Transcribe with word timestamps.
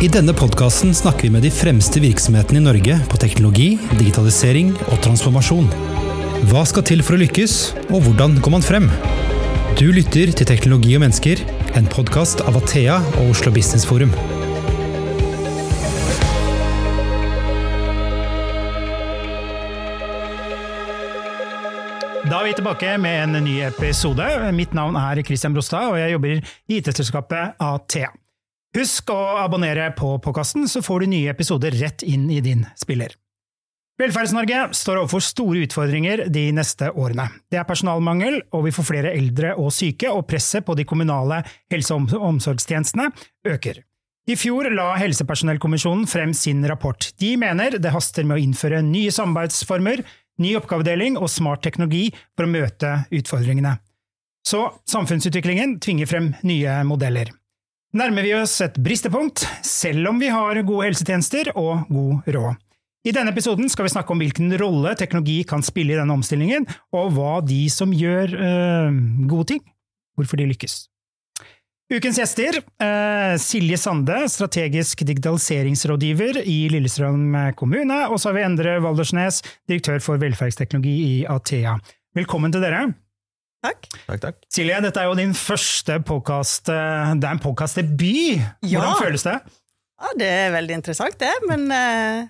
I 0.00 0.08
denne 0.08 0.32
podkasten 0.32 0.94
snakker 0.96 1.26
vi 1.26 1.30
med 1.34 1.42
de 1.44 1.50
fremste 1.52 2.00
virksomhetene 2.00 2.56
i 2.56 2.64
Norge 2.64 2.94
på 3.12 3.18
teknologi, 3.20 3.74
digitalisering 3.98 4.70
og 4.86 4.94
transformasjon. 5.04 5.66
Hva 6.48 6.62
skal 6.64 6.86
til 6.88 7.02
for 7.04 7.18
å 7.18 7.20
lykkes, 7.20 7.56
og 7.90 8.06
hvordan 8.06 8.38
går 8.40 8.54
man 8.54 8.64
frem? 8.64 8.86
Du 9.76 9.90
lytter 9.92 10.32
til 10.32 10.48
Teknologi 10.48 10.94
og 10.96 11.02
mennesker, 11.04 11.42
en 11.76 11.90
podkast 11.92 12.40
av 12.48 12.56
Athea 12.62 12.94
og 13.20 13.34
Oslo 13.34 13.52
Business 13.52 13.84
Forum. 13.84 14.14
Da 22.24 22.40
er 22.40 22.48
vi 22.48 22.56
tilbake 22.56 22.96
med 23.04 23.20
en 23.26 23.44
ny 23.44 23.60
episode. 23.68 24.32
Mitt 24.56 24.72
navn 24.72 24.96
er 24.96 25.20
Christian 25.28 25.52
Brostad, 25.52 25.92
og 25.92 26.00
jeg 26.00 26.16
jobber 26.16 26.36
i 26.40 26.80
IT-selskapet 26.80 27.60
Athea. 27.60 28.14
Husk 28.76 29.10
å 29.10 29.18
abonnere 29.42 29.88
på 29.98 30.12
podkasten, 30.22 30.68
så 30.70 30.78
får 30.82 31.02
du 31.02 31.10
nye 31.10 31.32
episoder 31.32 31.74
rett 31.80 32.04
inn 32.06 32.28
i 32.30 32.38
din 32.44 32.62
spiller. 32.78 33.16
Velferds-Norge 34.00 34.70
står 34.78 35.02
overfor 35.02 35.24
store 35.26 35.64
utfordringer 35.66 36.22
de 36.32 36.46
neste 36.56 36.88
årene. 36.94 37.26
Det 37.50 37.58
er 37.60 37.66
personalmangel, 37.68 38.38
og 38.54 38.64
vi 38.68 38.72
får 38.72 38.86
flere 38.86 39.12
eldre 39.12 39.56
og 39.60 39.72
syke, 39.74 40.08
og 40.08 40.22
presset 40.30 40.64
på 40.64 40.76
de 40.78 40.86
kommunale 40.88 41.42
helse- 41.72 41.98
og 41.98 42.14
omsorgstjenestene 42.30 43.10
øker. 43.50 43.82
I 44.30 44.38
fjor 44.38 44.70
la 44.70 44.92
Helsepersonellkommisjonen 45.02 46.06
frem 46.08 46.32
sin 46.36 46.62
rapport. 46.70 47.10
De 47.18 47.34
mener 47.40 47.76
det 47.82 47.92
haster 47.92 48.24
med 48.24 48.38
å 48.38 48.44
innføre 48.44 48.84
nye 48.86 49.10
samarbeidsformer, 49.12 50.04
ny 50.40 50.54
oppgavedeling 50.60 51.18
og 51.18 51.28
smart 51.28 51.64
teknologi 51.66 52.06
for 52.38 52.46
å 52.46 52.52
møte 52.54 52.94
utfordringene. 53.10 53.74
Så 54.46 54.62
samfunnsutviklingen 54.88 55.80
tvinger 55.82 56.08
frem 56.08 56.32
nye 56.46 56.80
modeller. 56.86 57.34
Nærmer 57.90 58.22
vi 58.22 58.30
oss 58.38 58.52
et 58.62 58.76
bristepunkt, 58.78 59.42
selv 59.66 60.06
om 60.12 60.20
vi 60.22 60.28
har 60.30 60.60
gode 60.62 60.84
helsetjenester 60.86 61.48
og 61.58 61.88
god 61.90 62.28
råd. 62.36 62.60
I 63.02 63.14
denne 63.16 63.32
episoden 63.32 63.66
skal 63.72 63.88
vi 63.88 63.90
snakke 63.90 64.14
om 64.14 64.20
hvilken 64.22 64.52
rolle 64.60 64.92
teknologi 64.94 65.40
kan 65.48 65.64
spille 65.66 65.96
i 65.96 65.98
denne 65.98 66.14
omstillingen, 66.14 66.68
og 66.94 67.10
hva 67.16 67.40
de 67.42 67.64
som 67.72 67.90
gjør 67.90 68.36
øh, 68.36 69.00
gode 69.26 69.48
ting, 69.54 69.64
hvorfor 70.14 70.38
de 70.38 70.46
lykkes. 70.52 70.76
Ukens 71.90 72.20
gjester 72.22 72.60
eh, 72.60 73.34
Silje 73.42 73.80
Sande, 73.82 74.20
strategisk 74.30 75.02
digitaliseringsrådgiver 75.08 76.44
i 76.44 76.60
Lillestrøm 76.70 77.34
kommune, 77.58 78.04
og 78.06 78.22
så 78.22 78.30
har 78.30 78.38
vi 78.38 78.46
Endre 78.46 78.78
Valdersnes, 78.86 79.42
direktør 79.66 79.98
for 80.04 80.22
velferdsteknologi 80.22 80.94
i 81.08 81.14
Athea. 81.26 81.74
Velkommen 82.14 82.54
til 82.54 82.62
dere. 82.62 82.92
Takk. 83.60 83.88
Takk, 84.06 84.20
takk. 84.22 84.36
Silje, 84.48 84.78
dette 84.80 85.02
er 85.02 85.10
jo 85.10 85.16
din 85.18 85.34
første 85.36 85.98
podkast. 86.08 86.70
Det 86.70 87.26
er 87.28 87.34
en 87.34 87.42
podkastdebut. 87.42 88.40
Ja. 88.64 88.80
Hvordan 88.80 89.02
føles 89.02 89.26
det? 89.26 89.36
Ja, 90.00 90.12
det 90.16 90.28
er 90.32 90.54
veldig 90.54 90.78
interessant, 90.78 91.18
det, 91.20 91.32
men 91.44 91.66
eh, 91.76 92.22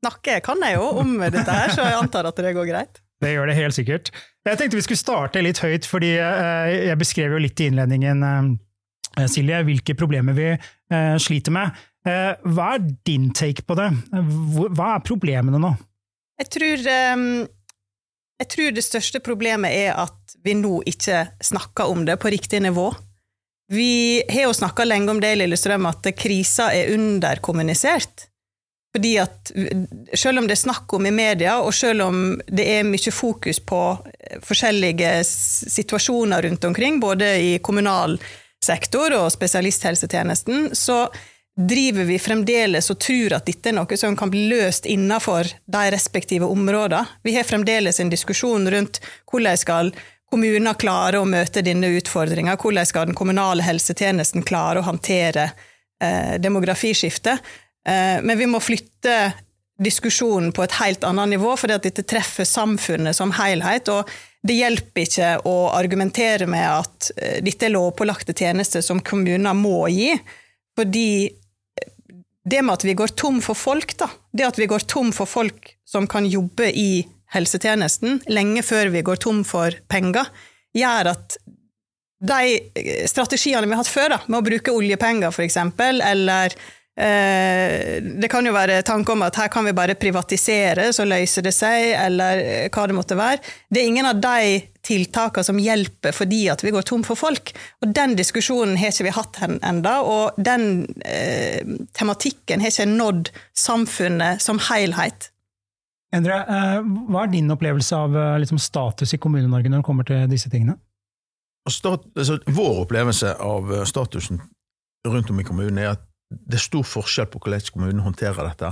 snakke 0.00 0.38
kan 0.44 0.62
jeg 0.64 0.78
jo 0.78 0.86
om 1.02 1.18
dette 1.20 1.44
her, 1.52 1.68
så 1.74 1.84
jeg 1.84 1.98
antar 2.00 2.30
at 2.30 2.40
det 2.40 2.54
går 2.56 2.70
greit. 2.70 3.02
Det 3.20 3.34
gjør 3.34 3.50
det 3.50 3.58
helt 3.58 3.76
sikkert. 3.76 4.08
Jeg 4.48 4.56
tenkte 4.56 4.78
vi 4.78 4.86
skulle 4.86 5.02
starte 5.02 5.42
litt 5.44 5.60
høyt, 5.60 5.84
fordi 5.84 6.14
eh, 6.16 6.70
jeg 6.88 6.96
beskrev 7.02 7.36
jo 7.36 7.42
litt 7.44 7.60
i 7.60 7.68
innledningen, 7.68 8.24
eh, 8.24 9.26
Silje, 9.28 9.60
hvilke 9.68 9.92
problemer 10.00 10.32
vi 10.38 10.48
eh, 10.54 11.14
sliter 11.20 11.52
med. 11.52 11.76
Eh, 12.08 12.32
hva 12.48 12.70
er 12.78 12.88
din 13.04 13.28
take 13.36 13.66
på 13.68 13.76
det? 13.76 13.90
Hva 14.72 14.94
er 14.94 15.04
problemene 15.04 15.60
nå? 15.60 15.74
Jeg 16.40 16.48
tror, 16.56 16.88
eh, 16.88 17.28
jeg 18.40 18.48
tror 18.54 18.72
det 18.72 18.84
største 18.86 19.20
problemet 19.20 19.74
er 19.76 19.94
at 20.00 20.36
vi 20.44 20.56
nå 20.56 20.80
ikke 20.88 21.26
snakker 21.44 21.92
om 21.92 22.06
det 22.08 22.16
på 22.22 22.32
riktig 22.32 22.62
nivå. 22.64 22.88
Vi 23.70 24.22
har 24.26 24.48
jo 24.48 24.56
snakka 24.56 24.86
lenge 24.86 25.12
om 25.12 25.20
det 25.20 25.34
i 25.34 25.40
Lillestrøm, 25.42 25.86
at 25.86 26.08
krisa 26.16 26.70
er 26.74 26.94
underkommunisert. 26.94 28.26
Fordi 28.90 29.12
at 29.22 29.52
selv 30.18 30.40
om 30.40 30.48
det 30.48 30.56
er 30.56 30.62
snakk 30.64 30.92
om 30.96 31.06
i 31.06 31.12
media, 31.14 31.60
og 31.62 31.74
selv 31.76 32.08
om 32.08 32.40
det 32.48 32.64
er 32.72 32.88
mye 32.88 33.12
fokus 33.14 33.60
på 33.62 33.82
eh, 34.00 34.40
forskjellige 34.42 35.12
situasjoner 35.28 36.42
rundt 36.48 36.64
omkring, 36.66 36.98
både 37.00 37.28
i 37.38 37.52
kommunal 37.62 38.16
sektor 38.64 39.14
og 39.20 39.30
spesialisthelsetjenesten, 39.32 40.72
så 40.74 41.04
driver 41.56 42.04
vi 42.04 42.18
fremdeles 42.18 42.90
og 42.92 42.98
tror 43.02 43.34
at 43.36 43.48
dette 43.48 43.70
er 43.70 43.76
noe 43.76 43.98
som 43.98 44.16
kan 44.16 44.30
bli 44.32 44.46
løst 44.52 44.86
innenfor 44.88 45.50
de 45.66 45.82
respektive 45.92 46.48
områdene. 46.48 47.04
Vi 47.22 47.34
har 47.36 47.48
fremdeles 47.48 48.00
en 48.00 48.12
diskusjon 48.12 48.70
rundt 48.70 49.00
hvordan 49.30 49.60
skal 49.60 49.92
kommuner 50.30 50.78
klare 50.78 51.18
å 51.18 51.26
møte 51.28 51.62
denne 51.66 51.90
utfordringa, 51.98 52.56
hvordan 52.56 52.86
skal 52.86 53.10
den 53.10 53.18
kommunale 53.18 53.66
helsetjenesten 53.66 54.46
klare 54.46 54.80
å 54.80 54.86
håndtere 54.86 55.50
eh, 56.02 56.36
demografiskiftet. 56.40 57.42
Eh, 57.86 58.18
men 58.22 58.38
vi 58.38 58.46
må 58.46 58.62
flytte 58.62 59.32
diskusjonen 59.80 60.52
på 60.52 60.62
et 60.62 60.76
helt 60.78 61.04
annet 61.08 61.34
nivå, 61.34 61.54
fordi 61.58 61.76
at 61.76 61.86
dette 61.88 62.06
treffer 62.06 62.46
samfunnet 62.46 63.16
som 63.16 63.32
helhet. 63.34 63.88
og 63.88 64.08
det 64.46 64.56
hjelper 64.56 65.04
ikke 65.04 65.30
å 65.48 65.56
argumentere 65.76 66.46
med 66.48 66.64
at 66.64 67.10
eh, 67.16 67.40
dette 67.44 67.66
er 67.66 67.74
lovpålagte 67.74 68.36
tjenester 68.36 68.84
som 68.84 69.02
kommuner 69.04 69.56
må 69.56 69.82
gi, 69.92 70.14
fordi 70.78 71.28
det 72.50 72.62
med 72.64 72.78
at 72.78 72.84
vi 72.86 72.96
går 72.98 73.14
tom 73.18 73.40
for 73.44 73.58
folk, 73.58 73.94
da, 74.00 74.10
det 74.36 74.48
at 74.48 74.58
vi 74.60 74.68
går 74.70 74.86
tom 74.90 75.12
for 75.14 75.28
folk 75.30 75.72
som 75.88 76.08
kan 76.10 76.26
jobbe 76.28 76.70
i 76.74 77.04
helsetjenesten 77.34 78.20
lenge 78.30 78.64
før 78.66 78.90
vi 78.94 79.04
går 79.06 79.20
tom 79.22 79.44
for 79.46 79.74
penger, 79.90 80.28
gjør 80.76 81.12
at 81.14 81.38
de 82.20 82.58
eh, 82.76 83.06
strategiene 83.08 83.66
vi 83.66 83.74
har 83.74 83.82
hatt 83.82 83.92
før, 83.92 84.14
da, 84.16 84.20
med 84.28 84.40
å 84.40 84.46
bruke 84.50 84.74
oljepenger 84.76 85.32
f.eks., 85.32 85.56
eller 85.80 86.56
det 87.00 88.28
kan 88.28 88.44
jo 88.44 88.52
være 88.52 88.82
tanke 88.84 89.14
om 89.14 89.22
at 89.24 89.38
her 89.38 89.48
kan 89.52 89.64
vi 89.64 89.72
bare 89.76 89.96
privatisere, 89.96 90.90
så 90.92 91.06
løser 91.08 91.46
det 91.46 91.52
seg, 91.56 91.94
eller 91.96 92.42
eh, 92.42 92.66
hva 92.68 92.86
det 92.90 92.96
måtte 92.96 93.16
være. 93.18 93.40
Det 93.70 93.80
er 93.80 93.88
ingen 93.88 94.08
av 94.10 94.20
de 94.20 94.60
tiltakene 94.84 95.46
som 95.46 95.60
hjelper 95.60 96.14
fordi 96.16 96.42
at 96.52 96.64
vi 96.64 96.72
går 96.74 96.84
tom 96.88 97.04
for 97.06 97.18
folk. 97.18 97.52
Og 97.80 97.94
den 97.96 98.16
diskusjonen 98.18 98.76
har 98.80 98.92
ikke 98.92 99.08
vi 99.08 99.16
hatt 99.16 99.40
enda, 99.46 100.00
og 100.02 100.36
den 100.36 100.86
eh, 101.06 101.62
tematikken 101.96 102.64
har 102.64 102.74
ikke 102.74 102.90
nådd 102.90 103.32
samfunnet 103.56 104.44
som 104.44 104.60
helhet. 104.70 105.30
Endre, 106.16 106.42
eh, 106.42 106.78
hva 107.08 107.24
er 107.24 107.32
din 107.32 107.50
opplevelse 107.54 107.96
av 107.96 108.16
eh, 108.18 108.36
liksom, 108.42 108.58
status 108.58 109.14
i 109.14 109.20
Kommune-Norge 109.22 109.70
når 109.70 109.82
det 109.82 109.86
kommer 109.86 110.08
til 110.08 110.26
disse 110.30 110.50
tingene? 110.50 110.76
Stat, 111.70 112.06
altså, 112.16 112.40
vår 112.50 112.84
opplevelse 112.84 113.36
av 113.44 113.70
eh, 113.72 113.86
statusen 113.86 114.40
rundt 115.06 115.30
om 115.30 115.38
i 115.40 115.46
kommunen 115.46 115.78
er 115.78 115.94
at 115.94 116.09
det 116.30 116.58
er 116.58 116.62
stor 116.62 116.86
forskjell 116.86 117.28
på 117.30 117.40
hvordan 117.42 117.72
kommunen 117.74 118.04
håndterer 118.04 118.46
dette, 118.46 118.70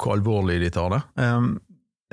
hvor 0.00 0.14
alvorlig 0.14 0.60
de 0.62 0.70
tar 0.74 0.92
det. 0.94 1.02
Um, 1.18 1.56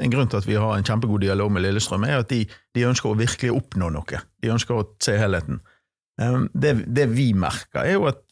en 0.01 0.13
grunn 0.13 0.29
til 0.31 0.41
at 0.41 0.50
vi 0.50 0.57
har 0.57 0.73
en 0.73 0.85
kjempegod 0.85 1.22
dialog 1.22 1.51
med 1.53 1.61
Lillestrøm, 1.66 2.06
er 2.07 2.23
at 2.23 2.31
de, 2.34 2.41
de 2.73 2.85
ønsker 2.89 3.12
å 3.12 3.17
virkelig 3.19 3.53
oppnå 3.53 3.91
noe. 3.94 4.22
De 4.41 4.51
ønsker 4.53 4.79
å 4.79 4.88
se 5.03 5.17
helheten. 5.19 5.62
Um, 6.22 6.47
det, 6.53 6.79
det 6.89 7.07
vi 7.13 7.31
merker, 7.38 7.83
er 7.85 7.97
jo 8.00 8.07
at 8.09 8.23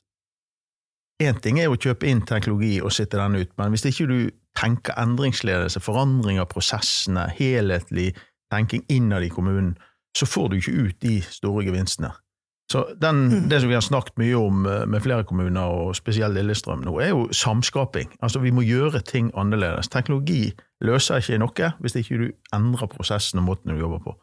én 1.22 1.38
ting 1.42 1.60
er 1.62 1.70
å 1.70 1.78
kjøpe 1.78 2.10
inn 2.10 2.24
teknologi 2.26 2.80
og 2.82 2.94
sitte 2.96 3.20
den 3.22 3.38
ut, 3.38 3.54
men 3.62 3.74
hvis 3.74 3.86
ikke 3.92 4.10
du 4.10 4.18
tenker 4.58 4.98
endringsledelse, 5.00 5.80
forandring 5.84 6.42
av 6.42 6.50
prosessene, 6.52 7.28
helhetlig 7.38 8.12
tenking 8.52 8.84
innad 8.92 9.24
i 9.24 9.32
kommunen, 9.32 9.76
så 10.18 10.28
får 10.28 10.50
du 10.50 10.58
ikke 10.58 10.74
ut 10.88 10.98
de 11.06 11.20
store 11.24 11.64
gevinstene. 11.70 12.12
Så 12.72 12.86
den, 13.02 13.50
Det 13.50 13.60
som 13.60 13.70
vi 13.70 13.76
har 13.76 13.84
snakket 13.84 14.18
mye 14.22 14.36
om 14.40 14.66
eh, 14.66 14.86
med 14.88 15.04
flere 15.04 15.26
kommuner, 15.28 15.62
og 15.62 15.96
spesielt 15.96 16.38
Lillestrøm 16.38 16.86
nå, 16.86 16.94
er 17.04 17.10
jo 17.12 17.28
samskaping. 17.36 18.14
Altså 18.22 18.40
Vi 18.40 18.52
må 18.52 18.64
gjøre 18.64 19.02
ting 19.04 19.32
annerledes. 19.36 19.90
Teknologi 19.92 20.54
løser 20.82 21.20
ikke 21.20 21.42
noe 21.42 21.74
hvis 21.82 21.98
ikke 22.00 22.20
du 22.22 22.30
endrer 22.56 22.88
prosessen 22.88 23.42
og 23.42 23.50
måten 23.50 23.74
du 23.74 23.82
jobber 23.82 24.00
på. 24.06 24.16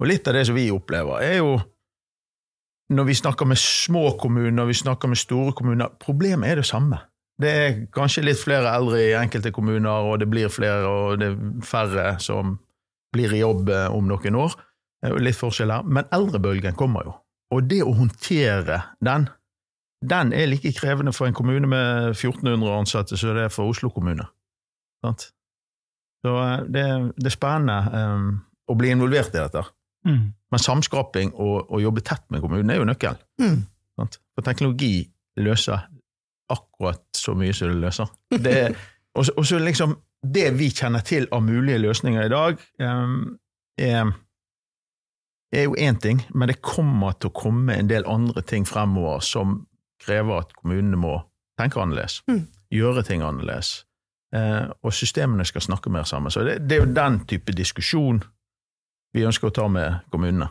Og 0.00 0.08
Litt 0.08 0.28
av 0.28 0.34
det 0.34 0.46
som 0.48 0.56
vi 0.56 0.70
opplever, 0.72 1.20
er 1.20 1.36
jo 1.42 1.58
når 2.90 3.04
vi 3.06 3.14
snakker 3.14 3.46
med 3.46 3.58
små 3.60 4.16
kommuner, 4.18 4.64
vi 4.66 4.74
snakker 4.74 5.08
med 5.08 5.20
store 5.20 5.52
kommuner, 5.52 5.92
problemet 6.00 6.50
er 6.50 6.58
det 6.58 6.66
samme. 6.66 6.98
Det 7.40 7.50
er 7.50 7.76
kanskje 7.94 8.24
litt 8.24 8.40
flere 8.40 8.72
eldre 8.74 8.98
i 9.04 9.14
enkelte 9.16 9.52
kommuner, 9.54 10.08
og 10.10 10.18
det 10.20 10.28
blir 10.30 10.48
flere, 10.48 10.88
og 10.88 11.20
det 11.20 11.30
er 11.30 11.38
færre 11.64 12.16
som 12.20 12.58
blir 13.14 13.32
i 13.36 13.44
jobb 13.44 13.70
eh, 13.70 13.86
om 13.92 14.08
noen 14.08 14.36
år. 14.42 14.56
Det 15.00 15.08
er 15.08 15.14
jo 15.14 15.22
litt 15.28 15.38
forskjell 15.38 15.72
her, 15.72 15.86
men 15.86 16.08
eldrebølgen 16.12 16.76
kommer 16.76 17.06
jo. 17.06 17.14
Og 17.50 17.64
det 17.70 17.80
å 17.82 17.92
håndtere 17.98 18.80
den, 19.02 19.24
den 20.06 20.32
er 20.32 20.46
like 20.48 20.70
krevende 20.76 21.12
for 21.12 21.26
en 21.26 21.34
kommune 21.36 21.66
med 21.68 22.12
1400 22.14 22.76
ansatte 22.78 23.18
som 23.18 23.34
det 23.36 23.48
er 23.48 23.52
for 23.54 23.68
Oslo 23.72 23.90
kommune. 23.90 24.24
Sant? 25.04 25.30
Så 26.24 26.34
eh, 26.44 26.58
det, 26.68 26.84
det 27.16 27.30
er 27.30 27.34
spennende 27.34 27.78
um, 28.14 28.28
å 28.70 28.76
bli 28.78 28.92
involvert 28.94 29.34
i 29.34 29.40
dette. 29.40 29.64
Mm. 30.06 30.30
Men 30.52 30.62
samskaping 30.62 31.32
og 31.36 31.70
å 31.74 31.80
jobbe 31.82 32.02
tett 32.06 32.24
med 32.32 32.40
kommunen 32.44 32.70
er 32.72 32.80
jo 32.80 32.86
nøkkelen. 32.88 33.18
Mm. 33.42 33.58
For 34.00 34.46
teknologi 34.46 34.94
løser 35.40 35.82
akkurat 36.50 37.02
så 37.16 37.34
mye 37.38 37.52
som 37.56 37.68
det 37.72 37.80
løser. 37.82 38.08
Det, 38.46 38.54
er- 38.70 38.78
og 39.18 39.26
så- 39.26 39.34
og 39.36 39.46
så 39.46 39.58
liksom, 39.60 39.96
det 40.22 40.50
vi 40.58 40.68
kjenner 40.70 41.02
til 41.06 41.26
av 41.32 41.42
mulige 41.42 41.80
løsninger 41.82 42.24
i 42.28 42.32
dag, 42.32 42.60
um, 42.84 43.38
er, 43.80 44.12
er 45.52 45.64
jo 45.66 45.74
én 45.78 45.98
ting, 46.00 46.20
men 46.34 46.48
det 46.48 46.60
kommer 46.62 47.12
til 47.18 47.30
å 47.30 47.34
komme 47.34 47.74
en 47.78 47.88
del 47.90 48.04
andre 48.06 48.42
ting 48.46 48.64
fremover 48.68 49.20
som 49.26 49.66
krever 50.04 50.38
at 50.44 50.52
kommunene 50.56 50.96
må 50.96 51.16
tenke 51.60 51.80
annerledes. 51.82 52.20
Gjøre 52.70 53.02
ting 53.04 53.22
annerledes. 53.26 53.84
Eh, 54.32 54.68
og 54.86 54.92
systemene 54.94 55.44
skal 55.44 55.60
snakke 55.64 55.90
mer 55.90 56.04
sammen. 56.06 56.30
Så 56.30 56.44
det, 56.46 56.60
det 56.70 56.76
er 56.78 56.84
jo 56.86 56.92
den 56.94 57.18
type 57.26 57.52
diskusjon 57.52 58.22
vi 59.12 59.24
ønsker 59.26 59.50
å 59.50 59.54
ta 59.56 59.66
med 59.68 60.04
kommunene. 60.14 60.46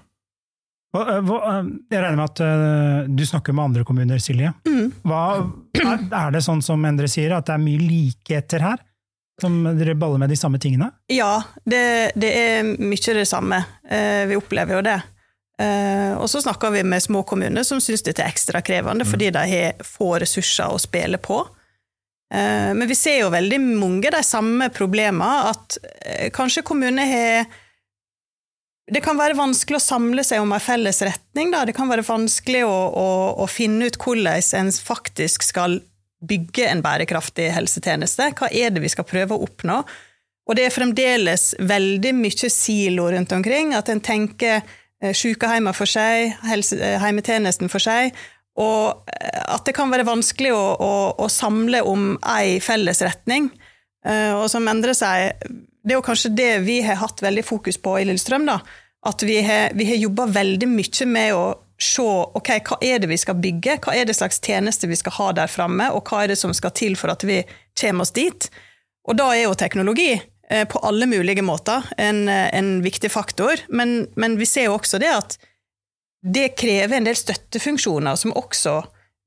Hva- 0.93 1.05
eh, 1.15 1.21
hva- 1.23 1.41
eh, 1.47 1.69
Jeg 1.93 2.01
regner 2.03 2.17
med 2.19 2.25
at 2.29 2.41
eh, 2.43 3.07
du 3.15 3.23
snakker 3.25 3.53
med 3.55 3.69
andre 3.69 3.85
kommuner, 3.87 4.19
Silje. 4.19 4.51
Mm. 4.67 4.91
Hva, 5.07 5.21
er, 5.79 6.03
er 6.11 6.31
det 6.35 6.43
sånn 6.43 6.61
som 6.65 6.83
Endre 6.85 7.07
sier, 7.07 7.31
at 7.37 7.45
det 7.47 7.55
er 7.55 7.63
mye 7.63 7.79
likheter 7.87 8.59
her? 8.67 8.83
Som 9.41 9.61
dere 9.77 9.95
baller 9.95 10.21
med 10.21 10.31
de 10.31 10.37
samme 10.39 10.59
tingene? 10.61 10.91
Ja, 11.11 11.43
det, 11.65 12.11
det 12.19 12.33
er 12.35 12.67
mye 12.79 13.15
det 13.15 13.27
samme. 13.29 13.61
Eh, 13.89 14.25
vi 14.29 14.37
opplever 14.39 14.79
jo 14.79 14.83
det. 14.85 14.97
Eh, 15.59 16.11
og 16.15 16.29
så 16.31 16.41
snakker 16.43 16.73
vi 16.75 16.83
med 16.87 17.03
små 17.03 17.23
kommuner 17.27 17.65
som 17.67 17.81
syns 17.83 18.05
dette 18.05 18.23
er 18.23 18.31
ekstra 18.31 18.61
krevende, 18.65 19.07
fordi 19.07 19.31
de 19.35 19.45
har 19.53 19.87
få 19.87 20.13
ressurser 20.23 20.71
å 20.71 20.81
spille 20.81 21.19
på. 21.23 21.41
Eh, 22.33 22.71
men 22.75 22.85
vi 22.87 22.97
ser 22.97 23.21
jo 23.23 23.33
veldig 23.33 23.59
mange 23.63 24.11
de 24.13 24.21
samme 24.25 24.69
problemene, 24.75 25.49
at 25.53 25.79
kanskje 26.35 26.65
kommuner 26.67 27.09
har 27.09 27.49
det 28.89 29.03
kan 29.05 29.19
være 29.19 29.37
vanskelig 29.37 29.77
å 29.77 29.83
samle 29.83 30.23
seg 30.25 30.41
om 30.41 30.53
en 30.55 30.63
felles 30.63 31.01
retning. 31.05 31.51
Da. 31.53 31.61
Det 31.67 31.75
kan 31.77 31.89
være 31.91 32.05
vanskelig 32.07 32.63
å, 32.65 32.73
å, 32.73 33.09
å 33.43 33.45
finne 33.49 33.89
ut 33.89 33.99
hvordan 34.01 34.41
en 34.57 34.71
faktisk 34.73 35.45
skal 35.45 35.79
bygge 36.19 36.67
en 36.67 36.83
bærekraftig 36.83 37.49
helsetjeneste. 37.55 38.31
Hva 38.37 38.49
er 38.51 38.73
det 38.73 38.83
vi 38.83 38.91
skal 38.91 39.07
prøve 39.07 39.35
å 39.35 39.45
oppnå? 39.47 39.79
Og 40.49 40.57
det 40.57 40.65
er 40.65 40.73
fremdeles 40.73 41.53
veldig 41.61 42.15
mye 42.17 42.49
silo 42.51 43.07
rundt 43.13 43.33
omkring. 43.35 43.75
At 43.77 43.91
en 43.93 44.01
tenker 44.01 44.59
eh, 44.59 45.13
sykehjemmet 45.13 45.77
for 45.77 45.89
seg, 45.89 46.33
helse, 46.49 46.79
eh, 46.81 47.69
for 47.69 47.83
seg. 47.83 48.17
Og 48.59 49.05
eh, 49.13 49.43
at 49.45 49.65
det 49.67 49.75
kan 49.77 49.93
være 49.93 50.07
vanskelig 50.09 50.51
å, 50.55 50.63
å, 50.81 50.91
å 51.21 51.29
samle 51.29 51.83
om 51.85 52.15
ei 52.25 52.59
felles 52.63 53.03
retning. 53.05 53.51
Og 54.09 54.45
som 54.47 54.63
Endre 54.71 54.93
sier, 54.95 55.33
det 55.83 55.91
er 55.91 55.97
jo 55.97 56.05
kanskje 56.05 56.29
det 56.31 56.51
vi 56.63 56.77
har 56.85 57.01
hatt 57.01 57.19
veldig 57.19 57.43
fokus 57.43 57.75
på 57.83 57.97
i 57.99 58.05
Lillestrøm. 58.07 58.45
da, 58.47 58.61
At 59.05 59.25
vi 59.27 59.41
har, 59.43 59.75
vi 59.75 59.89
har 59.89 59.99
jobba 59.99 60.29
veldig 60.31 60.69
mye 60.71 61.07
med 61.11 61.33
å 61.35 61.43
se 61.79 62.03
ok, 62.03 62.49
hva 62.67 62.77
er 62.83 62.99
det 62.99 63.09
vi 63.11 63.17
skal 63.19 63.39
bygge, 63.39 63.77
hva 63.83 63.95
er 63.95 64.07
det 64.07 64.17
slags 64.17 64.41
tjenester 64.43 64.91
vi 64.91 64.97
skal 64.99 65.15
ha 65.15 65.29
der 65.37 65.51
framme, 65.51 65.89
og 65.95 66.09
hva 66.09 66.23
er 66.23 66.33
det 66.33 66.39
som 66.41 66.53
skal 66.55 66.73
til 66.75 66.97
for 66.99 67.13
at 67.13 67.23
vi 67.27 67.41
kommer 67.79 68.03
oss 68.03 68.15
dit. 68.15 68.49
Og 69.07 69.17
da 69.19 69.29
er 69.33 69.45
jo 69.45 69.55
teknologi 69.57 70.11
eh, 70.15 70.65
på 70.67 70.81
alle 70.85 71.07
mulige 71.09 71.45
måter 71.45 71.87
en, 71.97 72.27
eh, 72.29 72.49
en 72.55 72.79
viktig 72.83 73.11
faktor, 73.11 73.63
men, 73.69 74.09
men 74.19 74.37
vi 74.39 74.47
ser 74.49 74.67
jo 74.67 74.75
også 74.77 74.99
det 75.01 75.13
at 75.15 75.39
det 76.19 76.51
krever 76.59 76.97
en 76.97 77.07
del 77.07 77.15
støttefunksjoner 77.15 78.19
som 78.19 78.35
også 78.35 78.81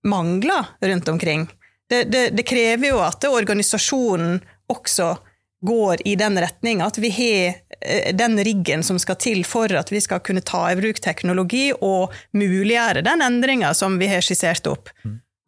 mangler 0.04 0.74
rundt 0.84 1.08
omkring. 1.08 1.46
Det, 1.88 2.04
det, 2.12 2.26
det 2.36 2.44
krever 2.48 2.92
jo 2.92 3.00
at 3.04 3.24
organisasjonen 3.28 4.42
også 4.72 5.14
går 5.62 6.02
i 6.04 6.16
den 6.18 6.38
retninga, 6.42 6.86
at 6.86 6.98
vi 6.98 7.10
har 7.14 7.54
eh, 7.80 8.12
den 8.14 8.38
riggen 8.44 8.82
som 8.82 8.98
skal 8.98 9.18
til 9.22 9.44
for 9.46 9.72
at 9.78 9.92
vi 9.92 10.00
skal 10.02 10.22
kunne 10.24 10.42
ta 10.44 10.64
i 10.70 10.78
bruk 10.78 11.00
teknologi 11.02 11.70
og 11.78 12.14
muliggjøre 12.36 13.04
den 13.06 13.22
endringa 13.22 13.72
som 13.78 13.98
vi 14.02 14.10
har 14.10 14.24
skissert 14.24 14.66
opp. 14.70 14.90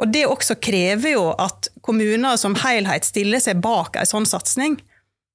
Og 0.02 0.10
det 0.12 0.24
også 0.26 0.56
krever 0.62 1.14
jo 1.14 1.28
at 1.38 1.70
kommuner 1.84 2.38
som 2.40 2.56
helhet 2.64 3.06
stiller 3.06 3.42
seg 3.42 3.62
bak 3.62 3.96
en 3.98 4.08
sånn 4.10 4.26
satsing. 4.28 4.78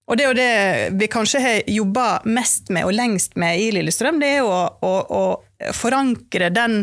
Og 0.09 0.17
det 0.17 0.25
er 0.25 0.31
jo 0.31 0.39
det 0.39 0.97
vi 0.99 1.11
kanskje 1.11 1.43
har 1.43 1.69
jobba 1.69 2.07
mest 2.25 2.71
med 2.73 2.87
og 2.87 2.95
lengst 2.97 3.37
med 3.39 3.61
i 3.61 3.69
Lillestrøm, 3.75 4.19
det 4.21 4.33
er 4.33 4.41
jo 4.41 4.49
å, 4.49 4.63
å, 4.81 4.93
å 5.05 5.73
forankre 5.75 6.49
den 6.55 6.81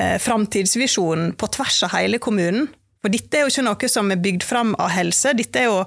eh, 0.00 0.16
framtidsvisjonen 0.22 1.34
på 1.36 1.50
tvers 1.52 1.82
av 1.84 1.92
hele 1.98 2.20
kommunen. 2.22 2.70
For 3.04 3.12
dette 3.12 3.38
er 3.38 3.44
jo 3.44 3.52
ikke 3.52 3.66
noe 3.66 3.90
som 3.92 4.08
er 4.10 4.22
bygd 4.24 4.46
fram 4.46 4.72
av 4.80 4.94
helse, 4.96 5.34
dette 5.36 5.62
er 5.62 5.68
jo, 5.68 5.82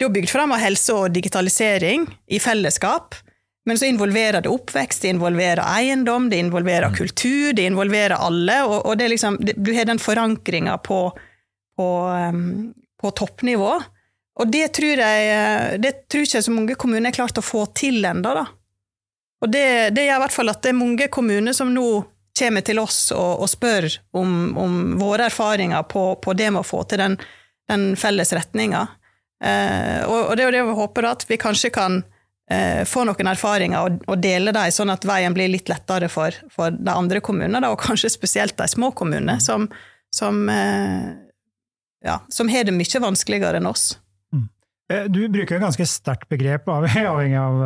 det 0.00 0.06
er 0.06 0.08
jo 0.08 0.14
bygd 0.14 0.30
fram 0.32 0.52
av 0.56 0.62
helse 0.62 0.94
og 0.96 1.10
digitalisering 1.12 2.06
i 2.32 2.38
fellesskap. 2.40 3.18
Men 3.68 3.76
så 3.76 3.84
involverer 3.84 4.40
det 4.40 4.48
oppvekst, 4.48 5.02
det 5.02 5.10
involverer 5.12 5.60
eiendom, 5.60 6.30
det 6.32 6.38
involverer 6.40 6.94
kultur, 6.96 7.52
det 7.52 7.66
involverer 7.68 8.14
alle. 8.16 8.62
Og, 8.64 8.78
og 8.88 8.94
det 8.96 9.10
liksom, 9.12 9.36
det, 9.44 9.58
du 9.60 9.74
har 9.76 9.84
den 9.90 10.00
forankringa 10.00 10.78
på, 10.80 11.02
på, 11.76 11.88
um, 12.32 12.70
på 12.96 13.10
toppnivå. 13.20 13.74
Og 14.40 14.48
det 14.48 14.70
tror 14.78 15.02
jeg 15.04 15.82
det 15.84 15.90
tror 16.08 16.24
ikke 16.24 16.42
så 16.46 16.54
mange 16.54 16.76
kommuner 16.80 17.10
er 17.10 17.18
klart 17.18 17.36
å 17.36 17.44
få 17.44 17.66
til 17.76 18.00
ennå, 18.00 18.32
da. 18.40 18.46
Og 19.44 19.52
det, 19.52 19.66
det 19.92 20.06
gjør 20.06 20.16
i 20.16 20.22
hvert 20.24 20.36
fall 20.38 20.52
at 20.54 20.62
det 20.64 20.72
er 20.72 20.78
mange 20.80 21.10
kommuner 21.12 21.56
som 21.56 21.74
nå 21.74 21.90
kommer 22.40 22.64
til 22.64 22.80
oss 22.80 23.10
og, 23.12 23.44
og 23.44 23.52
spør 23.52 23.90
om, 24.16 24.32
om, 24.56 24.80
våre 24.96 25.28
erfaringer 25.28 25.84
på, 25.92 26.06
på, 26.24 26.32
det 26.40 26.48
med 26.54 26.62
å 26.62 26.70
få 26.70 26.86
til 26.88 27.04
den, 27.04 27.18
den 27.68 27.86
felles 28.00 28.32
retninga. 28.32 28.86
Eh, 29.40 30.02
og, 30.04 30.34
det 30.36 30.42
er 30.44 30.48
jo 30.50 30.56
det 30.58 30.64
vi 30.68 30.74
håper, 30.80 31.06
at 31.08 31.22
vi 31.28 31.38
kanskje 31.40 31.70
kan 31.72 32.02
eh, 32.50 32.82
få 32.88 33.06
noen 33.08 33.30
erfaringer 33.32 33.96
og, 34.06 34.16
dele 34.20 34.52
dem, 34.52 34.72
sånn 34.74 34.92
at 34.92 35.06
veien 35.08 35.32
blir 35.36 35.48
litt 35.52 35.70
lettere 35.72 36.10
for, 36.12 36.36
for 36.52 36.74
de 36.76 36.92
andre 36.92 37.22
kommunene, 37.24 37.70
og 37.72 37.80
kanskje 37.80 38.10
spesielt 38.12 38.56
de 38.60 38.68
små 38.68 38.92
kommunene, 38.92 39.38
som, 39.40 39.68
som, 40.12 40.42
eh, 40.52 41.08
ja, 42.04 42.18
som 42.32 42.48
har 42.52 42.68
det 42.68 42.76
mye 42.76 43.00
vanskeligere 43.06 43.60
enn 43.62 43.70
oss. 43.70 43.94
Eh, 44.90 45.06
Du 45.08 45.22
bruker 45.30 45.56
et 45.56 45.62
ganske 45.64 45.86
sterkt 45.88 46.28
begrep, 46.28 46.68
av- 46.68 46.84
avhengig 47.14 47.38
av 47.40 47.64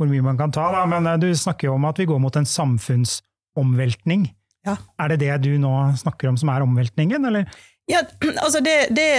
hvor 0.00 0.08
mye 0.08 0.24
man 0.24 0.38
kan 0.40 0.52
ta, 0.52 0.70
da. 0.72 0.84
men 0.88 1.04
du 1.20 1.28
snakker 1.36 1.68
jo 1.68 1.74
om 1.76 1.84
at 1.88 1.98
vi 2.00 2.06
går 2.08 2.20
mot 2.20 2.36
en 2.40 2.46
samfunnsomveltning. 2.48 4.30
Ja. 4.66 4.76
Er 5.00 5.12
det 5.12 5.20
det 5.22 5.34
du 5.44 5.54
nå 5.60 5.72
snakker 6.00 6.28
om 6.30 6.36
som 6.40 6.48
er 6.52 6.64
omveltningen, 6.64 7.24
eller? 7.28 7.48
Ja, 7.90 8.04
altså 8.44 8.62
det, 8.64 8.76
det 8.94 9.10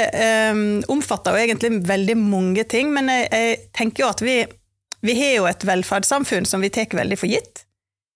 um, 0.53 0.79
omfatter 0.95 1.35
jo 1.35 1.43
egentlig 1.43 1.83
veldig 1.89 2.17
mange 2.19 2.65
ting, 2.69 2.93
men 2.95 3.11
jeg, 3.11 3.27
jeg 3.31 3.59
tenker 3.75 4.05
jo 4.05 4.11
at 4.13 4.23
vi, 4.25 4.37
vi 5.03 5.17
har 5.19 5.35
jo 5.39 5.49
et 5.49 5.67
velferdssamfunn 5.67 6.47
som 6.47 6.63
vi 6.63 6.71
tar 6.73 6.95
veldig 6.95 7.19
for 7.19 7.31
gitt. 7.31 7.65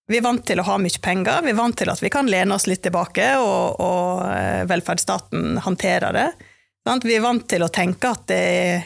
Vi 0.05 0.19
er 0.19 0.25
vant 0.25 0.43
til 0.45 0.61
å 0.61 0.67
ha 0.67 0.77
mye 0.77 1.01
penger, 1.01 1.41
vi 1.41 1.51
er 1.51 1.57
vant 1.57 1.77
til 1.79 1.89
at 1.89 2.01
vi 2.03 2.11
kan 2.13 2.27
lene 2.29 2.53
oss 2.53 2.67
litt 2.69 2.83
tilbake, 2.85 3.25
og, 3.41 3.79
og 3.81 4.21
eh, 4.29 4.61
velferdsstaten 4.69 5.57
håndterer 5.65 6.13
det. 6.13 6.27
Sant? 6.85 7.07
Vi 7.09 7.15
er 7.17 7.23
vant 7.23 7.47
til 7.49 7.65
å 7.65 7.71
tenke 7.73 8.11
at 8.13 8.27
det 8.29 8.41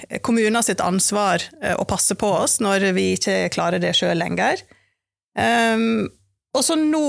er 0.07 0.21
kommuner 0.23 0.63
sitt 0.63 0.79
ansvar 0.79 1.43
eh, 1.59 1.75
å 1.75 1.83
passe 1.87 2.15
på 2.15 2.29
oss 2.37 2.61
når 2.63 2.93
vi 2.95 3.09
ikke 3.17 3.49
klarer 3.51 3.83
det 3.83 3.91
sjøl 3.99 4.15
lenger. 4.21 4.63
Um, 5.35 6.07
og 6.55 6.63
så 6.65 6.79
nå 6.79 7.03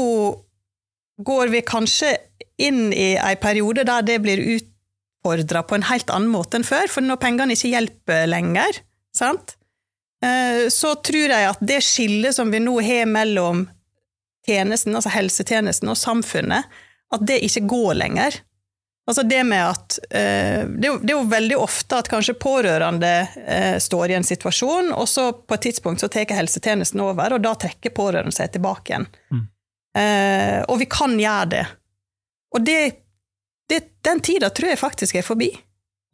går 1.26 1.52
vi 1.52 1.62
kanskje 1.66 2.16
inn 2.60 2.90
i 2.92 3.14
ei 3.16 3.36
periode 3.40 3.86
der 3.88 4.04
det 4.06 4.18
blir 4.24 4.42
utfordra 4.56 5.62
på 5.64 5.78
en 5.78 5.88
helt 5.88 6.12
annen 6.12 6.32
måte 6.32 6.60
enn 6.60 6.66
før, 6.66 6.90
for 6.92 7.04
når 7.04 7.20
pengene 7.22 7.56
ikke 7.56 7.72
hjelper 7.72 8.28
lenger, 8.30 8.82
sant? 9.16 9.56
Eh, 10.24 10.68
så 10.72 10.94
tror 11.00 11.32
jeg 11.32 11.48
at 11.48 11.62
det 11.64 11.80
skillet 11.84 12.36
som 12.36 12.52
vi 12.52 12.60
nå 12.60 12.76
har 12.84 13.08
mellom 13.08 13.64
tjenesten, 14.46 14.96
altså 14.96 15.12
helsetjenesten 15.14 15.90
og 15.92 15.98
samfunnet, 15.98 16.68
at 17.10 17.26
det 17.26 17.40
ikke 17.46 17.66
går 17.70 17.94
lenger. 18.02 18.40
Altså 19.08 19.24
det 19.26 19.40
med 19.48 19.64
at 19.64 19.96
eh, 20.14 20.66
det, 20.68 20.90
er 20.90 21.14
jo, 21.14 21.22
veldig 21.26 21.56
ofte 21.58 21.98
at 21.98 22.10
kanskje 22.12 22.36
pårørende 22.38 23.14
eh, 23.42 23.78
står 23.82 24.12
i 24.12 24.18
en 24.20 24.26
situasjon, 24.26 24.92
og 24.94 25.08
så 25.10 25.30
på 25.34 25.56
et 25.56 25.64
tidspunkt 25.66 26.04
så 26.04 26.10
tar 26.12 26.30
helsetjenesten 26.36 27.00
over, 27.02 27.34
og 27.34 27.42
da 27.42 27.56
trekker 27.58 27.96
pårørende 27.96 28.36
seg 28.36 28.52
tilbake 28.54 28.92
igjen. 28.92 29.08
Eh, 29.98 30.60
og 30.68 30.78
vi 30.80 30.86
kan 30.90 31.16
gjøre 31.18 31.50
det. 31.54 31.64
Og 32.54 32.64
det, 32.66 32.78
det, 33.70 33.80
den 34.06 34.22
tida 34.24 34.50
tror 34.54 34.72
jeg 34.72 34.80
faktisk 34.80 35.18
er 35.18 35.26
forbi. 35.26 35.50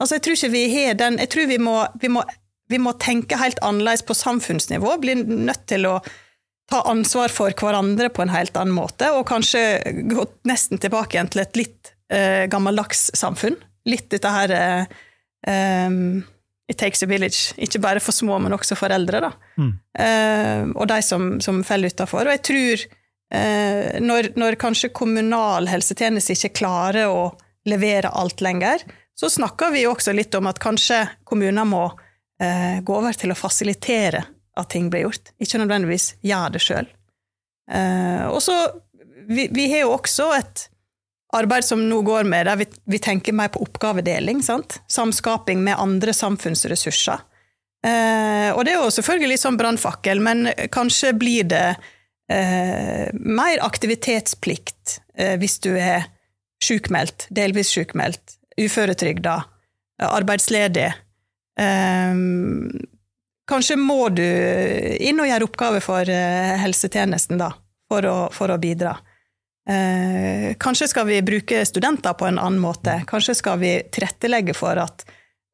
Altså, 0.00 0.16
jeg 0.16 0.26
tror 0.26 0.37
ikke 0.37 0.52
vi 0.52 0.64
har 0.75 0.99
den 1.00 1.16
Jeg 1.23 1.30
tror 1.33 1.47
vi 1.49 1.56
må, 1.62 1.76
vi 2.02 2.11
må, 2.12 2.23
vi 2.68 2.80
må 2.83 2.92
tenke 3.00 3.38
helt 3.40 3.61
annerledes 3.64 4.04
på 4.04 4.16
samfunnsnivå, 4.16 4.99
bli 5.00 5.16
nødt 5.25 5.64
til 5.71 5.88
å 5.88 5.99
ta 6.66 6.83
ansvar 6.90 7.30
for 7.30 7.54
hverandre 7.54 8.11
på 8.11 8.25
en 8.25 8.33
helt 8.35 8.56
annen 8.59 8.75
måte, 8.75 9.12
og 9.14 9.28
kanskje 9.28 9.62
gå 10.11 10.25
nesten 10.50 10.83
tilbake 10.83 11.14
igjen 11.14 11.30
til 11.30 11.45
et 11.45 11.59
litt 11.61 11.92
eh, 12.12 12.45
gammeldags 12.50 13.09
samfunn. 13.14 13.54
Litt 13.87 14.09
dette 14.11 14.33
her 14.35 14.54
eh, 14.56 14.97
um, 15.87 16.25
It 16.66 16.80
takes 16.80 17.04
a 17.04 17.06
village, 17.06 17.54
ikke 17.62 17.78
bare 17.78 18.00
for 18.02 18.11
små, 18.11 18.40
men 18.42 18.50
også 18.56 18.75
for 18.75 18.90
eldre, 18.90 19.21
da. 19.23 19.28
Mm. 19.54 19.68
Eh, 20.02 20.62
og 20.75 20.88
de 20.90 20.97
som, 21.06 21.37
som 21.38 21.61
faller 21.62 21.95
utafor. 21.95 22.26
Og 22.26 22.35
jeg 22.35 22.42
tror 22.49 22.83
eh, 23.35 23.99
når, 24.02 24.33
når 24.38 24.59
kanskje 24.61 24.92
kommunal 24.95 25.68
helsetjeneste 25.71 26.37
ikke 26.37 26.54
klarer 26.62 27.11
å 27.11 27.30
levere 27.66 28.12
alt 28.14 28.40
lenger, 28.45 28.85
så 29.16 29.30
snakker 29.33 29.73
vi 29.75 29.87
også 29.88 30.12
litt 30.12 30.35
om 30.37 30.49
at 30.50 30.61
kanskje 30.62 31.02
kommuner 31.25 31.64
må 31.66 31.85
eh, 32.42 32.83
gå 32.85 32.97
over 32.97 33.16
til 33.16 33.33
å 33.33 33.38
fasilitere 33.38 34.25
at 34.56 34.71
ting 34.73 34.88
blir 34.92 35.06
gjort, 35.06 35.33
ikke 35.42 35.61
nødvendigvis 35.61 36.14
gjøre 36.25 36.54
det 36.56 36.64
sjøl. 36.64 36.88
Eh, 37.73 38.25
og 38.30 38.40
så 38.45 38.56
vi, 39.26 39.49
vi 39.52 39.68
har 39.73 39.87
jo 39.87 39.95
også 39.97 40.30
et 40.37 40.66
arbeid 41.37 41.64
som 41.66 41.83
nå 41.88 42.00
går 42.06 42.28
med, 42.28 42.47
der 42.47 42.61
vi, 42.61 42.68
vi 42.87 43.00
tenker 43.02 43.35
mer 43.37 43.50
på 43.52 43.64
oppgavedeling. 43.64 44.42
Sant? 44.47 44.78
Samskaping 44.92 45.64
med 45.64 45.80
andre 45.80 46.14
samfunnsressurser. 46.16 47.25
Eh, 47.87 48.50
og 48.54 48.64
det 48.64 48.73
er 48.73 48.80
jo 48.80 48.92
selvfølgelig 48.95 49.35
litt 49.35 49.42
sånn 49.42 49.59
brannfakkel, 49.59 50.23
men 50.23 50.49
kanskje 50.73 51.12
blir 51.18 51.49
det 51.50 51.66
eh, 52.33 53.09
mer 53.12 53.62
aktivitetsplikt 53.64 55.00
eh, 55.18 55.35
hvis 55.40 55.59
du 55.64 55.73
er 55.76 56.09
sjukmeldt, 56.64 57.28
delvis 57.30 57.73
sjukmeldt, 57.75 58.38
uføretrygda, 58.56 59.40
arbeidsledig. 60.06 60.88
Eh, 61.61 62.23
kanskje 63.49 63.76
må 63.80 64.00
du 64.14 64.25
inn 64.25 65.21
og 65.21 65.28
gjøre 65.28 65.47
oppgaver 65.47 65.85
for 65.85 66.09
uh, 66.11 66.56
helsetjenesten, 66.62 67.38
da, 67.38 67.52
for 67.87 68.09
å, 68.09 68.16
for 68.35 68.50
å 68.50 68.59
bidra. 68.61 68.97
Eh, 69.68 70.54
kanskje 70.59 70.88
skal 70.88 71.06
vi 71.06 71.23
bruke 71.23 71.64
studenter 71.66 72.12
på 72.12 72.26
en 72.26 72.38
annen 72.38 72.61
måte. 72.62 73.00
Kanskje 73.06 73.35
skal 73.35 73.59
vi 73.59 73.73
tilrettelegge 73.92 74.54
for 74.54 74.78
at 74.78 75.02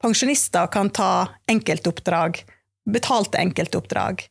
pensjonister 0.03 0.69
kan 0.73 0.91
ta 0.93 1.29
enkeltoppdrag, 1.49 2.43
betalte 2.93 3.41
enkeltoppdrag. 3.41 4.27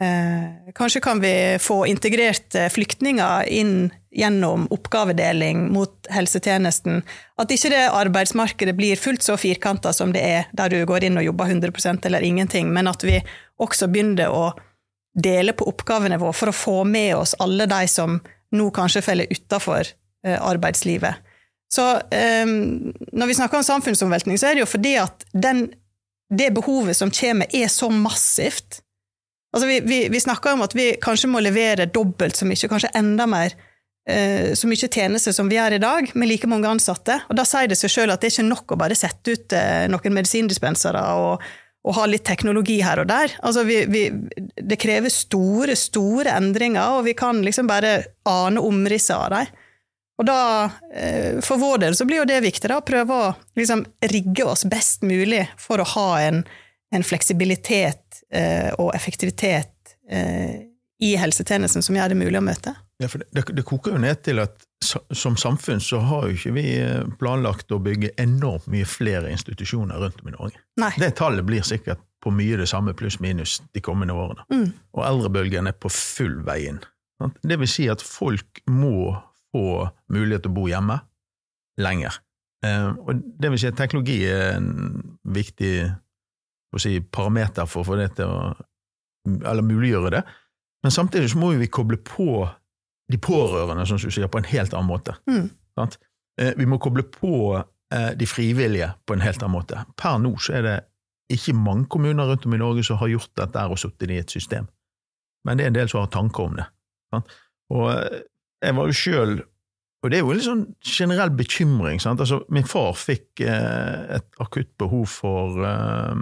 Eh, 0.00 0.72
kanskje 0.74 1.00
kan 1.00 1.20
vi 1.20 1.58
få 1.60 1.86
integrert 1.86 2.54
eh, 2.54 2.68
flyktninger 2.68 3.48
inn 3.48 3.90
gjennom 4.12 4.66
oppgavedeling 4.70 5.70
mot 5.72 6.10
helsetjenesten. 6.12 7.00
At 7.40 7.52
ikke 7.52 7.70
det 7.72 7.86
arbeidsmarkedet 7.88 8.76
blir 8.76 9.00
fullt 9.00 9.24
så 9.24 9.38
firkanta 9.40 9.94
som 9.96 10.12
det 10.12 10.20
er 10.20 10.52
der 10.52 10.72
du 10.72 10.84
går 10.88 11.08
inn 11.08 11.16
og 11.16 11.24
jobber 11.24 11.48
100% 11.48 12.10
eller 12.10 12.28
ingenting, 12.28 12.68
men 12.76 12.92
at 12.92 13.04
vi 13.08 13.22
også 13.56 13.88
begynner 13.88 14.28
å 14.28 14.50
dele 15.16 15.56
på 15.56 15.64
oppgavenivå 15.72 16.28
for 16.36 16.52
å 16.52 16.56
få 16.56 16.78
med 16.84 17.14
oss 17.16 17.32
alle 17.40 17.64
de 17.64 17.88
som 17.88 18.20
nå 18.52 18.70
kanskje 18.76 19.04
faller 19.04 19.32
utafor 19.32 19.80
eh, 19.80 20.36
arbeidslivet. 20.36 21.24
Så 21.72 21.82
når 22.14 23.26
vi 23.26 23.34
snakker 23.34 23.58
om 23.58 23.64
samfunnsomveltning, 23.66 24.36
så 24.38 24.46
er 24.46 24.54
det 24.54 24.60
jo 24.62 24.68
fordi 24.70 24.92
at 25.02 25.24
den, 25.34 25.64
det 26.30 26.52
behovet 26.54 26.94
som 26.94 27.10
kommer, 27.10 27.50
er 27.50 27.66
så 27.66 27.88
massivt 27.90 28.85
Altså 29.56 29.70
vi, 29.70 29.80
vi, 29.88 30.02
vi 30.12 30.20
snakker 30.20 30.52
om 30.52 30.66
at 30.66 30.74
vi 30.76 30.90
kanskje 31.00 31.30
må 31.32 31.40
levere 31.40 31.88
dobbelt 31.88 32.36
så 32.36 32.44
mye, 32.44 32.68
kanskje 32.68 32.90
enda 32.98 33.24
mer, 33.30 33.54
eh, 34.04 34.50
så 34.52 34.68
mye 34.68 34.90
tjenester 34.92 35.32
som 35.32 35.48
vi 35.48 35.56
gjør 35.56 35.78
i 35.78 35.80
dag, 35.80 36.10
med 36.12 36.28
like 36.28 36.50
mange 36.50 36.68
ansatte. 36.68 37.22
Og 37.30 37.38
da 37.38 37.46
sier 37.48 37.70
det 37.70 37.78
seg 37.80 37.94
sjøl 37.94 38.12
at 38.12 38.20
det 38.20 38.28
er 38.28 38.34
ikke 38.34 38.50
nok 38.50 38.74
å 38.76 38.78
bare 38.84 38.98
sette 38.98 39.32
ut 39.32 39.56
eh, 39.56 39.86
noen 39.88 40.16
medisindispensere 40.18 41.06
og, 41.22 41.46
og, 41.86 41.94
ha 41.96 42.04
litt 42.10 42.26
teknologi 42.28 42.82
her 42.84 43.00
og 43.00 43.08
der. 43.08 43.32
Altså 43.40 43.64
vi, 43.64 43.80
det 44.60 44.80
krever 44.82 45.14
store, 45.14 45.72
store 45.72 46.36
endringer, 46.36 46.98
og 46.98 47.08
vi 47.08 47.16
kan 47.16 47.40
liksom 47.46 47.72
bare 47.72 48.02
ane 48.28 48.60
omrisset 48.60 49.16
av 49.16 49.32
dem. 49.38 49.64
Og 50.20 50.28
da, 50.28 50.40
eh, 50.92 51.40
for 51.44 51.60
vår 51.64 51.86
del, 51.86 51.96
så 51.96 52.04
blir 52.04 52.26
jo 52.26 52.28
det 52.28 52.42
viktig, 52.44 52.68
da, 52.68 52.82
å 52.82 52.84
prøve 52.84 53.24
å 53.24 53.34
liksom 53.56 53.88
rigge 54.12 54.44
oss 54.44 54.68
best 54.68 55.00
mulig 55.00 55.46
for 55.60 55.80
å 55.80 55.88
ha 55.96 56.08
en, 56.28 56.44
en 56.92 57.04
fleksibilitet 57.04 58.05
og 58.32 58.88
effektivitet 58.96 59.76
eh, 60.10 60.66
i 60.98 61.16
helsetjenesten 61.16 61.84
som 61.84 61.96
gjør 61.96 62.12
det 62.12 62.18
mulig 62.18 62.40
å 62.40 62.44
møte. 62.44 62.72
Ja, 63.02 63.10
for 63.12 63.20
det, 63.20 63.44
det, 63.52 63.64
koker 63.68 63.96
jo 63.96 64.00
ned 64.00 64.22
til 64.24 64.40
at 64.40 64.62
som 65.12 65.36
samfunn 65.36 65.82
så 65.84 66.00
har 66.08 66.28
jo 66.28 66.36
ikke 66.36 66.54
vi 66.56 66.64
eh, 66.80 67.04
planlagt 67.20 67.72
å 67.74 67.80
bygge 67.82 68.14
enormt 68.22 68.68
mye 68.72 68.88
flere 68.88 69.32
institusjoner 69.34 70.00
rundt 70.00 70.22
om 70.22 70.30
i 70.30 70.36
Norge. 70.36 70.62
Nei. 70.80 70.92
Det 71.00 71.12
tallet 71.20 71.44
blir 71.48 71.66
sikkert 71.66 72.00
på 72.24 72.32
mye 72.32 72.56
det 72.60 72.68
samme 72.70 72.96
pluss-minus 72.96 73.58
de 73.76 73.82
kommende 73.84 74.16
årene. 74.16 74.46
Mm. 74.52 74.70
Og 74.96 75.02
eldrebølgen 75.04 75.68
er 75.68 75.76
på 75.76 75.92
full 75.92 76.40
vei 76.46 76.62
inn. 76.70 76.80
Det 77.44 77.58
vil 77.60 77.70
si 77.70 77.86
at 77.92 78.02
folk 78.04 78.62
må 78.68 79.12
få 79.52 79.86
mulighet 80.12 80.46
til 80.46 80.52
å 80.52 80.56
bo 80.56 80.66
hjemme 80.68 80.98
lenger. 81.80 82.18
Og 82.66 83.20
det 83.40 83.52
vil 83.52 83.60
si 83.60 83.68
at 83.68 83.76
teknologi 83.78 84.18
er 84.28 84.56
en 84.56 84.72
viktig 85.36 85.86
si, 86.80 86.98
parameter 87.00 87.68
for 87.70 87.82
å 87.82 87.88
få 87.90 88.00
det 88.00 88.10
til 88.18 88.32
å 88.32 88.40
Eller 89.26 89.62
muliggjøre 89.66 90.10
det. 90.14 90.20
Men 90.86 90.92
samtidig 90.94 91.32
så 91.32 91.38
må 91.42 91.48
vi 91.58 91.66
koble 91.66 91.96
på 91.98 92.46
de 93.10 93.18
pårørende, 93.18 93.86
som 93.86 93.98
du 93.98 94.10
sier, 94.10 94.28
på 94.30 94.38
en 94.38 94.46
helt 94.46 94.74
annen 94.74 94.86
måte. 94.86 95.16
Mm. 95.26 95.48
Eh, 96.38 96.52
vi 96.56 96.66
må 96.66 96.78
koble 96.78 97.02
på 97.10 97.56
eh, 97.56 98.12
de 98.14 98.26
frivillige 98.26 98.92
på 99.02 99.16
en 99.16 99.24
helt 99.24 99.42
annen 99.42 99.56
måte. 99.56 99.82
Per 99.98 100.20
nå 100.22 100.36
så 100.38 100.58
er 100.60 100.62
det 100.66 100.76
ikke 101.34 101.56
mange 101.58 101.88
kommuner 101.90 102.30
rundt 102.30 102.46
om 102.46 102.54
i 102.54 102.60
Norge 102.62 102.84
som 102.86 103.00
har 103.00 103.10
gjort 103.10 103.32
dette 103.38 103.66
og 103.66 103.80
sittet 103.82 104.12
i 104.14 104.20
et 104.22 104.30
system, 104.30 104.68
men 105.46 105.58
det 105.58 105.66
er 105.66 105.72
en 105.72 105.78
del 105.80 105.90
som 105.90 106.04
har 106.04 106.12
tanker 106.14 106.46
om 106.46 106.54
det. 106.60 106.68
Og 107.74 107.86
eh, 107.90 108.22
jeg 108.62 108.78
var 108.78 108.90
jo 108.90 108.98
sjøl 109.00 109.36
og 110.06 110.12
det 110.12 110.20
er 110.20 110.22
jo 110.22 110.30
en 110.30 110.42
sånn 110.44 110.64
generell 110.86 111.32
bekymring. 111.34 111.98
Sant? 112.02 112.20
Altså, 112.22 112.38
min 112.54 112.66
far 112.68 112.92
fikk 112.94 113.42
eh, 113.42 114.16
et 114.20 114.42
akutt 114.42 114.70
behov 114.78 115.08
for 115.10 115.58
eh, 115.66 116.12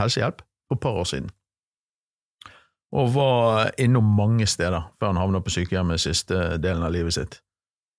helsehjelp 0.00 0.40
for 0.40 0.78
et 0.78 0.80
par 0.80 1.00
år 1.02 1.08
siden, 1.10 1.28
og 2.94 3.10
var 3.12 3.74
innom 3.82 4.06
mange 4.16 4.46
steder 4.48 4.88
før 4.96 5.12
han 5.12 5.20
havna 5.20 5.42
på 5.44 5.52
sykehjemmet 5.52 6.00
siste 6.00 6.54
delen 6.62 6.86
av 6.86 6.94
livet 6.94 7.18
sitt. 7.18 7.40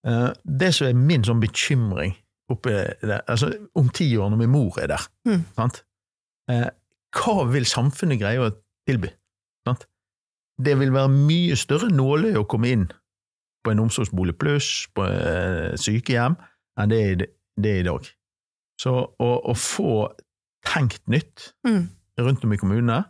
Eh, 0.08 0.32
det 0.44 0.72
som 0.74 0.90
er 0.90 0.98
min 0.98 1.26
sånn 1.28 1.44
bekymring 1.44 2.18
det, 2.66 3.22
altså 3.26 3.52
om 3.78 3.88
ti 3.90 4.06
år 4.22 4.30
når 4.30 4.42
min 4.44 4.54
mor 4.54 4.76
er 4.82 4.92
der, 4.94 5.06
mm. 5.30 5.46
sant? 5.58 5.82
Eh, 6.50 6.68
hva 7.16 7.46
vil 7.50 7.66
samfunnet 7.70 8.22
greie 8.22 8.42
å 8.42 8.52
tilby? 8.86 9.10
Sant? 9.66 9.86
Det 10.62 10.76
vil 10.80 10.94
være 10.94 11.14
mye 11.14 11.58
større 11.58 11.90
nåløye 11.94 12.42
å 12.42 12.50
komme 12.50 12.74
inn 12.74 12.86
på 13.66 13.74
en 13.74 13.82
omsorgsbolig 13.84 14.38
pluss, 14.40 14.86
på 14.96 15.08
et 15.10 15.82
sykehjem, 15.82 16.38
enn 16.80 16.92
det 16.92 17.02
er, 17.02 17.26
det 17.58 17.72
er 17.72 17.82
i 17.82 17.88
dag. 17.88 18.08
Så 18.82 18.94
å, 18.94 19.32
å, 19.40 19.56
få 19.58 20.06
tenkt 20.68 21.06
nytt 21.12 21.52
mm. 21.68 21.84
rundt 22.22 22.46
om 22.46 22.54
i 22.54 22.60
kommunene, 22.60 23.02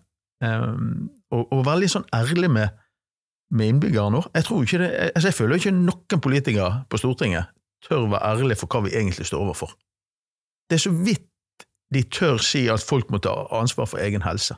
um, 0.44 1.08
og, 1.34 1.46
og, 1.50 1.62
være 1.66 1.84
litt 1.84 1.94
sånn 1.96 2.08
ærlig 2.14 2.52
med, 2.54 2.76
med 3.56 3.74
innbyggerne 3.74 4.22
jeg, 4.28 4.46
tror 4.46 4.66
ikke 4.66 4.90
altså 5.08 5.30
jeg 5.30 5.38
føler 5.38 5.60
ikke 5.60 5.74
noen 5.76 6.22
politikere 6.22 6.84
på 6.90 7.00
Stortinget 7.02 7.50
tør 7.86 8.08
være 8.10 8.22
ærlige 8.26 8.60
for 8.62 8.72
hva 8.72 8.86
vi 8.86 8.94
egentlig 8.96 9.28
står 9.30 9.42
overfor. 9.46 9.74
Det 10.70 10.78
er 10.78 10.84
så 10.86 10.94
vidt 11.06 11.66
de 11.94 12.02
tør 12.10 12.38
si 12.42 12.66
at 12.72 12.82
folk 12.82 13.12
må 13.14 13.20
ta 13.22 13.34
ansvar 13.54 13.90
for 13.90 14.02
egen 14.02 14.26
helse. 14.26 14.58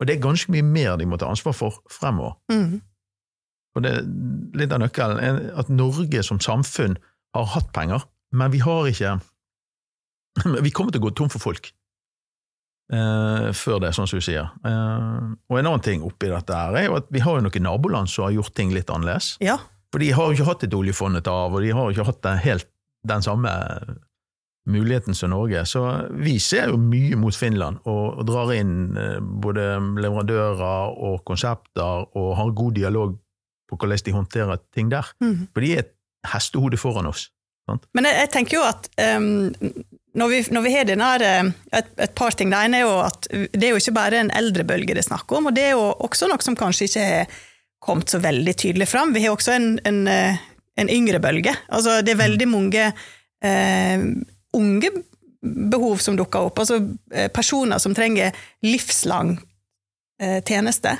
Og 0.00 0.06
det 0.06 0.16
er 0.16 0.24
ganske 0.24 0.50
mye 0.52 0.66
mer 0.66 0.96
de 0.98 1.06
må 1.06 1.16
ta 1.16 1.30
ansvar 1.30 1.54
for 1.54 1.82
fremover. 1.90 2.34
Mm. 2.50 2.80
Og 3.74 3.84
det 3.84 3.92
er 3.98 4.04
litt 4.58 4.74
av 4.74 4.82
nøkkelen 4.84 5.48
at 5.58 5.70
Norge 5.72 6.22
som 6.26 6.40
samfunn 6.42 6.98
har 7.34 7.48
hatt 7.56 7.72
penger, 7.74 8.04
men 8.34 8.52
vi 8.54 8.62
har 8.64 8.90
ikke 8.90 9.18
Vi 10.64 10.70
kommer 10.74 10.90
til 10.90 10.98
å 10.98 11.04
gå 11.04 11.12
tom 11.14 11.28
for 11.30 11.38
folk 11.38 11.68
eh, 12.92 13.50
før 13.54 13.82
det, 13.84 13.92
sånn 13.94 14.08
som 14.10 14.18
du 14.18 14.24
sier. 14.24 14.48
Eh, 14.66 15.28
og 15.50 15.58
en 15.58 15.68
annen 15.68 15.84
ting 15.84 16.02
oppi 16.06 16.30
dette 16.32 16.58
her 16.58 16.78
er 16.80 16.88
jo 16.88 16.96
at 16.98 17.06
vi 17.14 17.22
har 17.22 17.38
jo 17.38 17.44
noen 17.46 17.66
naboland 17.68 18.10
som 18.10 18.26
har 18.26 18.34
gjort 18.34 18.54
ting 18.58 18.74
litt 18.74 18.90
annerledes. 18.90 19.34
Ja. 19.44 19.60
For 19.94 20.02
de 20.02 20.10
har 20.10 20.26
jo 20.26 20.34
ikke 20.34 20.48
hatt 20.48 20.66
et 20.66 20.74
oljefond 20.74 21.20
å 21.20 21.22
ta 21.24 21.36
av, 21.46 21.54
og 21.54 21.62
de 21.62 21.70
har 21.70 21.86
jo 21.86 21.94
ikke 21.94 22.08
hatt 22.10 22.28
helt 22.44 22.70
den 23.06 23.22
samme 23.22 23.52
muligheten 24.66 25.14
som 25.14 25.30
Norge. 25.30 25.64
Så 25.68 25.82
vi 26.24 26.38
ser 26.40 26.72
jo 26.72 26.80
mye 26.80 27.18
mot 27.20 27.36
Finland, 27.36 27.82
og, 27.84 28.20
og 28.20 28.26
drar 28.28 28.54
inn 28.56 28.96
eh, 28.98 29.18
både 29.20 29.68
leverandører 30.00 30.98
og 30.98 31.20
konsepter, 31.28 32.08
og 32.16 32.32
har 32.40 32.56
god 32.56 32.80
dialog 32.80 33.20
på 33.74 33.86
hvordan 33.86 34.06
de 34.06 34.14
håndterer 34.14 34.62
ting 34.74 34.90
der. 34.92 35.08
Mm. 35.20 35.48
For 35.52 35.64
de 35.64 35.72
er 35.74 35.84
et 35.84 35.94
hestehode 36.32 36.80
foran 36.80 37.10
oss. 37.10 37.28
Sant? 37.68 37.86
Men 37.96 38.08
jeg, 38.08 38.18
jeg, 38.20 38.30
tenker 38.34 38.58
jo 38.58 38.64
at 38.66 38.88
um, 39.16 39.28
når, 40.18 40.30
vi, 40.30 40.40
når, 40.52 40.64
vi, 40.66 40.72
har 40.74 40.88
denne, 40.88 41.10
eh, 41.24 41.50
et, 41.78 41.90
et, 41.96 42.12
par 42.16 42.36
ting, 42.36 42.52
det 42.52 42.60
ene 42.60 42.80
er 42.80 42.84
jo 42.84 42.98
at 43.02 43.28
det 43.30 43.62
er 43.62 43.72
jo 43.72 43.80
ikke 43.80 43.96
bare 43.96 44.20
en 44.20 44.32
eldrebølge 44.36 44.96
det 44.96 45.00
er 45.00 45.08
snakk 45.08 45.32
om, 45.32 45.48
og 45.48 45.56
det 45.56 45.70
er 45.70 45.72
jo 45.74 45.86
også 46.06 46.28
noe 46.30 46.44
som 46.44 46.58
kanskje 46.58 46.90
ikke 46.90 47.06
har 47.08 47.40
kommet 47.84 48.12
så 48.12 48.20
veldig 48.20 48.54
tydelig 48.60 48.88
fram. 48.88 49.14
Vi 49.16 49.24
har 49.24 49.34
også 49.34 49.56
en, 49.56 49.70
en, 49.88 50.04
eh, 50.08 50.44
en 50.80 50.92
yngre 50.92 51.20
bølge. 51.24 51.52
Altså, 51.68 51.98
det 52.04 52.14
er 52.14 52.22
veldig 52.22 52.46
mange 52.48 52.86
uh, 52.92 54.06
unge 54.56 54.92
behov 55.44 56.00
som 56.00 56.16
dukker 56.16 56.48
opp. 56.48 56.62
Altså 56.62 56.78
personer 57.36 57.82
som 57.82 57.92
trenger 57.96 58.32
livslang 58.64 59.34
uh, 59.36 60.40
tjeneste. 60.48 60.94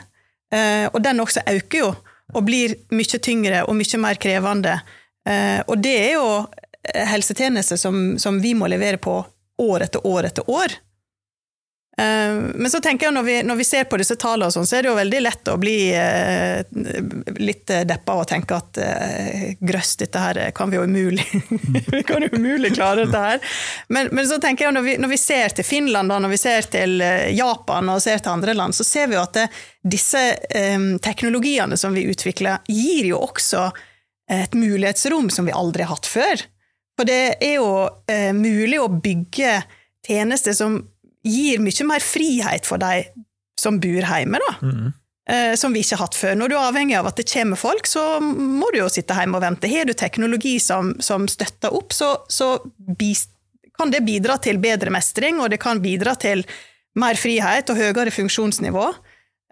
Uh, 0.53 0.93
og 0.93 1.01
den 1.07 1.25
også 1.25 1.41
øker 1.49 1.81
jo 1.81 1.89
og 2.35 2.45
blir 2.47 2.77
mye 2.95 3.21
tyngre 3.23 3.65
og 3.69 3.77
mye 3.79 4.01
mer 4.03 4.21
krevende. 4.21 4.79
Eh, 5.29 5.61
og 5.67 5.79
det 5.83 5.95
er 5.95 6.13
jo 6.17 6.29
helsetjenester 6.85 7.81
som, 7.81 8.19
som 8.21 8.41
vi 8.43 8.53
må 8.59 8.69
levere 8.69 9.01
på 9.01 9.17
år 9.63 9.87
etter 9.87 10.07
år 10.07 10.29
etter 10.29 10.51
år. 10.51 10.75
Eh, 11.99 12.35
men 12.55 12.71
så 12.71 12.81
tenker 12.83 13.07
jeg 13.07 13.15
når 13.15 13.27
vi, 13.27 13.37
når 13.47 13.59
vi 13.61 13.67
ser 13.69 13.87
på 13.91 13.99
disse 14.01 14.17
tallene, 14.21 14.51
sånn, 14.55 14.67
så 14.67 14.79
er 14.79 14.85
det 14.85 14.91
jo 14.91 14.97
veldig 14.99 15.21
lett 15.23 15.51
å 15.53 15.57
bli 15.63 15.77
eh, 15.95 16.65
litt 17.39 17.71
deppa 17.87 18.17
og 18.21 18.27
tenke 18.31 18.59
at 18.59 18.81
grøss, 19.61 19.95
dette 20.01 20.23
her 20.23 20.41
kan 20.57 20.73
vi 20.73 20.79
jo 20.79 20.85
umulig 20.89 21.25
Vi 21.95 22.03
kan 22.07 22.25
jo 22.25 22.33
umulig 22.35 22.75
klare 22.75 23.05
dette 23.05 23.23
her. 23.23 23.57
Men, 23.89 24.11
men 24.13 24.27
så 24.29 24.41
tenker 24.43 24.67
jeg 24.67 24.77
når 24.77 24.87
vi, 24.87 24.97
når 25.03 25.13
vi 25.15 25.21
ser 25.21 25.55
til 25.55 25.67
Finland, 25.67 26.11
da, 26.11 26.19
når 26.23 26.35
vi 26.35 26.41
ser 26.41 26.71
til 26.73 27.05
Japan 27.35 27.93
og 27.93 28.03
ser 28.03 28.23
til 28.23 28.35
andre 28.35 28.57
land, 28.57 28.75
så 28.75 28.87
ser 28.87 29.11
vi 29.11 29.19
jo 29.19 29.23
at 29.23 29.39
det, 29.39 29.49
disse 29.85 30.23
eh, 30.51 30.87
teknologiene 31.03 31.77
som 31.81 31.95
vi 31.95 32.07
utvikler, 32.11 32.65
gir 32.69 33.11
jo 33.13 33.21
også 33.23 33.69
et 34.33 34.55
mulighetsrom 34.57 35.29
som 35.31 35.45
vi 35.45 35.53
aldri 35.53 35.85
har 35.85 35.93
hatt 35.93 36.09
før. 36.09 36.45
For 36.97 37.09
det 37.09 37.37
er 37.43 37.59
jo 37.59 37.71
eh, 38.11 38.33
mulig 38.37 38.79
å 38.81 38.89
bygge 38.89 39.59
tjenester 40.07 40.57
som 40.57 40.79
gir 41.25 41.63
mye 41.65 41.89
mer 41.89 42.05
frihet 42.05 42.69
for 42.69 42.83
de 42.83 43.07
som 43.61 43.81
bor 43.81 44.05
hjemme, 44.05 44.41
da. 44.43 44.55
Mm. 44.63 44.93
Eh, 45.31 45.55
som 45.57 45.73
vi 45.73 45.81
ikke 45.81 45.97
har 45.97 46.05
hatt 46.05 46.19
før. 46.19 46.35
Når 46.37 46.51
du 46.53 46.55
er 46.59 46.67
avhengig 46.69 46.97
av 46.99 47.07
at 47.09 47.17
det 47.17 47.31
kommer 47.31 47.57
folk, 47.57 47.89
så 47.89 48.19
må 48.21 48.69
du 48.75 48.83
jo 48.83 48.91
sitte 48.93 49.17
hjemme 49.17 49.39
og 49.39 49.45
vente. 49.47 49.71
Har 49.73 49.89
du 49.89 49.95
teknologi 49.97 50.59
som, 50.61 50.93
som 51.01 51.25
støtter 51.31 51.73
opp, 51.73 51.95
så, 51.97 52.11
så 52.29 52.59
kan 53.79 53.95
det 53.95 54.05
bidra 54.05 54.37
til 54.43 54.61
bedre 54.61 54.93
mestring, 54.93 55.41
og 55.41 55.49
det 55.55 55.63
kan 55.65 55.81
bidra 55.85 56.13
til 56.21 56.45
mer 57.01 57.17
frihet 57.19 57.73
og 57.73 57.81
høyere 57.81 58.13
funksjonsnivå. 58.15 58.91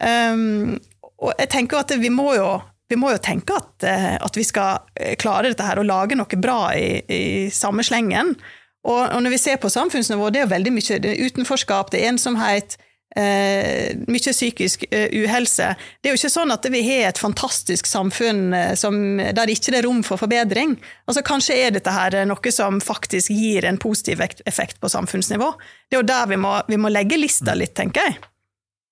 Um, 0.02 0.76
og 1.22 1.32
jeg 1.38 1.50
tenker 1.54 1.80
at 1.80 1.94
vi 2.02 2.10
må 2.12 2.32
jo, 2.36 2.50
vi 2.90 2.98
må 2.98 3.12
jo 3.14 3.22
tenke 3.22 3.56
at, 3.56 3.86
eh, 3.86 4.14
at, 4.18 4.36
vi 4.36 4.44
skal 4.44 4.88
eh, 4.98 5.14
klare 5.20 5.52
dette 5.52 5.66
her 5.66 5.80
og 5.80 5.86
lage 5.88 6.18
noe 6.18 6.40
bra 6.42 6.72
i, 6.76 6.98
i 7.06 7.22
samme 7.54 7.84
slengen. 7.86 8.34
Og, 8.82 9.02
og, 9.02 9.18
når 9.22 9.36
vi 9.36 9.42
ser 9.42 9.60
på 9.62 9.70
samfunnsnivå, 9.70 10.30
det 10.30 10.40
er 10.40 10.48
jo 10.48 10.54
veldig 10.56 10.72
mye 10.74 11.02
det 11.02 11.12
er 11.12 11.28
utenforskap, 11.28 11.92
det 11.92 12.00
er 12.02 12.10
ensomhet, 12.10 12.74
eh, 13.16 13.92
mye 14.10 14.32
psykisk 14.34 14.84
eh, 14.90 15.06
uhelse. 15.22 15.68
Det 16.00 16.10
er 16.10 16.16
jo 16.16 16.20
ikke 16.20 16.32
sånn 16.32 16.54
at 16.54 16.66
vi 16.72 16.82
har 16.88 17.12
et 17.12 17.20
fantastisk 17.20 17.86
samfunn 17.86 18.56
eh, 18.56 18.72
som, 18.78 18.98
der 19.22 19.38
det 19.38 19.54
ikke 19.54 19.76
er 19.78 19.86
rom 19.86 20.02
for 20.06 20.20
forbedring. 20.20 20.74
Altså 21.06 21.22
Kanskje 21.26 21.60
er 21.62 21.76
dette 21.76 21.94
her 21.94 22.18
noe 22.26 22.54
som 22.54 22.82
faktisk 22.82 23.30
gir 23.30 23.68
en 23.68 23.78
positiv 23.82 24.24
effekt 24.24 24.82
på 24.82 24.90
samfunnsnivå. 24.90 25.52
Det 25.86 25.98
er 25.98 26.02
jo 26.02 26.10
der 26.10 26.34
vi 26.34 26.42
må, 26.42 26.56
vi 26.68 26.80
må 26.80 26.90
legge 26.92 27.20
lista 27.20 27.54
litt, 27.58 27.76
tenker 27.78 28.08
jeg. 28.08 28.18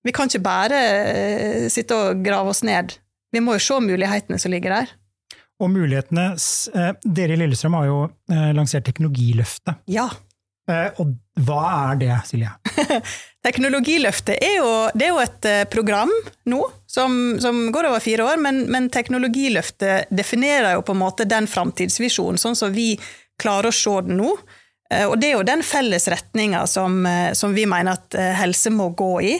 Vi 0.07 0.15
kan 0.15 0.31
ikke 0.31 0.45
bare 0.45 0.81
eh, 1.11 1.67
sitte 1.69 1.97
og 1.97 2.23
grave 2.25 2.55
oss 2.55 2.63
ned. 2.65 2.95
Vi 3.31 3.43
må 3.43 3.55
jo 3.57 3.63
se 3.63 3.77
mulighetene 3.83 4.39
som 4.41 4.53
ligger 4.53 4.79
der. 4.79 4.95
Og 5.61 5.69
mulighetene 5.69 6.31
eh, 6.33 6.91
Dere 7.05 7.37
i 7.37 7.41
Lillestrøm 7.43 7.77
har 7.77 7.87
jo 7.89 8.01
lansert 8.57 8.87
Teknologiløftet. 8.89 9.83
Ja. 9.91 10.09
Og 10.71 11.15
hva 11.41 11.61
er 11.91 11.99
det, 12.01 12.15
Silje? 12.29 12.51
Teknologiløftet 13.45 14.37
er 14.37 14.59
jo, 14.59 14.69
det 14.93 15.07
er 15.07 15.13
jo 15.15 15.21
et 15.23 15.45
eh, 15.49 15.63
program 15.69 16.11
nå 16.51 16.59
som, 16.89 17.39
som 17.41 17.63
går 17.73 17.87
over 17.89 18.03
fire 18.03 18.27
år, 18.29 18.41
men, 18.41 18.63
men, 18.69 18.89
Teknologiløftet 18.93 20.11
definerer 20.13 20.75
jo 20.75 20.83
på 20.85 20.93
en 20.93 21.01
måte 21.01 21.25
den 21.29 21.49
framtidsvisjonen, 21.49 22.37
sånn 22.41 22.57
som 22.57 22.73
vi 22.75 22.93
klarer 23.41 23.71
å 23.71 23.73
se 23.73 23.95
den 24.05 24.21
nå. 24.21 24.35
Eh, 24.93 25.07
og 25.07 25.17
det 25.17 25.31
er 25.31 25.39
jo 25.39 25.47
den 25.47 25.65
felles 25.65 26.05
retninga 26.11 26.67
som, 26.69 27.01
eh, 27.09 27.31
som, 27.37 27.57
vi 27.57 27.65
mener 27.69 27.97
at 27.97 28.19
helse 28.43 28.73
må 28.73 28.91
gå 28.93 29.11
i, 29.25 29.35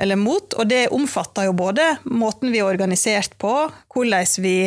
eller 0.00 0.18
mot. 0.18 0.58
Og 0.58 0.66
det 0.66 0.88
omfatter 0.96 1.46
jo 1.46 1.54
både 1.56 1.92
måten 2.10 2.50
vi 2.50 2.64
er 2.64 2.66
organisert 2.66 3.38
på, 3.38 3.54
hvordan 3.94 4.26
vi 4.42 4.58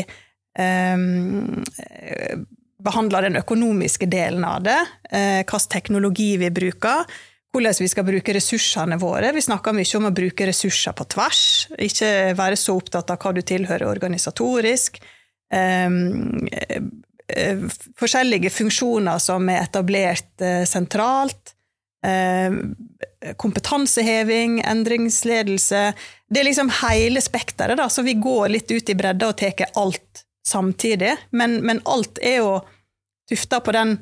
um, 0.59 2.45
behandler 2.83 3.27
den 3.27 3.39
økonomiske 3.39 4.07
delen 4.11 4.45
av 4.47 4.63
det, 4.63 4.79
eh, 5.11 5.41
hvilken 5.43 5.71
teknologi 5.71 6.37
vi 6.39 6.51
bruker 6.51 7.09
hvordan 7.49 7.79
vi 7.79 7.89
skal 7.89 8.05
bruke 8.05 8.33
ressursene 8.35 8.99
våre. 9.01 9.31
Vi 9.33 9.41
snakker 9.41 9.73
mye 9.73 9.97
om 9.97 10.05
å 10.09 10.15
bruke 10.15 10.45
ressurser 10.45 10.93
på 10.93 11.07
tvers, 11.09 11.43
ikke 11.81 12.35
være 12.37 12.59
så 12.59 12.77
opptatt 12.77 13.09
av 13.09 13.17
hva 13.17 13.33
du 13.33 13.41
tilhører 13.41 13.89
organisatorisk. 13.89 14.99
Eh, 15.51 15.89
forskjellige 17.99 18.51
funksjoner 18.53 19.19
som 19.21 19.49
er 19.53 19.61
etablert 19.61 20.41
uh, 20.41 20.63
sentralt. 20.65 21.55
Uh, 22.05 22.71
kompetanseheving, 23.37 24.61
endringsledelse. 24.63 25.81
Det 26.29 26.41
er 26.41 26.47
liksom 26.47 26.71
hele 26.79 27.21
spekteret, 27.21 27.81
så 27.91 28.05
vi 28.05 28.15
går 28.17 28.47
litt 28.55 28.71
ut 28.71 28.89
i 28.89 28.95
bredda 28.97 29.33
og 29.33 29.37
tar 29.41 29.67
alt 29.77 30.23
samtidig. 30.47 31.15
Men, 31.31 31.59
men 31.65 31.81
alt 31.85 32.21
er 32.21 32.39
jo 32.41 32.55
tufta 33.29 33.59
på 33.61 33.73
den 33.75 33.97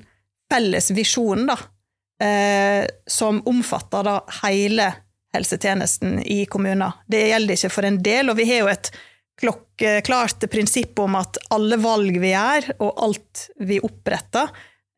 felles 0.51 0.91
visjonen, 0.95 1.49
da 1.49 1.57
eh, 2.23 2.85
som 3.07 3.41
omfatter 3.47 4.03
da 4.03 4.21
hele 4.43 4.93
helsetjenesten 5.33 6.21
i 6.23 6.45
kommuner. 6.45 7.03
Det 7.07 7.27
gjelder 7.29 7.57
ikke 7.57 7.73
for 7.73 7.87
en 7.87 7.99
del, 8.03 8.31
og 8.31 8.39
vi 8.39 8.47
har 8.49 8.63
jo 8.63 8.71
et 8.71 8.91
klokkeklart 9.37 10.47
prinsipp 10.49 10.97
om 11.03 11.17
at 11.19 11.37
alle 11.53 11.77
valg 11.81 12.17
vi 12.21 12.31
gjør, 12.33 12.71
og 12.79 13.03
alt 13.05 13.43
vi 13.69 13.81
oppretter, 13.83 14.49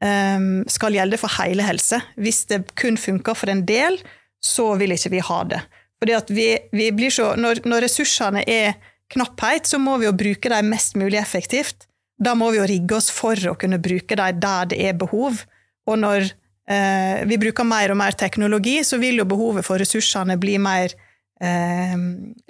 eh, 0.03 0.39
skal 0.67 0.95
gjelde 0.95 1.19
for 1.19 1.41
hele 1.41 1.65
helse. 1.67 2.01
Hvis 2.15 2.45
det 2.51 2.63
kun 2.79 2.97
funker 2.97 3.35
for 3.35 3.51
en 3.51 3.65
del, 3.67 3.99
så 4.39 4.71
vil 4.79 4.95
ikke 4.95 5.11
vi 5.17 5.25
ha 5.25 5.43
det. 5.43 5.59
Fordi 5.99 6.15
at 6.15 6.29
vi, 6.31 6.53
vi 6.71 6.91
blir 6.95 7.11
så, 7.11 7.33
når, 7.35 7.65
når 7.67 7.83
ressursene 7.89 8.45
er 8.47 8.77
knapphet, 9.13 9.67
så 9.67 9.79
må 9.81 9.97
vi 9.99 10.07
jo 10.07 10.15
bruke 10.17 10.51
dem 10.51 10.69
mest 10.73 10.97
mulig 10.99 11.19
effektivt. 11.19 11.87
Da 12.19 12.35
må 12.35 12.51
vi 12.51 12.59
jo 12.59 12.67
rigge 12.67 12.97
oss 12.97 13.09
for 13.13 13.39
å 13.49 13.55
kunne 13.59 13.79
bruke 13.81 14.17
dem 14.19 14.41
der 14.43 14.69
det 14.71 14.79
er 14.89 14.97
behov. 14.99 15.43
Og 15.89 15.99
når 16.01 16.27
eh, 16.69 17.23
vi 17.29 17.39
bruker 17.41 17.67
mer 17.67 17.93
og 17.93 17.99
mer 18.01 18.17
teknologi, 18.19 18.79
så 18.83 18.99
vil 19.01 19.21
jo 19.21 19.27
behovet 19.29 19.65
for 19.65 19.81
ressursene 19.81 20.37
bli 20.41 20.57
mer, 20.61 20.93
eh, 21.41 21.95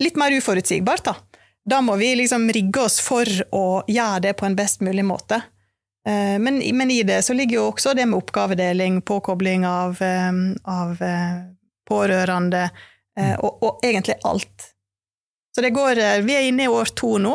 litt 0.02 0.20
mer 0.20 0.36
uforutsigbart. 0.40 1.06
Da. 1.06 1.16
da 1.76 1.84
må 1.86 2.00
vi 2.02 2.16
liksom 2.20 2.50
rigge 2.56 2.88
oss 2.90 3.00
for 3.04 3.30
å 3.56 3.84
gjøre 3.88 4.26
det 4.28 4.36
på 4.40 4.50
en 4.50 4.58
best 4.58 4.84
mulig 4.86 5.06
måte. 5.06 5.42
Eh, 6.08 6.36
men, 6.42 6.60
men, 6.74 6.92
i 6.92 7.04
det 7.04 7.22
så 7.28 7.36
ligger 7.38 7.60
jo 7.60 7.70
også 7.70 7.94
det 7.94 8.08
med 8.10 8.18
oppgavedeling, 8.24 9.02
påkobling 9.06 9.68
av, 9.70 10.02
eh, 10.02 10.34
av 10.66 11.02
eh, 11.06 11.40
pårørende, 11.90 12.66
eh, 13.20 13.36
og, 13.38 13.62
og, 13.62 13.86
egentlig 13.86 14.18
alt. 14.26 14.72
Så 15.60 15.64
det 15.66 15.76
går 15.76 16.00
Vi 16.24 16.36
er 16.38 16.46
inne 16.48 16.64
i 16.64 16.72
år 16.72 16.94
to 16.96 17.18
nå. 17.20 17.34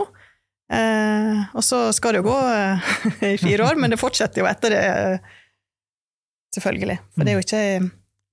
og 1.52 1.62
så 1.62 1.80
skal 1.92 2.16
det 2.16 2.22
jo 2.22 2.30
gå 2.30 2.38
i 3.34 3.37
fire 3.37 3.66
år, 3.68 3.76
men 3.76 3.92
det 3.92 4.00
fortsetter 4.00 4.40
jo 4.40 4.48
etter 4.48 4.72
det 4.72 4.84
Selvfølgelig. 6.54 6.98
For 7.14 7.26
det 7.26 7.32
er 7.32 7.38
jo 7.38 7.44
ikke, 7.44 7.62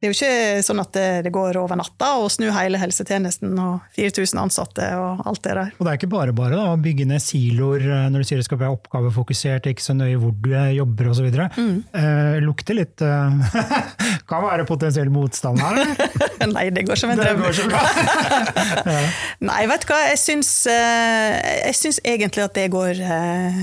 det 0.02 0.08
er 0.08 0.12
jo 0.12 0.16
ikke 0.18 0.64
sånn 0.66 0.82
at 0.82 0.92
det, 0.96 1.08
det, 1.26 1.32
går 1.34 1.58
over 1.62 1.78
natta 1.80 2.12
å 2.22 2.28
snu 2.32 2.48
hele 2.54 2.80
helsetjenesten 2.82 3.58
og 3.62 3.88
4000 3.98 4.42
ansatte 4.42 4.88
og 4.98 5.24
alt 5.30 5.42
det 5.46 5.56
der. 5.58 5.74
Og 5.78 5.86
det 5.86 5.94
er 5.94 6.00
ikke 6.00 6.12
bare 6.14 6.36
bare 6.38 6.58
da, 6.60 6.68
å 6.74 6.80
bygge 6.82 7.08
ned 7.10 7.24
siloer 7.24 7.86
eh, 7.88 8.08
når 8.14 8.24
du 8.24 8.30
sier 8.30 8.42
det 8.42 8.48
skal 8.48 8.62
være 8.62 8.78
oppgavefokusert, 8.78 9.70
ikke 9.72 9.86
så 9.86 9.98
nøye 9.98 10.20
hvor 10.22 10.36
du 10.38 10.54
jobber 10.78 11.12
osv. 11.14 11.30
Mm. 11.58 11.76
Eh, 12.02 12.38
lukter 12.46 12.78
litt 12.78 13.06
eh, 13.06 13.58
Kan 14.32 14.46
være 14.46 14.64
potensiell 14.70 15.12
motstand 15.12 15.60
her. 15.60 15.82
Nei, 16.56 16.70
det 16.72 16.86
går 16.88 17.00
som 17.00 17.12
en 17.12 17.20
drøm. 17.20 17.44
ja. 18.96 19.02
Nei, 19.44 19.62
vet 19.68 19.84
du 19.84 19.92
hva, 19.92 20.00
jeg 20.08 20.22
syns, 20.22 20.52
eh, 20.72 21.38
jeg 21.68 21.76
syns 21.76 22.00
egentlig 22.08 22.46
at 22.46 22.56
det 22.56 22.70
går 22.72 23.02
uh, 23.04 23.58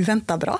uventa 0.00 0.40
bra. 0.40 0.56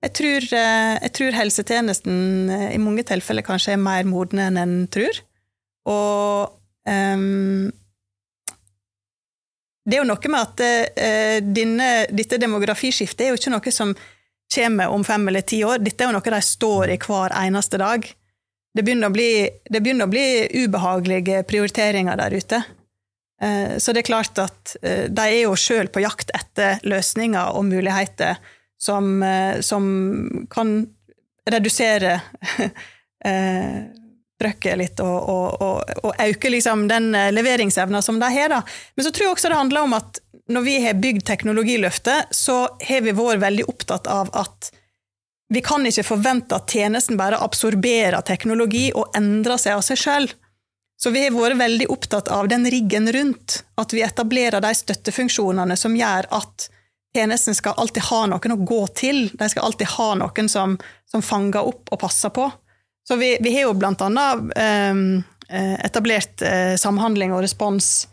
Jeg 0.00 0.12
tror, 0.16 0.46
eh, 0.56 0.94
jeg 1.04 1.12
tror, 1.16 1.36
helsetjenesten 1.36 2.20
eh, 2.50 2.70
i 2.72 2.80
mange 2.80 3.04
tilfeller 3.04 3.44
kanskje 3.44 3.74
er 3.74 3.82
mer 3.82 4.06
modne 4.08 4.46
enn 4.48 4.56
en 4.56 4.78
tror. 4.92 5.18
Og 5.90 6.54
um, 6.88 7.68
det 9.84 9.98
er 9.98 10.00
jo 10.00 10.08
noe 10.08 10.32
med 10.32 10.40
at 10.40 10.64
uh, 10.64 11.36
denne, 11.44 11.90
dette 12.16 12.40
demografiskiftet 12.40 13.26
er 13.26 13.34
jo 13.34 13.40
ikke 13.40 13.52
noe 13.52 13.74
som 13.74 13.92
kommer 14.54 14.94
om 14.94 15.04
fem 15.04 15.28
eller 15.28 15.44
ti 15.44 15.60
år. 15.68 15.84
Dette 15.84 16.04
er 16.06 16.10
jo 16.10 16.16
noe 16.16 16.34
de 16.36 16.40
står 16.48 16.94
i 16.94 16.98
hver 17.00 17.36
eneste 17.42 17.80
dag. 17.82 18.08
Det 18.76 18.84
begynner 18.86 19.10
bli, 19.10 19.48
begynner 19.72 20.06
å 20.06 20.12
bli 20.12 20.26
ubehagelige 20.62 21.42
prioriteringer 21.48 22.20
der 22.20 22.36
ute. 22.38 22.62
Uh, 23.40 23.76
så 23.80 23.92
det 23.92 24.04
er 24.04 24.10
klart 24.10 24.38
at 24.38 24.76
uh, 24.84 25.06
de 25.10 25.26
er 25.26 25.42
jo 25.42 25.58
sjøl 25.58 25.88
på 25.90 26.02
jakt 26.04 26.30
etter 26.36 26.82
løsninger 26.86 27.56
og 27.56 27.66
muligheter 27.70 28.38
som, 28.82 29.22
eh, 29.22 29.60
som 29.60 30.46
kan 30.50 30.86
redusere 31.50 32.20
eh, 33.24 33.78
trøkket 34.40 34.78
litt 34.80 35.00
og, 35.04 35.28
og, 35.28 35.62
og, 35.62 35.92
og 36.04 36.22
øke 36.24 36.52
liksom 36.52 36.86
den 36.88 37.14
eh, 37.14 37.32
leveringsevna 37.32 38.00
som 38.02 38.20
de 38.20 38.30
har. 38.32 38.48
Da. 38.54 38.62
Men 38.96 39.06
så 39.06 39.12
tror 39.12 39.26
jeg 39.26 39.36
også 39.36 39.52
det 39.52 39.60
handler 39.60 39.88
om 39.88 39.96
at 39.98 40.22
når 40.50 40.66
vi 40.66 40.78
har 40.82 40.98
bygd 40.98 41.26
Teknologiløftet, 41.28 42.32
så 42.34 42.62
har 42.88 43.04
vi 43.04 43.14
vært 43.14 43.44
veldig 43.44 43.68
opptatt 43.70 44.08
av 44.10 44.32
at 44.34 44.72
vi 45.52 45.60
kan 45.66 45.86
ikke 45.86 46.06
forvente 46.06 46.54
at 46.54 46.70
tjenesten 46.70 47.18
bare 47.18 47.40
absorberer 47.42 48.22
teknologi 48.22 48.90
og 48.94 49.16
endrer 49.18 49.58
seg 49.58 49.74
av 49.74 49.82
seg 49.82 49.98
sjøl. 49.98 50.28
Så 51.00 51.10
vi 51.10 51.24
har 51.24 51.34
vært 51.34 51.58
veldig 51.58 51.88
opptatt 51.90 52.28
av 52.30 52.48
den 52.52 52.68
riggen 52.70 53.10
rundt, 53.12 53.64
at 53.80 53.94
vi 53.96 54.04
etablerer 54.06 54.62
de 54.62 54.70
støttefunksjonene 54.76 55.74
som 55.80 55.96
gjør 55.96 56.28
at 56.36 56.68
tjenesten 57.16 57.56
skal 57.56 57.74
alltid 57.82 58.06
ha 58.10 58.20
noen 58.30 58.54
å 58.54 58.60
gå 58.68 58.80
til. 58.94 59.24
De 59.32 59.48
skal 59.50 59.66
alltid 59.66 59.90
ha 59.96 60.08
noen 60.20 60.50
som, 60.52 60.76
som 61.10 61.24
fanger 61.24 61.66
opp 61.66 61.90
og 61.90 62.02
passer 62.04 62.30
på. 62.36 62.46
Så 63.08 63.16
vi, 63.18 63.32
vi 63.42 63.54
har 63.56 63.66
jo 63.66 63.74
blant 63.74 64.04
annet 64.06 64.52
ehm, 64.60 65.04
eh, 65.48 65.76
etablert 65.82 66.44
eh, 66.46 66.76
samhandling 66.78 67.34
og 67.34 67.42
respons, 67.42 68.06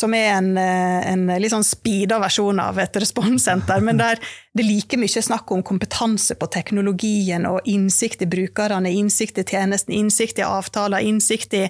som 0.00 0.14
er 0.16 0.32
en, 0.38 0.50
eh, 0.58 1.12
en 1.12 1.26
litt 1.42 1.52
sånn 1.52 1.66
speeda 1.66 2.20
versjon 2.22 2.60
av 2.62 2.78
et 2.80 2.96
responssenter, 3.02 3.84
men 3.84 4.00
der 4.00 4.20
det 4.56 4.64
er 4.64 4.68
like 4.68 4.98
mye 4.98 5.22
snakk 5.22 5.52
om 5.54 5.62
kompetanse 5.62 6.34
på 6.40 6.48
teknologien 6.50 7.46
og 7.46 7.60
innsikt 7.70 8.24
i 8.24 8.30
brukerne, 8.30 8.90
innsikt 8.90 9.38
i 9.38 9.46
tjenesten, 9.46 9.94
innsikt 9.94 10.40
i 10.40 10.46
avtaler, 10.48 11.04
innsikt 11.06 11.54
i 11.54 11.68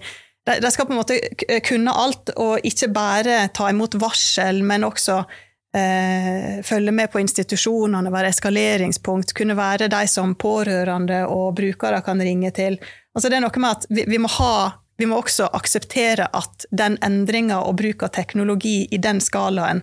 de 0.51 0.71
skal 0.73 0.87
på 0.88 0.95
en 0.95 0.99
måte 0.99 1.19
kunne 1.66 1.93
alt, 1.95 2.33
og 2.40 2.64
ikke 2.66 2.88
bare 2.95 3.43
ta 3.55 3.69
imot 3.71 3.95
varsel, 4.01 4.62
men 4.66 4.87
også 4.88 5.19
eh, 5.77 6.62
følge 6.66 6.95
med 6.97 7.11
på 7.12 7.21
institusjonene, 7.21 8.12
være 8.12 8.33
eskaleringspunkt, 8.33 9.35
kunne 9.37 9.59
være 9.59 9.90
de 9.93 10.07
som 10.11 10.35
pårørende 10.35 11.23
og 11.29 11.55
brukere 11.61 12.01
kan 12.07 12.23
ringe 12.25 12.51
til. 12.57 12.81
Altså 13.14 13.29
det 13.29 13.38
er 13.38 13.45
noe 13.45 13.62
med 13.62 13.71
at 13.77 13.87
vi, 13.90 14.07
vi, 14.09 14.19
må, 14.23 14.31
ha, 14.38 14.71
vi 15.01 15.09
må 15.09 15.19
også 15.21 15.49
akseptere 15.57 16.29
at 16.37 16.67
den 16.77 16.99
endringa 17.05 17.63
og 17.65 17.79
bruk 17.81 18.05
av 18.05 18.13
teknologi 18.17 18.85
i 18.93 19.01
den 19.01 19.23
skalaen 19.25 19.83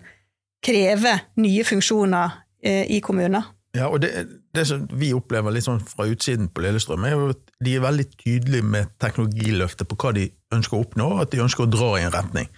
krever 0.66 1.24
nye 1.42 1.64
funksjoner 1.66 2.42
eh, 2.64 2.86
i 2.94 3.00
kommuner. 3.04 3.54
Ja, 3.78 3.90
og 3.92 4.02
det, 4.02 4.12
det 4.56 4.66
som 4.70 4.86
vi 4.98 5.12
opplever 5.14 5.54
litt 5.54 5.68
sånn 5.68 5.82
fra 5.86 6.08
utsiden 6.10 6.50
på 6.50 6.64
Lillestrøm, 6.66 7.06
er 7.06 7.18
at 7.30 7.42
de 7.64 7.76
er 7.78 7.84
veldig 7.84 8.06
tydelige 8.16 8.66
med 8.66 8.94
teknologiløftet 9.02 9.90
på 9.90 9.98
hva 10.02 10.14
de 10.18 10.30
ønsker 10.56 10.78
å 10.78 10.86
oppnå, 10.86 11.10
og 11.16 11.26
at 11.26 11.34
de 11.34 11.44
ønsker 11.44 11.66
å 11.66 11.72
dra 11.72 11.92
i 11.98 12.06
en 12.06 12.14
retning. 12.14 12.50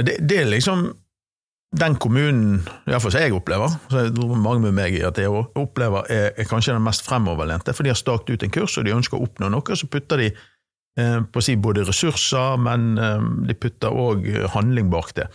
Det, 0.00 0.18
det 0.24 0.40
er 0.40 0.48
liksom 0.50 0.86
den 1.74 1.96
kommunen, 1.98 2.62
iallfall 2.86 3.12
som 3.12 3.24
jeg 3.24 3.34
opplever, 3.34 3.72
så 3.90 4.04
jeg 4.04 4.14
tror 4.14 4.38
mange 4.38 4.62
med 4.62 4.76
meg 4.76 4.94
i 4.94 5.02
at 5.06 5.18
jeg 5.18 5.30
opplever, 5.58 6.06
er, 6.12 6.28
er 6.38 6.48
kanskje 6.48 6.76
den 6.76 6.84
mest 6.86 7.02
fremoverlente, 7.06 7.74
for 7.74 7.86
de 7.86 7.90
har 7.90 7.98
staket 7.98 8.36
ut 8.36 8.46
en 8.46 8.54
kurs, 8.54 8.76
og 8.78 8.86
de 8.86 8.94
ønsker 8.94 9.18
å 9.18 9.26
oppnå 9.26 9.50
noe, 9.52 9.78
så 9.78 9.90
putter 9.90 10.22
de 10.22 10.30
på 10.96 11.40
å 11.40 11.44
si 11.44 11.56
både 11.58 11.86
ressurser, 11.88 12.58
men 12.62 12.94
eh, 13.00 13.26
de 13.48 13.56
putter 13.58 13.94
òg 13.94 14.28
handling 14.54 14.92
bak 14.92 15.14
det. 15.18 15.28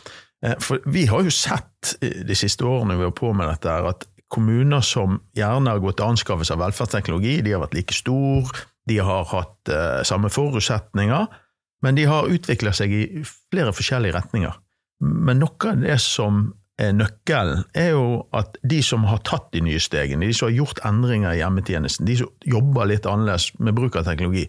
Eh, 0.45 0.55
for 0.63 0.83
vi 0.87 1.05
har 1.09 1.25
jo 1.25 1.33
sett 1.33 1.95
de 2.01 2.37
siste 2.37 2.67
årene 2.67 2.97
vi 2.99 3.07
har 3.07 3.15
på 3.15 3.33
med 3.35 3.49
dette, 3.51 3.75
at 3.91 4.07
kommuner 4.29 4.83
som 4.85 5.17
gjerne 5.37 5.73
har 5.73 5.81
gått 5.83 5.99
til 5.99 6.11
anskaffelse 6.11 6.55
av 6.55 6.63
velferdsteknologi, 6.63 7.39
de 7.45 7.55
har 7.55 7.63
vært 7.63 7.79
like 7.79 7.97
stor, 7.97 8.51
de 8.89 8.99
har 9.01 9.25
hatt 9.31 9.71
samme 10.05 10.29
forutsetninger, 10.33 11.25
men 11.81 11.97
de 11.97 12.05
har 12.09 12.29
utvikla 12.29 12.73
seg 12.75 12.93
i 12.93 13.03
flere 13.25 13.73
forskjellige 13.73 14.15
retninger. 14.17 14.53
Men 15.01 15.41
noe 15.41 15.71
av 15.71 15.81
det 15.81 15.97
som 16.03 16.49
er 16.79 16.95
nøkkelen, 16.95 17.65
er 17.75 17.91
jo 17.91 18.05
at 18.35 18.55
de 18.63 18.79
som 18.85 19.03
har 19.09 19.21
tatt 19.27 19.49
de 19.55 19.61
nye 19.65 19.81
stegene, 19.83 20.27
de 20.27 20.35
som 20.35 20.47
har 20.47 20.57
gjort 20.61 20.81
endringer 20.87 21.35
i 21.35 21.41
hjemmetjenesten, 21.41 22.07
de 22.07 22.17
som 22.21 22.31
jobber 22.47 22.89
litt 22.91 23.07
annerledes 23.09 23.51
med 23.59 23.75
bruk 23.75 23.99
av 23.99 24.07
teknologi, 24.07 24.45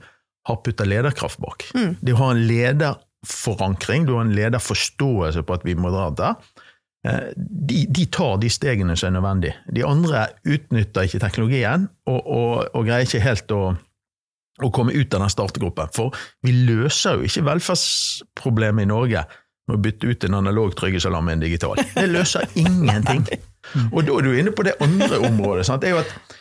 har 0.51 0.59
putta 0.65 0.87
lederkraft 0.89 1.41
bak. 1.43 1.69
Mm. 1.75 1.95
De 2.01 2.17
har 2.19 2.35
en 2.35 2.43
lederforankring, 2.49 4.07
du 4.07 4.17
har 4.17 4.27
en 4.27 4.35
lederforståelse 4.37 5.47
på 5.47 5.57
at 5.57 5.67
vi 5.67 5.77
må 5.79 5.93
dra 5.95 6.11
der. 6.19 6.67
Eh, 7.07 7.31
de, 7.37 7.87
de, 7.89 8.07
tar 8.13 8.37
de 8.43 8.51
stegene 8.53 8.97
som 8.97 9.09
er 9.09 9.17
nødvendig. 9.17 9.55
De 9.73 9.85
andre 9.89 10.27
utnytter 10.45 11.07
ikke 11.09 11.23
teknologien 11.23 11.87
og, 12.11 12.19
og, 12.21 12.51
og 12.75 12.89
greier 12.89 13.07
ikke 13.07 13.23
helt 13.25 13.55
å, 13.57 13.61
å, 14.61 14.73
komme 14.75 14.93
ut 14.93 15.15
av 15.17 15.25
den 15.25 15.33
startgruppen. 15.33 15.95
For 15.97 16.17
vi 16.45 16.53
løser 16.69 17.17
jo 17.17 17.31
ikke 17.31 17.47
velferdsproblemet 17.49 18.85
i 18.85 18.91
Norge 18.91 19.25
med 19.71 19.79
å 19.79 19.81
bytte 19.81 20.11
ut 20.11 20.27
en 20.29 20.41
analog 20.43 20.75
tryggesalarm 20.77 21.31
med 21.31 21.39
en 21.39 21.47
digital. 21.47 21.81
Det 21.95 22.09
løser 22.11 22.45
ingenting. 22.61 23.25
Og 23.95 24.05
da 24.05 24.19
er 24.19 24.27
du 24.27 24.37
inne 24.37 24.53
på 24.53 24.67
det 24.67 24.77
andre 24.85 25.23
området. 25.31 25.69
Sant? 25.69 25.85
Det 25.85 25.93
er 25.93 25.97
jo 25.97 26.05
at 26.05 26.39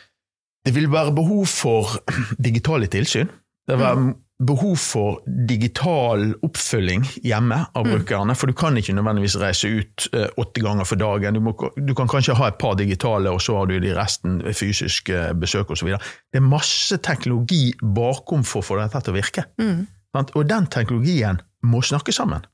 det 0.66 0.74
vil 0.76 0.90
være 0.92 1.14
behov 1.16 1.46
for 1.48 1.96
digitale 2.48 2.90
tilsyn. 2.92 3.32
Det 3.70 3.78
var 3.80 4.02
behov 4.40 4.76
for 4.80 5.20
digital 5.48 6.30
oppfølging 6.46 7.04
hjemme 7.26 7.58
av 7.76 7.86
mm. 7.86 7.90
brukerne. 7.92 8.36
For 8.38 8.50
du 8.50 8.56
kan 8.56 8.76
ikke 8.80 8.94
nødvendigvis 8.96 9.36
reise 9.40 9.68
ut 9.68 10.06
uh, 10.14 10.28
åtte 10.40 10.64
ganger 10.64 10.88
for 10.88 11.00
dagen. 11.00 11.36
Du, 11.36 11.44
må, 11.44 11.54
du, 11.76 11.92
kan 11.96 12.08
kanskje 12.10 12.36
ha 12.38 12.48
et 12.50 12.60
par 12.60 12.78
digitale, 12.80 13.30
og 13.30 13.42
så 13.44 13.58
har 13.58 13.68
du 13.68 13.76
de 13.82 13.94
resten 13.96 14.40
fysisk 14.56 15.12
uh, 15.12 15.30
besøk 15.36 15.74
osv. 15.74 15.92
Det 16.32 16.40
er 16.40 16.46
masse 16.46 17.00
teknologi 17.04 17.70
bakom 17.80 18.46
for 18.46 18.64
å 18.64 18.70
få 18.70 18.80
dette 18.80 19.04
til 19.04 19.14
å 19.14 19.18
virke. 19.18 19.46
Mm. 19.60 19.84
Og 20.16 20.42
den 20.48 20.70
teknologien 20.72 21.42
må 21.66 21.84
snakke 21.84 22.14
sammen. 22.14 22.48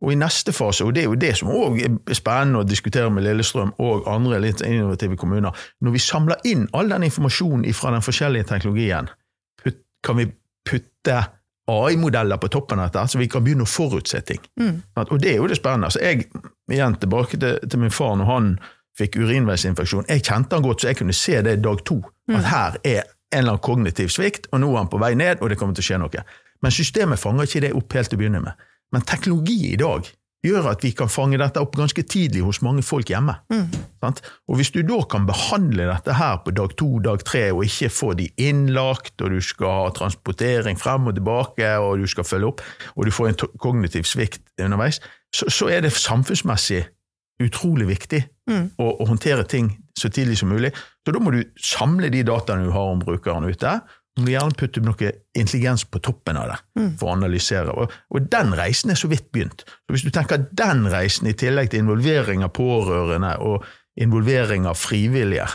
Og 0.00 0.14
i 0.14 0.16
neste 0.16 0.52
fase, 0.56 0.86
og 0.86 0.94
det 0.96 1.02
er 1.02 1.10
jo 1.10 1.18
det 1.20 1.34
som 1.36 1.50
òg 1.52 1.82
er 1.84 2.16
spennende 2.16 2.62
å 2.62 2.64
diskutere 2.64 3.10
med 3.12 3.26
Lillestrøm 3.26 3.74
og 3.84 4.06
andre 4.08 4.38
litt 4.40 4.62
innovative 4.64 5.18
kommuner, 5.20 5.52
når 5.84 5.92
vi 5.92 6.00
samler 6.00 6.46
inn 6.48 6.64
all 6.72 6.88
den 6.88 7.04
informasjonen 7.10 7.66
fra 7.76 7.92
den 7.92 8.06
forskjellige 8.06 8.48
teknologien, 8.48 9.10
kan 10.06 10.18
vi 10.18 10.26
putte 10.70 11.18
AI-modeller 11.70 12.36
på 12.36 12.48
toppen 12.48 12.80
av 12.80 12.90
dette, 12.90 13.06
så 13.08 13.18
vi 13.18 13.28
kan 13.30 13.44
begynne 13.44 13.66
å 13.66 13.70
forutse 13.70 14.20
ting. 14.26 14.42
Mm. 14.60 14.80
Og 15.06 15.16
det 15.22 15.34
er 15.34 15.38
jo 15.38 15.48
det 15.50 15.60
spennende. 15.60 15.90
Så 15.94 16.02
jeg, 16.02 16.26
igjen 16.72 16.96
tilbake 17.00 17.38
til, 17.38 17.58
til, 17.66 17.82
min 17.82 17.94
far 17.94 18.16
når 18.18 18.30
han 18.30 18.50
fikk 18.98 19.20
urinveisinfeksjon. 19.20 20.08
Jeg 20.10 20.24
kjente 20.26 20.58
han 20.58 20.66
godt, 20.66 20.82
så 20.82 20.90
jeg 20.90 21.00
kunne 21.00 21.16
se 21.16 21.38
det 21.46 21.60
dag 21.64 21.84
to. 21.86 22.00
At 22.30 22.40
mm. 22.40 22.48
her 22.50 22.78
er 22.82 23.02
en 23.30 23.38
eller 23.38 23.54
annen 23.54 23.64
kognitiv 23.64 24.10
svikt, 24.10 24.48
og 24.50 24.64
nå 24.64 24.72
er 24.72 24.82
han 24.82 24.90
på 24.90 24.98
vei 25.00 25.12
ned, 25.18 25.38
og 25.40 25.52
det 25.52 25.60
kommer 25.60 25.78
til 25.78 25.86
å 25.86 25.88
skje 25.90 26.00
noe. 26.02 26.24
Men 26.60 26.74
systemet 26.74 27.22
fanger 27.22 27.46
ikke 27.46 27.62
det 27.66 27.74
opp 27.78 27.94
helt 27.96 28.10
til 28.10 28.18
å 28.18 28.22
begynne 28.24 28.42
med. 28.44 28.66
Men 28.90 29.06
teknologi 29.06 29.60
i 29.70 29.78
dag 29.78 30.08
gjør 30.46 30.70
at 30.72 30.84
vi 30.84 30.92
kan 30.96 31.10
fange 31.12 31.38
dette 31.40 31.60
opp 31.60 31.74
ganske 31.76 32.02
tidlig 32.08 32.42
hos 32.46 32.60
mange 32.64 32.84
folk 32.86 33.10
hjemme. 33.12 33.34
Mm. 33.52 33.66
Og 34.48 34.56
Hvis 34.56 34.72
du 34.72 34.80
da 34.86 35.02
kan 35.10 35.26
behandle 35.28 35.88
dette 35.90 36.16
her 36.16 36.40
på 36.44 36.54
dag 36.56 36.76
to, 36.80 36.88
dag 37.04 37.24
tre, 37.24 37.50
og 37.52 37.64
ikke 37.66 37.90
få 37.92 38.14
de 38.16 38.30
innlagt, 38.40 39.20
og 39.20 39.34
du 39.34 39.40
skal 39.44 39.76
ha 39.76 39.90
transportering 39.96 40.80
frem 40.80 41.10
og 41.10 41.18
tilbake, 41.18 41.74
og 41.78 42.00
du 42.00 42.08
skal 42.08 42.24
følge 42.24 42.54
opp, 42.54 42.64
og 42.96 43.06
du 43.06 43.12
får 43.12 43.28
en 43.28 43.40
kognitiv 43.60 44.08
svikt 44.08 44.40
underveis, 44.60 45.02
så, 45.34 45.50
så 45.52 45.68
er 45.68 45.84
det 45.84 45.92
samfunnsmessig 45.92 46.86
utrolig 47.40 47.86
viktig 47.88 48.20
mm. 48.50 48.64
å, 48.80 48.86
å, 49.00 49.06
håndtere 49.08 49.46
ting 49.48 49.70
så 49.96 50.10
tidlig 50.12 50.38
som 50.40 50.50
mulig. 50.52 50.72
Så 51.04 51.14
da 51.14 51.22
må 51.22 51.32
du 51.32 51.40
samle 51.60 52.10
de 52.12 52.22
dataene 52.26 52.66
du 52.66 52.72
har 52.74 52.92
om 52.92 53.00
brukeren 53.00 53.48
ute, 53.48 53.78
gjerne 54.18 54.56
putte 54.58 54.82
noe 54.84 55.12
intelligens 55.38 55.84
på 55.84 56.00
toppen 56.02 56.36
av 56.36 56.50
det 56.50 56.58
mm. 56.78 56.90
for 57.00 57.10
å 57.10 57.16
analysere. 57.16 57.72
Og, 57.72 57.92
og, 58.10 58.28
den 58.32 58.54
reisen 58.58 58.92
er 58.92 58.98
så 58.98 59.10
vidt 59.10 59.30
begynt. 59.32 59.64
Så 59.64 59.94
Hvis 59.94 60.04
du 60.06 60.10
tenker 60.14 60.46
den 60.50 60.86
reisen 60.90 61.30
i 61.30 61.36
tillegg 61.38 61.70
til 61.70 61.84
involvering 61.84 62.44
av 62.44 62.52
pårørende 62.56 63.36
og 63.46 63.66
involvering 64.00 64.68
av 64.68 64.78
frivillige, 64.80 65.48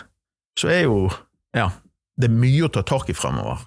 så 0.59 0.71
er 0.71 0.85
jo 0.87 1.07
ja, 1.55 1.69
det 2.19 2.29
er 2.29 2.35
mye 2.35 2.67
å 2.67 2.73
ta 2.73 2.83
tak 2.87 3.09
i 3.11 3.17
fremover. 3.17 3.63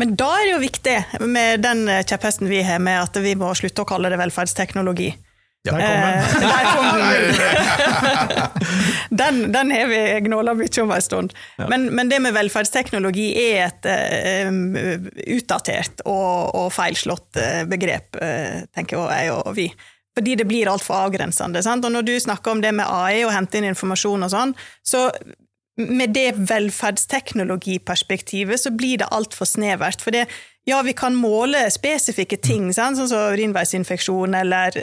Men 0.00 0.14
da 0.18 0.28
er 0.36 0.44
det 0.46 0.52
jo 0.52 0.62
viktig 0.62 0.96
med 1.26 1.64
den 1.64 1.88
kjepphesten 2.06 2.48
vi 2.48 2.62
har 2.64 2.80
med 2.82 3.00
at 3.02 3.16
vi 3.22 3.34
må 3.38 3.50
slutte 3.58 3.82
å 3.82 3.88
kalle 3.88 4.12
det 4.12 4.20
velferdsteknologi. 4.20 5.10
Der 5.74 6.64
kom 6.72 6.86
den! 7.00 8.46
den, 9.20 9.52
den 9.52 9.70
har 9.70 9.86
vi 9.86 10.20
gnåla 10.20 10.54
mye 10.54 10.82
om 10.82 10.90
en 10.94 11.02
stund. 11.02 11.32
Ja. 11.56 11.68
Men, 11.70 11.94
men, 11.94 12.08
det 12.10 12.18
med 12.24 12.34
velferdsteknologi 12.36 13.26
er 13.40 13.66
et 13.66 13.84
uh, 13.86 14.50
utdatert 15.36 16.00
og, 16.04 16.54
og, 16.54 16.72
feilslått 16.74 17.36
uh, 17.40 17.64
begrep, 17.70 18.16
uh, 18.20 18.56
tenker 18.76 18.96
jeg 19.12 19.30
og 19.34 19.56
vi. 19.56 19.66
Fordi 20.16 20.32
det 20.40 20.48
blir 20.48 20.70
altfor 20.72 20.94
avgrensende. 21.06 21.62
Sant? 21.64 21.84
Og 21.84 21.90
når 21.92 22.02
du 22.06 22.14
snakker 22.20 22.50
om 22.54 22.60
det 22.64 22.72
med 22.76 22.86
AI 22.88 23.24
og 23.26 23.34
hente 23.34 23.56
inn 23.58 23.70
informasjon 23.72 24.24
og 24.24 24.30
sånn, 24.32 24.52
så 24.86 25.00
med 25.76 26.08
det 26.16 26.30
velferdsteknologiperspektivet 26.48 28.58
så 28.62 28.70
blir 28.72 28.96
det 29.02 29.12
altfor 29.12 29.46
snevert. 29.48 30.00
For 30.00 30.10
det, 30.16 30.24
ja, 30.66 30.82
vi 30.82 30.92
kan 30.98 31.14
måle 31.14 31.68
spesifikke 31.70 32.40
ting, 32.42 32.72
sant? 32.74 32.98
sånn 32.98 33.10
som 33.10 33.34
urinveisinfeksjon 33.36 34.34
eller 34.34 34.74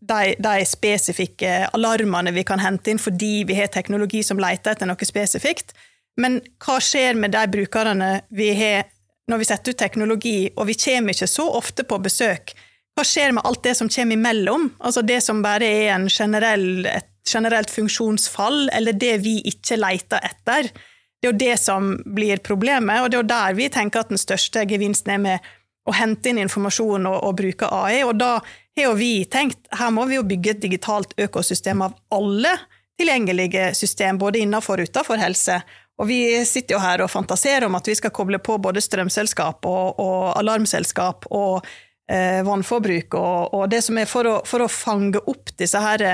de, 0.00 0.34
de, 0.42 0.54
spesifikke 0.66 1.68
alarmene 1.76 2.32
vi 2.34 2.42
kan 2.46 2.58
hente 2.58 2.90
inn 2.90 2.98
fordi 2.98 3.44
vi 3.46 3.58
har 3.58 3.70
teknologi 3.70 4.24
som 4.26 4.42
leter 4.42 4.74
etter 4.74 4.90
noe 4.90 5.06
spesifikt. 5.06 5.70
Men 6.18 6.40
hva 6.64 6.80
skjer 6.82 7.14
med 7.14 7.36
de 7.36 7.44
brukerne 7.52 8.10
vi 8.34 8.50
har 8.58 8.88
når 9.30 9.38
vi 9.38 9.46
setter 9.46 9.70
ut 9.70 9.78
teknologi, 9.78 10.38
og 10.58 10.66
vi 10.66 10.74
kommer 10.74 11.14
ikke 11.14 11.30
så 11.30 11.46
ofte 11.54 11.86
på 11.86 12.00
besøk? 12.02 12.50
Hva 12.98 13.04
skjer 13.06 13.36
med 13.36 13.46
alt 13.46 13.62
det 13.62 13.76
som 13.78 13.88
kommer 13.92 14.18
imellom? 14.18 14.72
Altså 14.82 15.04
det 15.06 15.20
som 15.22 15.44
bare 15.44 15.68
er 15.86 16.08
generell, 16.10 16.88
et 16.90 17.06
generelt 17.30 17.70
funksjonsfall, 17.70 18.64
eller 18.74 18.98
det 18.98 19.20
vi 19.22 19.36
ikke 19.46 19.78
leter 19.78 20.26
etter? 20.26 20.72
Det 21.20 21.28
er 21.28 21.32
jo 21.32 21.40
det 21.40 21.56
som 21.60 21.90
blir 22.16 22.40
problemet, 22.40 23.02
og 23.02 23.10
det 23.10 23.18
er 23.18 23.22
jo 23.22 23.32
der 23.34 23.56
vi 23.58 23.68
tenker 23.72 24.00
at 24.00 24.12
den 24.12 24.20
største 24.20 24.64
gevinsten 24.68 25.12
er 25.12 25.20
med 25.20 25.50
å 25.88 25.94
hente 25.96 26.30
inn 26.30 26.40
informasjon 26.40 27.08
og, 27.10 27.18
og 27.26 27.36
bruke 27.40 27.68
AI. 27.68 28.02
Og 28.06 28.14
da 28.20 28.38
har 28.40 28.86
jo 28.86 28.96
vi 28.96 29.26
tenkt 29.28 29.68
her 29.76 29.92
må 29.92 30.06
vi 30.08 30.16
jo 30.16 30.26
bygge 30.26 30.54
et 30.54 30.64
digitalt 30.64 31.12
økosystem 31.20 31.84
av 31.84 31.96
alle 32.14 32.54
tilgjengelige 33.00 33.70
system, 33.76 34.18
både 34.20 34.42
innenfor 34.44 34.80
og 34.80 34.90
utenfor 34.90 35.20
helse. 35.20 35.60
Og 36.00 36.08
vi 36.08 36.20
sitter 36.48 36.76
jo 36.76 36.80
her 36.82 37.04
og 37.04 37.12
fantaserer 37.12 37.66
om 37.68 37.76
at 37.76 37.88
vi 37.88 37.96
skal 37.96 38.12
koble 38.16 38.40
på 38.40 38.56
både 38.62 38.80
strømselskap 38.84 39.66
og, 39.68 40.00
og 40.00 40.26
alarmselskap 40.40 41.28
og 41.36 41.60
eh, 42.08 42.40
vannforbruk 42.46 43.16
og, 43.20 43.54
og, 43.56 43.64
det 43.72 43.82
som 43.84 44.00
er 44.00 44.08
for 44.08 44.28
å, 44.28 44.36
for 44.48 44.64
å 44.64 44.72
fange 44.72 45.20
opp 45.20 45.52
disse 45.60 45.80
her 45.80 46.06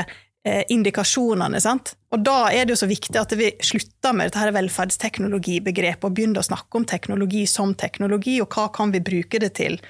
indikasjonene. 0.47 1.61
Sant? 1.63 1.95
Og 2.15 2.23
da 2.25 2.53
er 2.55 2.67
det 2.67 2.77
jo 2.77 2.81
så 2.85 2.89
viktig 2.91 3.19
at 3.19 3.35
vi 3.39 3.51
slutter 3.65 4.15
med 4.17 4.31
dette 4.31 4.55
velferdsteknologibegrepet 4.55 6.07
og 6.07 6.15
begynner 6.15 6.43
å 6.43 6.47
snakke 6.47 6.79
om 6.79 6.87
teknologi 6.89 7.45
som 7.51 7.75
teknologi, 7.75 8.39
og 8.43 8.55
hva 8.55 8.69
kan 8.75 8.95
vi 8.95 9.03
bruke 9.05 9.41
det 9.43 9.55
til 9.59 9.81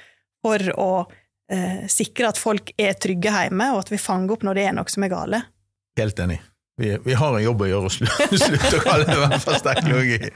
for 0.44 0.62
å 0.80 0.90
eh, 1.52 1.84
sikre 1.90 2.30
at 2.30 2.40
folk 2.40 2.72
er 2.80 2.96
trygge 3.00 3.32
hjemme, 3.34 3.72
og 3.74 3.84
at 3.84 3.92
vi 3.92 4.00
fanger 4.00 4.36
opp 4.36 4.46
når 4.46 4.58
det 4.58 4.66
er 4.66 4.76
noe 4.78 4.92
som 4.92 5.06
er 5.06 5.12
gale. 5.12 5.42
Helt 6.00 6.24
enig. 6.24 6.40
Vi, 6.76 6.90
vi 7.04 7.14
har 7.16 7.32
en 7.32 7.44
jobb 7.44 7.62
å 7.64 7.68
gjøre, 7.70 7.88
og 7.88 7.92
slutt 8.42 8.74
å 8.76 8.80
kalle 8.84 9.06
det 9.08 9.16
velferdsteknologi. 9.22 10.30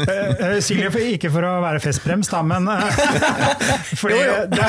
Uh, 0.00 0.56
Silje, 0.64 0.90
ikke 1.14 1.30
for 1.30 1.46
å 1.46 1.52
være 1.62 1.82
festbrems, 1.84 2.30
da, 2.32 2.40
men 2.46 2.66
uh, 2.66 2.82
fordi, 4.00 4.18
det, 4.50 4.66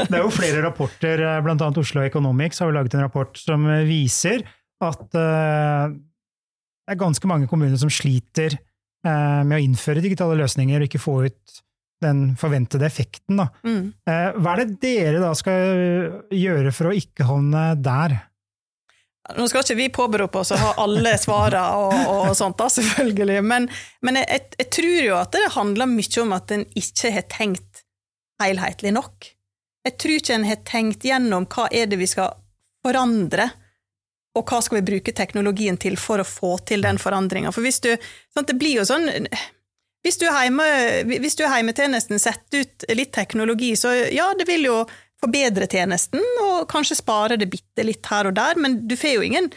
det, 0.00 0.08
er 0.08 0.24
jo 0.24 0.32
flere 0.34 0.64
rapporter, 0.66 1.22
bl.a. 1.46 1.70
Oslo 1.84 2.02
Economics 2.02 2.58
har 2.62 2.72
jo 2.72 2.78
laget 2.78 2.98
en 2.98 3.06
rapport 3.06 3.38
som 3.38 3.70
viser 3.86 4.42
at 4.82 5.06
uh, 5.14 5.94
det 5.94 6.96
er 6.96 7.00
ganske 7.04 7.30
mange 7.30 7.46
kommuner 7.50 7.78
som 7.78 7.92
sliter 7.92 8.58
med 9.04 9.52
å 9.54 9.62
innføre 9.62 10.02
digitale 10.02 10.34
løsninger 10.40 10.82
og 10.82 10.88
ikke 10.88 11.00
få 11.00 11.12
ut 11.28 11.58
den 12.02 12.34
forventede 12.38 12.86
effekten. 12.86 13.38
Da. 13.40 13.48
Mm. 13.66 13.90
Eh, 14.08 14.38
hva 14.38 14.54
er 14.54 14.62
det 14.62 14.78
dere 14.82 15.22
da 15.22 15.32
skal 15.38 16.28
gjøre 16.34 16.72
for 16.74 16.90
å 16.90 16.96
ikke 16.96 17.26
havne 17.28 17.70
der? 17.82 18.18
Nå 19.36 19.44
skal 19.48 19.64
ikke 19.64 19.76
vi 19.76 19.88
påberope 19.92 20.40
oss 20.40 20.54
å 20.56 20.60
ha 20.60 20.70
alle 20.80 21.12
svarene 21.20 21.80
og, 21.82 21.94
og, 22.08 22.30
sånt, 22.36 22.56
da, 22.60 22.68
selvfølgelig, 22.72 23.42
men, 23.44 23.66
men 24.06 24.20
jeg, 24.22 24.46
jeg, 24.56 24.68
tror 24.72 24.94
jo 25.04 25.18
at 25.18 25.34
det 25.36 25.50
handler 25.52 25.90
mye 25.90 26.22
om 26.22 26.32
at 26.36 26.54
en 26.56 26.64
ikke 26.80 27.12
har 27.12 27.26
tenkt 27.28 27.82
helhetlig 28.40 28.94
nok. 28.96 29.28
Jeg 29.84 29.96
tror 30.00 30.16
ikke 30.16 30.38
en 30.38 30.48
har 30.48 30.62
tenkt 30.68 31.04
gjennom 31.04 31.48
hva 31.52 31.68
er 31.74 31.90
det 31.90 31.98
vi 32.00 32.08
skal 32.08 32.32
forandre, 32.86 33.50
og 34.38 34.48
hva 34.48 34.62
skal 34.62 34.80
vi 34.80 34.88
bruke 34.92 35.14
teknologien 35.16 35.76
til 35.80 35.98
for 36.00 36.22
å 36.22 36.26
få 36.26 36.56
til 36.68 36.84
den 36.84 37.00
forandringa. 37.00 37.52
For 37.52 37.64
hvis 37.64 37.82
du 37.84 37.90
sant, 37.98 38.46
Det 38.46 38.56
blir 38.56 38.78
jo 38.80 38.88
sånn 38.88 39.08
hvis 40.06 40.20
du, 40.20 40.28
hjemme, 40.30 40.64
hvis 41.20 41.36
du 41.36 41.42
heimetjenesten 41.50 42.20
setter 42.22 42.62
ut 42.62 42.84
litt 42.94 43.10
teknologi, 43.12 43.74
så 43.76 43.90
ja, 44.14 44.30
det 44.38 44.46
vil 44.48 44.68
jo 44.68 44.76
forbedre 45.18 45.66
tjenesten, 45.70 46.22
og 46.44 46.68
kanskje 46.70 47.00
spare 47.00 47.38
det 47.40 47.50
bitte 47.50 47.84
litt 47.86 48.06
her 48.10 48.30
og 48.30 48.36
der, 48.38 48.58
men 48.60 48.80
du 48.88 48.94
får 48.98 49.18
jo 49.18 49.26
ingen 49.26 49.50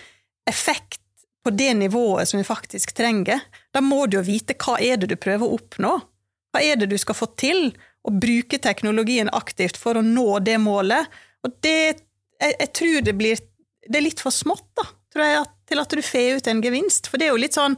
effekt 0.50 1.00
på 1.44 1.54
det 1.54 1.74
nivået 1.78 2.30
som 2.30 2.40
vi 2.42 2.46
faktisk 2.46 2.94
trenger. 2.98 3.42
Da 3.74 3.82
må 3.82 4.06
du 4.06 4.20
jo 4.20 4.26
vite 4.26 4.58
hva 4.62 4.78
er 4.82 5.00
det 5.02 5.12
du 5.12 5.18
prøver 5.22 5.48
å 5.48 5.58
oppnå. 5.58 5.94
Hva 6.52 6.62
er 6.66 6.78
det 6.78 6.92
du 6.92 6.98
skal 7.02 7.18
få 7.18 7.30
til? 7.40 7.72
Og 8.06 8.18
bruke 8.22 8.58
teknologien 8.62 9.30
aktivt 9.34 9.78
for 9.78 9.98
å 9.98 10.06
nå 10.06 10.40
det 10.46 10.58
målet. 10.62 11.10
Og 11.46 11.54
det 11.66 12.02
Jeg, 12.42 12.56
jeg 12.58 12.70
tror 12.74 13.02
det 13.06 13.14
blir 13.14 13.38
Det 13.86 13.98
er 13.98 14.02
litt 14.02 14.22
for 14.22 14.34
smått, 14.34 14.66
da, 14.78 14.84
tror 15.14 15.26
jeg, 15.26 15.46
til 15.70 15.80
at 15.82 15.90
du 15.90 16.02
får 16.02 16.38
ut 16.38 16.48
en 16.48 16.62
gevinst. 16.62 17.10
For 17.10 17.18
det 17.18 17.28
er 17.28 17.36
jo 17.36 17.42
litt 17.42 17.58
sånn 17.58 17.78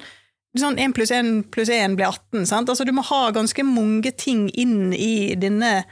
sånn 0.60 0.78
1 0.78 0.94
pluss 0.94 1.12
1 1.12 1.50
pluss 1.52 1.70
1 1.72 1.96
blir 1.98 2.12
18. 2.12 2.46
Sant? 2.46 2.70
Altså, 2.70 2.86
du 2.86 2.94
må 2.94 3.02
ha 3.08 3.32
ganske 3.34 3.64
mange 3.66 4.12
ting 4.12 4.50
inn 4.54 4.94
i 4.94 5.34
denne 5.40 5.84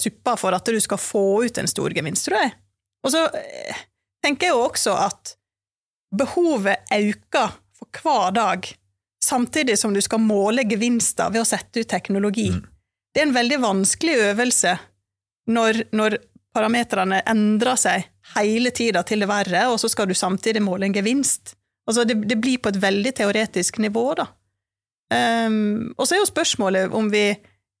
suppa 0.00 0.36
for 0.36 0.56
at 0.56 0.66
du 0.66 0.80
skal 0.80 1.00
få 1.00 1.44
ut 1.46 1.58
en 1.58 1.70
stor 1.70 1.94
gevinst, 1.96 2.26
tror 2.28 2.42
jeg. 2.42 2.52
Og 3.04 3.14
så 3.14 3.24
eh, 3.36 3.84
tenker 4.24 4.50
jeg 4.50 4.56
jo 4.56 4.66
også 4.66 4.96
at 5.00 5.34
behovet 6.16 6.90
øker 6.92 7.56
for 7.78 8.02
hver 8.02 8.34
dag, 8.36 8.66
samtidig 9.24 9.78
som 9.78 9.94
du 9.94 10.00
skal 10.04 10.20
måle 10.22 10.66
gevinster 10.68 11.32
ved 11.32 11.44
å 11.44 11.48
sette 11.48 11.82
ut 11.82 11.90
teknologi. 11.90 12.50
Mm. 12.52 12.64
Det 13.14 13.22
er 13.22 13.28
en 13.28 13.36
veldig 13.36 13.60
vanskelig 13.62 14.16
øvelse 14.30 14.74
når, 15.50 15.84
når 15.96 16.18
parametrene 16.54 17.22
endrer 17.28 17.78
seg 17.80 18.10
hele 18.36 18.72
tida 18.74 19.02
til 19.06 19.24
det 19.24 19.30
verre, 19.30 19.66
og 19.70 19.80
så 19.82 19.90
skal 19.90 20.10
du 20.10 20.14
samtidig 20.18 20.62
måle 20.62 20.88
en 20.88 20.94
gevinst. 20.94 21.54
Altså, 21.88 22.04
det, 22.06 22.20
det 22.30 22.38
blir 22.38 22.60
på 22.62 22.70
et 22.70 22.80
veldig 22.82 23.12
teoretisk 23.18 23.80
nivå, 23.82 24.04
da. 24.18 24.28
Um, 25.10 25.90
og 25.98 26.06
så 26.06 26.14
er 26.14 26.20
jo 26.20 26.28
spørsmålet 26.28 26.92
om 26.94 27.08
vi 27.10 27.32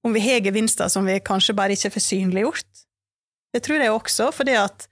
om 0.06 0.12
vi 0.16 0.22
har 0.24 0.44
gevinster 0.44 0.88
som 0.88 1.06
vi 1.06 1.18
kanskje 1.24 1.56
bare 1.56 1.76
ikke 1.76 1.92
får 1.96 2.04
synliggjort. 2.06 2.84
Det 3.52 3.62
tror 3.64 3.82
jeg 3.82 3.92
også, 3.92 4.28
fordi 4.32 4.56
at 4.58 4.86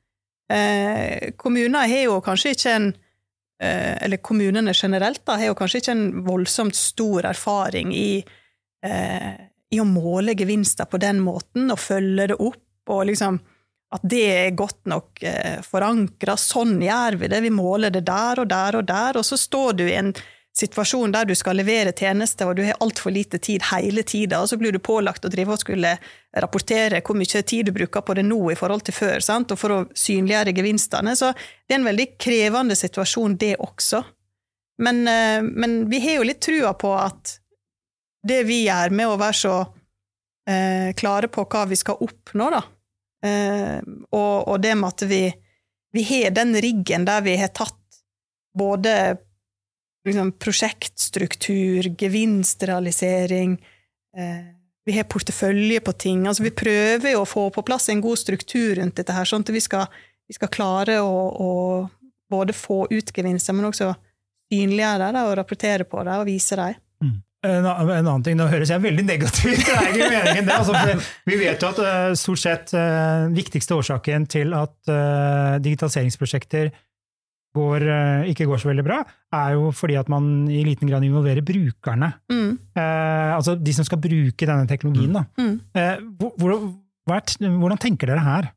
eh, 0.52 1.30
kommuner 1.38 1.88
har 1.88 2.08
jo 2.08 2.18
kanskje 2.24 2.54
ikke 2.56 2.72
en 2.74 2.88
eh, 3.62 3.94
Eller 4.04 4.22
kommunene 4.22 4.74
generelt 4.74 5.24
da, 5.26 5.38
har 5.38 5.52
jo 5.52 5.58
kanskje 5.58 5.82
ikke 5.82 5.94
en 5.94 6.08
voldsomt 6.26 6.76
stor 6.76 7.26
erfaring 7.30 7.94
i, 7.94 8.24
eh, 8.84 9.32
i 9.70 9.80
å 9.80 9.86
måle 9.86 10.36
gevinster 10.38 10.90
på 10.90 11.00
den 11.02 11.22
måten, 11.22 11.70
og 11.70 11.78
følge 11.78 12.28
det 12.32 12.38
opp, 12.38 12.64
og 12.88 13.06
liksom 13.10 13.40
at 13.94 14.04
det 14.04 14.24
er 14.28 14.56
godt 14.56 14.82
nok 14.90 15.22
eh, 15.24 15.60
forankra. 15.64 16.36
Sånn 16.36 16.76
gjør 16.82 17.16
vi 17.22 17.30
det, 17.32 17.40
vi 17.40 17.52
måler 17.54 17.92
det 17.94 18.04
der 18.06 18.42
og 18.42 18.50
der 18.50 18.76
og 18.76 18.88
der, 18.88 19.16
og 19.16 19.24
så 19.24 19.38
står 19.40 19.78
du 19.78 19.86
i 19.86 19.96
en 19.96 20.12
situasjon 20.58 21.12
der 21.14 21.28
du 21.28 21.34
skal 21.38 21.58
levere 21.58 21.92
tjenester, 21.96 22.48
og 22.48 22.58
du 22.58 22.64
har 22.66 22.78
altfor 22.82 23.12
lite 23.14 23.38
tid 23.42 23.62
hele 23.70 24.02
tida, 24.02 24.40
og 24.42 24.50
så 24.50 24.58
blir 24.58 24.74
du 24.74 24.80
pålagt 24.82 25.24
å 25.24 25.30
drive 25.32 25.54
og 25.54 25.62
skulle 25.62 25.94
rapportere 26.42 27.00
hvor 27.04 27.18
mye 27.18 27.42
tid 27.42 27.68
du 27.68 27.74
bruker 27.76 28.02
på 28.04 28.16
det 28.18 28.26
nå 28.26 28.40
i 28.52 28.58
forhold 28.58 28.84
til 28.86 28.96
før, 28.96 29.22
sant? 29.24 29.54
og 29.54 29.60
for 29.60 29.74
å 29.74 29.80
synliggjøre 29.94 30.54
gevinstene. 30.58 31.14
Så 31.18 31.32
det 31.34 31.76
er 31.76 31.80
en 31.80 31.90
veldig 31.90 32.08
krevende 32.20 32.78
situasjon, 32.78 33.36
det 33.40 33.54
også. 33.62 34.02
Men, 34.82 35.02
eh, 35.08 35.42
men 35.42 35.80
vi 35.90 36.00
har 36.04 36.18
jo 36.18 36.26
litt 36.26 36.42
trua 36.44 36.74
på 36.78 36.92
at 36.94 37.38
det 38.28 38.42
vi 38.48 38.64
gjør 38.66 38.94
med 38.94 39.10
å 39.10 39.18
være 39.18 39.38
så 39.38 39.54
eh, 40.48 40.90
klare 40.98 41.30
på 41.32 41.46
hva 41.46 41.64
vi 41.70 41.78
skal 41.78 42.02
oppnå, 42.04 42.50
da, 42.54 42.62
eh, 43.26 43.78
og, 44.10 44.34
og, 44.48 44.58
det 44.62 44.74
med 44.78 44.90
at 44.90 45.06
vi, 45.10 45.22
vi 45.94 46.04
har 46.12 46.34
den 46.34 46.54
riggen 46.62 47.06
der 47.08 47.24
vi 47.26 47.38
har 47.40 47.54
tatt 47.54 47.74
både 48.58 48.92
liksom, 50.08 50.32
prosjektstruktur, 50.40 51.90
gevinstrealisering. 52.00 53.58
Eh, 54.16 54.46
vi 54.88 54.96
har 54.96 55.04
portefølje 55.04 55.80
på 55.84 55.92
ting. 55.92 56.26
Altså, 56.26 56.46
vi 56.46 56.54
prøver 56.56 57.12
jo 57.12 57.22
å 57.22 57.28
få 57.28 57.48
på 57.52 57.64
plass 57.66 57.90
en 57.92 58.00
god 58.00 58.18
struktur 58.20 58.78
rundt 58.80 58.96
dette, 58.96 59.12
her, 59.12 59.28
sånn 59.28 59.44
at 59.44 59.52
vi 59.52 59.60
skal, 59.60 59.86
vi 60.28 60.36
skal 60.38 60.52
klare 60.52 61.00
å, 61.04 61.14
å, 61.28 61.50
både 62.32 62.56
få 62.56 62.86
ut 62.88 63.12
gevinster, 63.12 63.56
men 63.56 63.68
også 63.68 63.92
synliggjøre 64.48 65.10
det 65.12 65.24
og 65.28 65.34
rapportere 65.36 65.84
på 65.88 66.04
det 66.08 66.16
og 66.16 66.28
vise 66.28 66.56
dem. 66.56 66.78
Mm. 67.04 67.16
En, 67.48 67.68
annen 67.68 68.24
ting, 68.26 68.34
Nå 68.40 68.48
høres 68.50 68.72
jeg 68.72 68.82
veldig 68.82 69.04
negativt 69.06 69.60
det 69.68 69.74
er 69.76 69.92
ikke 69.92 70.08
meningen 70.10 70.48
det. 70.48 70.56
Altså, 70.56 71.12
vi 71.28 71.36
vet 71.38 71.62
jo 71.62 71.68
at 71.68 71.82
uh, 71.84 72.16
stort 72.18 72.42
sett 72.42 72.72
uh, 72.74 73.28
viktigste 73.30 73.76
årsaken 73.76 74.26
til 74.32 74.56
at 74.58 74.74
uh, 74.90 75.60
digitaliseringsprosjekter 75.62 76.72
går, 77.56 77.86
eh, 77.88 78.28
ikke 78.32 78.46
går 78.48 78.60
så 78.60 78.70
veldig 78.70 78.84
bra, 78.86 78.98
er 79.34 79.56
jo 79.56 79.70
fordi 79.74 79.96
at 80.00 80.10
man 80.12 80.48
i 80.50 80.60
liten 80.66 80.90
grad 80.90 81.04
involverer 81.06 81.44
brukerne. 81.46 82.12
Mm. 82.30 82.52
Eh, 82.76 83.32
altså 83.34 83.56
de 83.56 83.74
som 83.74 83.86
skal 83.86 84.00
bruke 84.02 84.46
denne 84.46 84.68
teknologien. 84.68 85.16
Da. 85.16 85.24
Mm. 85.40 85.56
Eh, 85.74 85.96
hvordan, 86.38 86.70
hvordan 87.58 87.82
tenker 87.82 88.12
dere 88.12 88.24
her? 88.26 88.52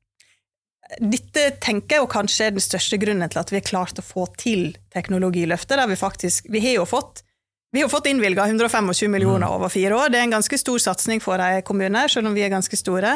Dette 1.00 1.46
tenker 1.64 2.02
jeg 2.02 2.12
kanskje 2.12 2.50
er 2.50 2.56
den 2.56 2.64
største 2.64 3.00
grunnen 3.00 3.32
til 3.32 3.40
at 3.40 3.52
vi 3.52 3.62
har 3.62 3.68
klart 3.68 4.00
å 4.02 4.04
få 4.04 4.26
til 4.36 4.74
teknologiløftet. 4.92 5.78
Der 5.80 5.88
vi 5.88 6.00
faktisk, 6.00 6.50
vi 6.52 6.64
har 6.64 6.82
jo 6.82 6.88
fått 6.90 7.24
vi 7.72 7.80
har 7.80 7.88
fått 7.88 8.10
innvilga 8.12 8.50
125 8.50 9.08
millioner 9.08 9.48
mm. 9.48 9.54
over 9.56 9.70
fire 9.72 9.96
år. 9.96 10.10
Det 10.12 10.20
er 10.20 10.26
en 10.28 10.34
ganske 10.36 10.58
stor 10.60 10.82
satsing 10.84 11.22
for 11.24 11.40
en 11.40 11.62
kommune, 11.64 12.04
selv 12.12 12.28
om 12.28 12.36
vi 12.36 12.44
er 12.44 12.52
ganske 12.52 12.76
store. 12.76 13.14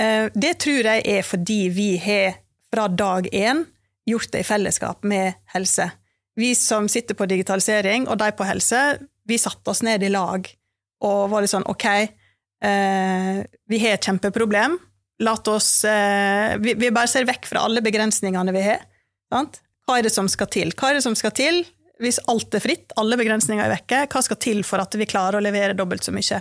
Eh, 0.00 0.30
det 0.32 0.54
tror 0.64 0.88
jeg 0.88 1.02
er 1.04 1.26
fordi 1.26 1.58
vi 1.76 1.90
har 2.00 2.38
fra 2.72 2.86
dag 2.88 3.28
én 3.28 3.66
gjort 4.08 4.32
det 4.32 4.42
i 4.42 4.46
fellesskap 4.46 5.04
med 5.08 5.38
helse. 5.54 5.88
Vi 6.38 6.54
som 6.56 6.88
sitter 6.88 7.16
på 7.18 7.28
digitalisering, 7.28 8.08
og 8.08 8.18
de 8.20 8.30
på 8.36 8.46
helse, 8.48 8.80
vi 9.28 9.38
satte 9.38 9.70
oss 9.70 9.82
ned 9.84 10.02
i 10.02 10.10
lag 10.12 10.48
og 11.02 11.18
var 11.32 11.44
litt 11.44 11.52
sånn 11.52 11.66
OK, 11.70 11.86
eh, 11.88 13.42
vi 13.42 13.82
har 13.82 13.96
et 13.96 14.08
kjempeproblem. 14.08 14.78
Oss 15.22 15.84
eh, 15.86 16.56
vi, 16.58 16.74
vi, 16.74 16.90
bare 16.90 17.10
ser 17.10 17.28
vekk 17.28 17.46
fra 17.46 17.62
alle 17.68 17.82
begrensningene 17.84 18.54
vi 18.54 18.64
har. 18.64 18.82
Sant? 19.30 19.60
Hva 19.86 19.98
er 19.98 20.06
det 20.06 20.14
som 20.14 20.28
skal 20.30 20.50
til? 20.50 20.72
Hva 20.74 20.90
er 20.90 20.98
det 20.98 21.06
som 21.06 21.16
skal 21.18 21.34
til 21.36 21.62
hvis 22.02 22.18
alt 22.30 22.54
er 22.56 22.62
fritt, 22.64 22.94
alle 22.98 23.14
begrensninger 23.20 23.62
er 23.62 23.76
vekke? 23.76 24.06
Hva 24.10 24.22
skal 24.26 24.38
til 24.42 24.64
for 24.66 24.82
at 24.82 24.94
vi 24.98 25.06
klarer 25.06 25.38
å 25.38 25.44
levere 25.44 25.76
dobbelt 25.78 26.02
så 26.02 26.14
mye? 26.14 26.40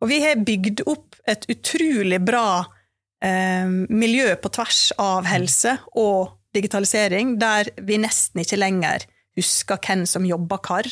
Og 0.00 0.08
vi 0.08 0.22
har 0.24 0.40
bygd 0.40 0.84
opp 0.88 1.18
et 1.28 1.44
utrolig 1.52 2.18
bra 2.24 2.62
eh, 3.24 3.68
miljø 3.68 4.32
på 4.40 4.52
tvers 4.56 4.80
av 5.02 5.28
helse 5.28 5.76
og 6.00 6.32
digitalisering 6.56 7.36
der 7.40 7.70
vi 7.80 7.98
nesten 8.00 8.42
ikke 8.42 8.60
lenger 8.60 9.06
husker 9.38 9.80
hvem 9.80 10.04
som 10.08 10.26
jobber 10.28 10.60
hvor. 10.66 10.88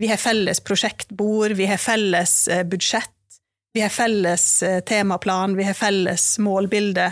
Vi 0.00 0.08
har 0.08 0.20
felles 0.20 0.62
prosjektbord, 0.64 1.56
vi 1.58 1.66
har 1.68 1.80
felles 1.80 2.46
eh, 2.48 2.62
budsjett, 2.64 3.40
vi 3.74 3.82
har 3.84 3.92
felles 3.92 4.46
eh, 4.62 4.80
temaplan, 4.86 5.56
vi 5.58 5.66
har 5.66 5.76
felles 5.76 6.38
målbilde. 6.40 7.10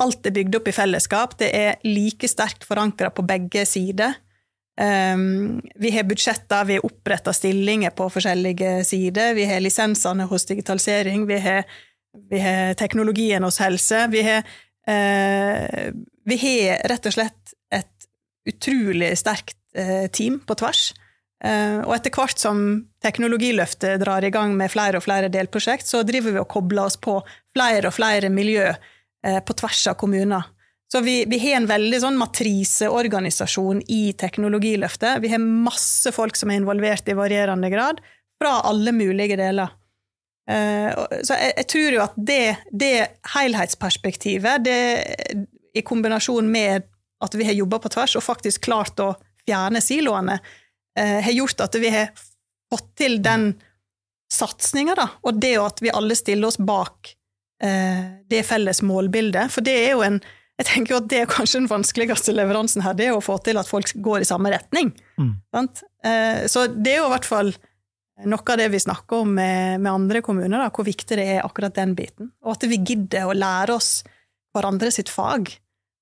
Alt 0.00 0.26
er 0.26 0.34
bygd 0.38 0.56
opp 0.56 0.70
i 0.70 0.74
fellesskap. 0.74 1.36
Det 1.42 1.50
er 1.52 1.82
like 1.84 2.28
sterkt 2.30 2.64
forankra 2.64 3.10
på 3.12 3.26
begge 3.28 3.66
sider. 3.68 4.16
Um, 4.80 5.58
vi 5.76 5.90
har 5.92 6.06
budsjetter, 6.08 6.64
vi 6.64 6.78
har 6.78 6.86
oppretta 6.86 7.34
stillinger 7.36 7.92
på 7.92 8.06
forskjellige 8.14 8.78
sider. 8.88 9.34
Vi 9.36 9.44
har 9.50 9.60
lisensene 9.60 10.24
hos 10.30 10.48
digitalisering, 10.48 11.26
vi 11.28 11.36
har, 11.44 11.68
vi 12.32 12.40
har 12.40 12.72
teknologien 12.80 13.44
hos 13.44 13.60
helse. 13.60 14.06
Vi 14.14 14.24
har 14.24 14.46
Eh, 14.88 15.92
vi 16.30 16.38
har 16.40 16.84
rett 16.90 17.08
og 17.10 17.16
slett 17.16 17.54
et 17.74 18.08
utrolig 18.50 19.12
sterkt 19.20 19.58
eh, 19.76 20.06
team 20.14 20.40
på 20.46 20.56
tvers. 20.60 20.90
Eh, 21.44 21.80
og 21.82 21.94
etter 21.96 22.14
hvert 22.14 22.40
som 22.40 22.62
teknologiløftet 23.04 24.00
drar 24.02 24.24
i 24.24 24.32
gang 24.34 24.54
med 24.58 24.72
flere 24.72 25.00
og 25.00 25.06
flere 25.06 25.32
delprosjekt, 25.32 25.88
så 25.88 26.04
driver 26.06 26.36
vi 26.36 26.42
og 26.42 26.50
kobler 26.50 26.86
oss 26.86 26.98
på 27.00 27.18
flere 27.54 27.90
og 27.90 27.96
flere 27.96 28.32
miljø 28.32 28.70
på 29.20 29.52
tvers 29.52 29.82
av 29.90 29.98
kommuner. 30.00 30.46
Så 30.92 31.00
vi, 31.00 31.24
vi, 31.28 31.38
har 31.38 31.60
en 31.60 31.68
veldig 31.70 31.98
sånn 32.02 32.16
matriseorganisasjon 32.18 33.82
i 33.94 34.00
teknologiløftet. 34.18 35.20
Vi 35.22 35.30
har 35.30 35.42
masse 35.42 36.10
folk 36.14 36.38
som 36.38 36.50
er 36.50 36.58
involvert 36.58 37.06
i 37.06 37.14
varierende 37.14 37.70
grad, 37.70 38.00
fra 38.40 38.56
alle 38.66 38.94
mulige 38.96 39.36
deler. 39.38 39.70
Eh, 40.50 40.90
så 41.22 41.36
jeg, 41.36 41.52
jeg, 41.60 41.66
tror 41.70 41.94
jo 41.94 42.02
at 42.02 42.16
det, 42.16 42.44
det 42.72 42.94
helhetsperspektivet, 43.36 44.64
det, 44.66 44.80
i 45.74 45.82
kombinasjon 45.86 46.50
med 46.50 46.88
at 47.20 47.36
vi 47.36 47.44
har 47.44 47.56
jobba 47.56 47.78
på 47.82 47.92
tvers 47.92 48.16
og 48.16 48.24
faktisk 48.24 48.64
klart 48.68 49.00
å 49.02 49.12
fjerne 49.44 49.80
siloene, 49.84 50.38
eh, 50.98 51.20
har 51.24 51.36
gjort 51.36 51.60
at 51.66 51.76
vi 51.80 51.92
har 51.92 52.10
fått 52.70 52.94
til 53.00 53.18
den 53.22 53.52
satsinga, 54.30 54.94
da, 54.94 55.08
og 55.26 55.40
det 55.42 55.56
at 55.58 55.82
vi 55.82 55.92
alle 55.92 56.14
stiller 56.14 56.48
oss 56.48 56.58
bak 56.58 57.14
eh, 57.62 58.04
det 58.30 58.44
felles 58.46 58.82
målbildet. 58.86 59.50
For 59.50 59.66
det 59.66 59.74
er 59.74 59.90
jo 59.96 60.04
en, 60.06 60.20
jeg 60.60 60.68
tenker 60.68 60.94
jo 60.94 61.00
at 61.00 61.08
det 61.10 61.22
er 61.24 61.32
kanskje 61.32 61.62
den 61.62 61.70
vanskeligste 61.70 62.34
leveransen 62.36 62.84
her, 62.84 62.94
det 62.94 63.10
er 63.10 63.16
å 63.16 63.24
få 63.24 63.40
til 63.44 63.58
at 63.60 63.68
folk 63.68 63.90
går 64.04 64.22
i 64.22 64.28
samme 64.28 64.52
retning. 64.54 64.92
Mm. 65.18 65.34
Sant? 65.54 65.82
Eh, 66.04 66.46
Så 66.46 66.68
det 66.70 66.94
er 66.94 67.02
jo 67.02 67.10
i 67.10 67.14
hvert 67.16 67.28
fall 67.28 67.52
noe 68.28 68.52
av 68.52 68.60
det 68.60 68.68
vi 68.68 68.80
snakker 68.80 69.24
om 69.24 69.34
med, 69.34 69.80
med 69.80 69.92
andre 69.92 70.20
kommuner, 70.22 70.58
da, 70.60 70.70
hvor 70.70 70.86
viktig 70.86 71.16
det 71.18 71.26
er 71.36 71.44
akkurat 71.44 71.74
den 71.74 71.96
biten. 71.98 72.32
Og 72.44 72.54
at 72.54 72.66
vi 72.68 72.78
gidder 72.78 73.28
å 73.28 73.36
lære 73.36 73.76
oss 73.76 74.02
hverandre 74.56 74.90
sitt 74.94 75.12
fag. 75.12 75.52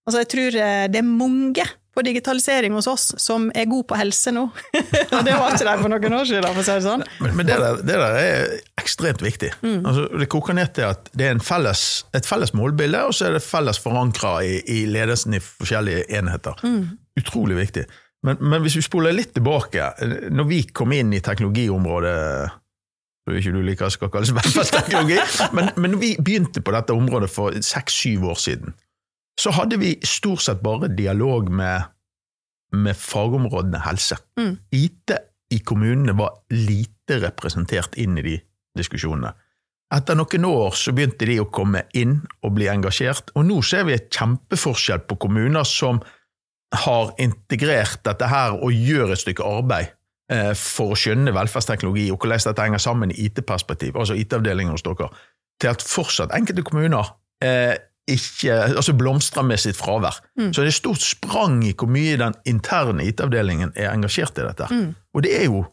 Altså, 0.09 0.23
jeg 0.23 0.33
tror 0.33 0.57
eh, 0.57 0.87
det 0.89 1.03
er 1.03 1.07
mange 1.09 1.67
på 1.99 2.05
digitalisering 2.07 2.77
hos 2.79 2.87
oss 2.87 3.07
som 3.19 3.49
er 3.59 3.67
gode 3.69 3.89
på 3.91 3.99
helse 3.99 4.31
nå. 4.33 4.45
Og 5.17 5.25
det 5.27 5.35
var 5.35 5.53
ikke 5.53 5.67
de 5.67 5.75
for 5.83 5.93
noen 5.93 6.17
år 6.21 6.29
siden, 6.31 6.47
for 6.47 6.63
å 6.63 6.67
si 6.67 6.77
det 6.77 6.85
sånn. 6.87 7.05
Men, 7.25 7.35
men 7.41 7.49
det, 7.49 7.57
der, 7.59 7.81
det 7.83 7.97
der 7.99 8.19
er 8.21 8.53
ekstremt 8.81 9.25
viktig. 9.25 9.51
Mm. 9.65 9.81
Altså, 9.83 10.07
det 10.23 10.29
koker 10.31 10.57
ned 10.57 10.73
til 10.79 10.89
at 10.93 11.11
det 11.13 11.27
er 11.27 11.35
en 11.37 11.43
felles, 11.45 11.85
et 12.17 12.29
felles 12.29 12.55
målbilde, 12.57 13.03
og 13.11 13.17
så 13.19 13.29
er 13.29 13.37
det 13.37 13.45
felles 13.45 13.83
forankra 13.83 14.39
i, 14.47 14.61
i 14.71 14.85
ledelsen 14.89 15.37
i 15.37 15.43
forskjellige 15.43 16.07
enheter. 16.21 16.63
Mm. 16.63 16.85
Utrolig 17.19 17.59
viktig. 17.59 17.89
Men, 18.27 18.39
men 18.41 18.63
hvis 18.65 18.79
vi 18.79 18.87
spoler 18.87 19.15
litt 19.15 19.35
tilbake, 19.37 19.93
når 20.35 20.49
vi 20.49 20.63
kom 20.75 20.95
inn 20.95 21.13
i 21.15 21.23
teknologiområdet 21.25 22.17
tror 23.29 23.39
ikke 23.39 23.55
du 23.55 23.65
liker 23.65 23.93
skal 23.93 24.11
kalles 24.13 24.33
velferdsteknologi, 24.33 25.19
men, 25.57 25.71
men 25.77 25.95
når 25.95 26.01
vi 26.01 26.13
begynte 26.17 26.63
på 26.65 26.73
dette 26.75 26.97
området 26.97 27.31
for 27.31 27.57
seks-syv 27.65 28.31
år 28.33 28.39
siden, 28.41 28.77
så 29.39 29.53
hadde 29.55 29.79
vi 29.79 29.95
stort 30.07 30.43
sett 30.43 30.63
bare 30.65 30.91
dialog 30.91 31.51
med, 31.53 31.91
med 32.75 32.97
fagområdene 32.99 33.83
helse. 33.85 34.19
Mm. 34.41 34.57
IT 34.75 35.15
i 35.55 35.61
kommunene 35.65 36.17
var 36.19 36.41
lite 36.53 37.21
representert 37.23 37.95
inn 38.01 38.19
i 38.19 38.25
de 38.25 38.39
diskusjonene. 38.79 39.35
Etter 39.95 40.19
noen 40.19 40.45
år 40.45 40.75
så 40.77 40.93
begynte 40.93 41.29
de 41.29 41.39
å 41.41 41.49
komme 41.53 41.87
inn 41.97 42.19
og 42.45 42.53
bli 42.59 42.69
engasjert, 42.69 43.31
og 43.37 43.47
nå 43.49 43.61
ser 43.65 43.87
vi 43.89 43.97
et 43.97 44.11
kjempeforskjell 44.13 45.07
på 45.09 45.17
kommuner 45.25 45.65
som 45.69 46.03
har 46.77 47.15
integrert 47.23 48.03
dette 48.05 48.29
her 48.29 48.59
og 48.59 48.75
gjør 48.75 49.15
et 49.15 49.23
stykke 49.23 49.47
arbeid 49.47 49.95
for 50.29 50.93
å 50.93 50.97
skjønne 50.99 51.33
velferdsteknologi 51.33 52.11
og 52.13 52.19
hvordan 52.21 52.43
dette 52.45 52.65
henger 52.67 52.83
sammen 52.85 53.13
i 53.15 53.29
IT-perspektiv, 53.29 53.97
altså 53.97 54.17
IT-avdelingen 54.19 54.75
hos 54.75 54.85
dere, 54.85 55.09
til 55.61 55.71
at 55.71 55.85
fortsatt 55.85 56.35
enkelte 56.37 56.65
kommuner 56.67 57.15
eh, 57.45 57.79
ikke, 58.09 58.53
altså 58.53 58.95
blomstrer 58.97 59.45
med 59.45 59.61
sitt 59.61 59.77
fravær. 59.77 60.21
Mm. 60.39 60.53
Så 60.53 60.65
det 60.65 60.73
er 60.73 60.77
stort 60.79 61.05
sprang 61.05 61.61
i 61.67 61.75
hvor 61.77 61.91
mye 61.93 62.17
den 62.21 62.37
interne 62.49 63.05
IT-avdelingen 63.09 63.75
er 63.77 63.93
engasjert 63.93 64.39
i 64.39 64.47
dette. 64.47 64.69
Mm. 64.73 64.95
Og 65.15 65.25
det 65.25 65.35
er 65.41 65.49
jo 65.49 65.67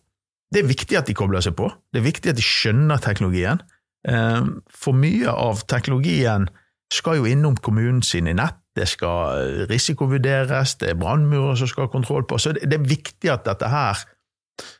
det 0.53 0.61
er 0.61 0.69
viktig 0.69 0.97
at 0.99 1.07
de 1.09 1.15
kobler 1.17 1.43
seg 1.43 1.55
på, 1.57 1.67
det 1.91 1.99
er 1.99 2.05
viktig 2.05 2.31
at 2.31 2.37
de 2.37 2.43
skjønner 2.45 3.01
teknologien. 3.03 3.63
Eh, 4.07 4.43
For 4.71 4.95
mye 4.95 5.31
av 5.31 5.65
teknologien 5.71 6.47
skal 6.93 7.19
jo 7.19 7.27
innom 7.27 7.57
kommunen 7.57 8.03
sin 8.05 8.29
i 8.29 8.35
nett, 8.37 8.59
det 8.75 8.87
skal 8.91 9.39
eh, 9.39 9.63
risikovurderes, 9.71 10.75
det 10.81 10.91
er 10.91 10.99
brannmurer 10.99 11.57
som 11.59 11.71
skal 11.71 11.87
ha 11.87 11.91
kontroll 11.91 12.27
på. 12.27 12.39
Så 12.39 12.53
det 12.55 12.69
det 12.71 12.79
er 12.79 12.89
viktig 12.91 13.31
at 13.31 13.47
dette 13.47 13.71
her, 13.71 14.03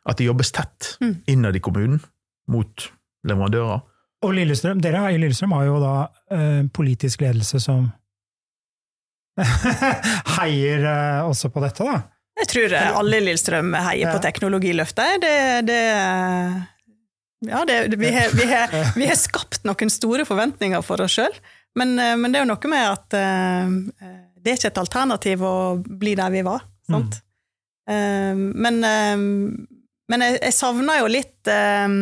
at 0.05 0.17
det 0.19 0.27
jobbes 0.29 0.51
tett 0.55 0.95
Mm. 1.01 1.15
innad 1.27 1.55
i 1.55 1.59
kommunen 1.59 1.99
mot 2.47 2.87
leverandører. 3.27 3.81
Og 4.25 4.33
Lillestrøm, 4.33 4.79
dere 4.81 5.09
i 5.13 5.17
Lillestrøm 5.21 5.51
har 5.53 5.65
jo 5.67 5.79
da 5.81 5.93
eh, 6.31 6.63
politisk 6.73 7.21
ledelse 7.25 7.59
som 7.61 7.91
heier 10.39 10.85
eh, 10.85 11.25
også 11.27 11.49
på 11.53 11.63
dette, 11.63 11.83
da. 11.85 11.97
Jeg 12.39 12.49
tror 12.51 12.75
eh, 12.75 12.91
alle 12.99 13.19
i 13.19 13.25
Lillestrøm 13.25 13.73
heier 13.87 14.11
på 14.15 14.21
teknologiløftet. 14.23 15.19
Det, 15.23 15.35
det 15.69 15.81
Ja, 17.45 17.61
det, 17.67 17.95
vi, 17.99 18.09
har, 18.15 18.31
vi, 18.35 18.47
har, 18.49 18.71
vi 18.95 19.05
har 19.09 19.19
skapt 19.19 19.65
noen 19.67 19.91
store 19.91 20.25
forventninger 20.27 20.81
for 20.85 21.03
oss 21.05 21.17
sjøl, 21.19 21.35
men, 21.77 21.93
eh, 21.99 22.15
men 22.19 22.31
det 22.31 22.39
er 22.41 22.45
jo 22.47 22.51
noe 22.53 22.71
med 22.71 22.87
at 22.89 23.17
eh, 23.19 23.75
det 24.45 24.53
er 24.53 24.59
ikke 24.59 24.71
et 24.73 24.81
alternativ 24.85 25.43
å 25.45 25.53
bli 25.83 26.15
der 26.17 26.31
vi 26.33 26.43
var. 26.47 26.63
Sant? 26.89 27.19
Eh, 27.19 27.24
men 27.93 28.83
eh, 28.83 29.25
men 30.05 30.21
jeg, 30.21 30.37
jeg 30.37 30.53
savner 30.53 30.99
jo 31.01 31.07
litt 31.09 31.49
eh, 31.49 31.93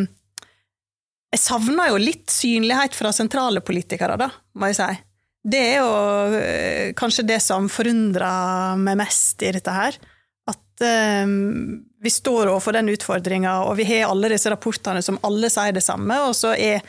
Jeg 1.32 1.40
savner 1.40 1.90
jo 1.92 2.00
litt 2.00 2.32
synlighet 2.32 2.96
fra 2.96 3.12
sentrale 3.16 3.62
politikere, 3.64 4.18
da, 4.20 4.28
må 4.60 4.68
jeg 4.68 4.78
si. 4.80 4.90
Det 5.44 5.60
er 5.60 5.78
jo 5.78 5.94
eh, 6.40 6.90
kanskje 6.96 7.24
det 7.28 7.40
som 7.44 7.68
forundrer 7.72 8.76
meg 8.80 9.00
mest 9.00 9.44
i 9.44 9.52
dette 9.56 9.72
her. 9.72 9.96
At 10.48 10.84
vi 12.04 12.10
står 12.12 12.50
overfor 12.50 12.74
den 12.76 12.90
utfordringa, 12.92 13.62
og 13.68 13.78
vi 13.78 13.86
har 13.88 14.10
alle 14.10 14.28
disse 14.32 14.50
rapportene 14.52 15.00
som 15.04 15.16
alle 15.24 15.48
sier 15.52 15.72
det 15.72 15.84
samme, 15.84 16.16
og 16.26 16.34
så 16.36 16.50
er 16.52 16.84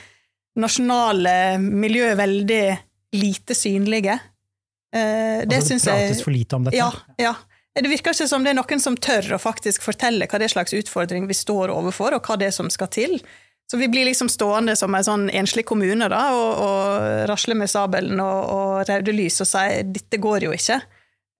nasjonale 0.60 1.36
miljø 1.62 2.10
veldig 2.17 2.63
lite 3.15 3.55
synlige. 3.55 4.17
Eh, 4.95 5.43
det 5.47 5.60
altså, 5.60 5.73
syns 5.73 5.86
det 5.86 5.91
jeg 5.95 6.08
prates 6.10 6.23
for 6.23 6.36
lite 6.36 6.58
om 6.58 6.67
dette. 6.67 6.79
ja, 6.79 6.89
ja. 7.19 7.34
Det 7.75 7.91
virker 7.91 8.15
ikke 8.15 8.27
som 8.29 8.45
det 8.45 8.53
er 8.53 8.55
noen 8.55 8.79
som 8.79 8.95
tør 8.95 9.33
å 9.35 9.41
faktisk 9.41 9.83
fortelle 9.83 10.29
hva 10.31 10.39
det 10.39 10.47
slags 10.53 10.73
utfordring 10.77 11.25
vi 11.27 11.35
står 11.35 11.73
overfor, 11.73 12.15
og 12.15 12.23
hva 12.23 12.38
det 12.39 12.47
er 12.47 12.55
som 12.55 12.69
skal 12.71 12.88
til. 12.93 13.17
Så 13.67 13.79
vi 13.81 13.89
blir 13.91 14.05
liksom 14.05 14.29
stående 14.29 14.75
som 14.77 14.93
en 14.95 15.03
sånn 15.03 15.25
enslig 15.33 15.65
kommune 15.67 16.07
da, 16.11 16.21
og, 16.38 16.51
og 16.61 17.29
rasle 17.31 17.57
med 17.57 17.71
sabelen 17.71 18.21
og, 18.21 18.51
og 18.53 18.89
røde 18.89 19.15
lys 19.15 19.41
og 19.41 19.49
si 19.49 19.81
dette 19.89 20.21
går 20.21 20.45
jo 20.47 20.53
ikke. 20.55 20.79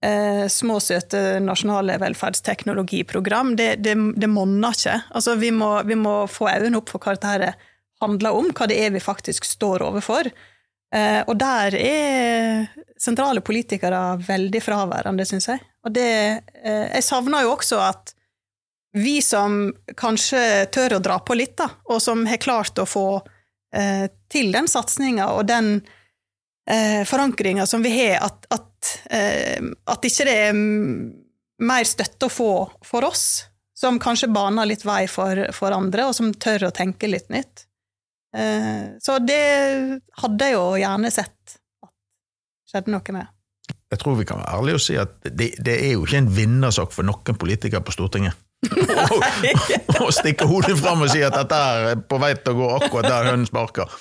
Eh, 0.04 0.44
små, 0.52 0.76
søte 0.82 1.38
nasjonale 1.40 1.96
velferdsteknologiprogram, 2.02 3.54
det, 3.56 3.70
det, 3.86 3.94
det 4.18 4.28
monner 4.28 4.76
ikke. 4.76 4.98
Altså, 5.16 5.38
vi 5.40 5.54
må, 5.54 5.70
vi 5.88 5.96
må 5.96 6.18
få 6.28 6.50
øynene 6.50 6.82
opp 6.82 6.92
for 6.92 7.00
hva 7.00 7.14
dette 7.16 7.54
handler 8.02 8.36
om, 8.36 8.50
hva 8.52 8.68
det 8.68 8.76
er 8.84 8.92
vi 8.92 9.00
faktisk 9.00 9.46
står 9.48 9.86
overfor. 9.86 10.28
Eh, 10.94 11.22
og 11.24 11.38
der 11.40 11.78
er 11.78 12.66
sentrale 13.00 13.40
politikere 13.44 14.18
veldig 14.26 14.62
fraværende, 14.62 15.24
syns 15.28 15.48
jeg. 15.54 15.64
Og 15.86 15.94
det 15.94 16.12
eh, 16.64 16.86
Jeg 16.96 17.06
savner 17.06 17.46
jo 17.46 17.54
også 17.54 17.80
at 17.84 18.12
vi 18.96 19.18
som 19.22 19.68
kanskje 19.98 20.68
tør 20.72 20.96
å 20.96 21.02
dra 21.04 21.18
på 21.20 21.36
litt, 21.36 21.56
da, 21.58 21.68
og 21.92 22.00
som 22.00 22.24
har 22.26 22.40
klart 22.40 22.78
å 22.80 22.86
få 22.88 23.20
eh, 23.76 24.06
til 24.32 24.48
den 24.54 24.70
satsinga 24.72 25.26
og 25.36 25.44
den 25.50 25.74
eh, 26.64 27.02
forankringa 27.04 27.66
som 27.68 27.84
vi 27.84 27.92
har, 27.92 28.24
at, 28.24 28.48
at, 28.56 28.94
eh, 29.12 29.60
at 29.84 30.08
ikke 30.08 30.24
det 30.24 30.38
er 30.46 30.56
mer 30.56 31.88
støtte 31.88 32.30
å 32.30 32.32
få 32.32 32.50
for 32.84 33.04
oss, 33.04 33.26
som 33.76 34.00
kanskje 34.00 34.32
baner 34.32 34.72
litt 34.72 34.86
vei 34.88 35.04
for, 35.12 35.44
for 35.52 35.76
andre, 35.76 36.08
og 36.08 36.16
som 36.16 36.32
tør 36.32 36.70
å 36.70 36.74
tenke 36.74 37.10
litt 37.12 37.28
nytt. 37.28 37.66
Eh, 38.36 38.96
så 39.00 39.20
det 39.20 39.44
hadde 40.22 40.48
jeg 40.48 40.56
jo 40.56 40.66
gjerne 40.80 41.12
sett 41.12 41.58
at 41.84 41.92
skjedde 42.72 42.96
noe 42.96 43.16
med. 43.20 43.35
Jeg 43.92 44.00
tror 44.02 44.16
vi 44.18 44.26
kan 44.26 44.40
være 44.42 44.58
ærlige 44.58 44.78
og 44.78 44.82
si 44.82 44.96
at 44.98 45.12
det, 45.24 45.52
det 45.62 45.76
er 45.76 45.92
jo 45.94 46.06
ikke 46.06 46.18
en 46.24 46.32
vinnersak 46.36 46.94
for 46.94 47.06
noen 47.06 47.38
politikere 47.38 47.84
på 47.86 47.94
Stortinget. 47.94 48.34
Å 50.06 50.08
stikke 50.14 50.48
hodet 50.48 50.74
fram 50.80 51.04
og 51.04 51.12
si 51.12 51.20
at 51.22 51.36
dette 51.36 51.58
er 51.58 52.00
på 52.08 52.18
vei 52.18 52.32
til 52.40 52.56
å 52.56 52.58
gå 52.58 52.70
akkurat 52.78 53.06
der 53.06 53.28
hønen 53.30 53.46
sparker. 53.46 53.92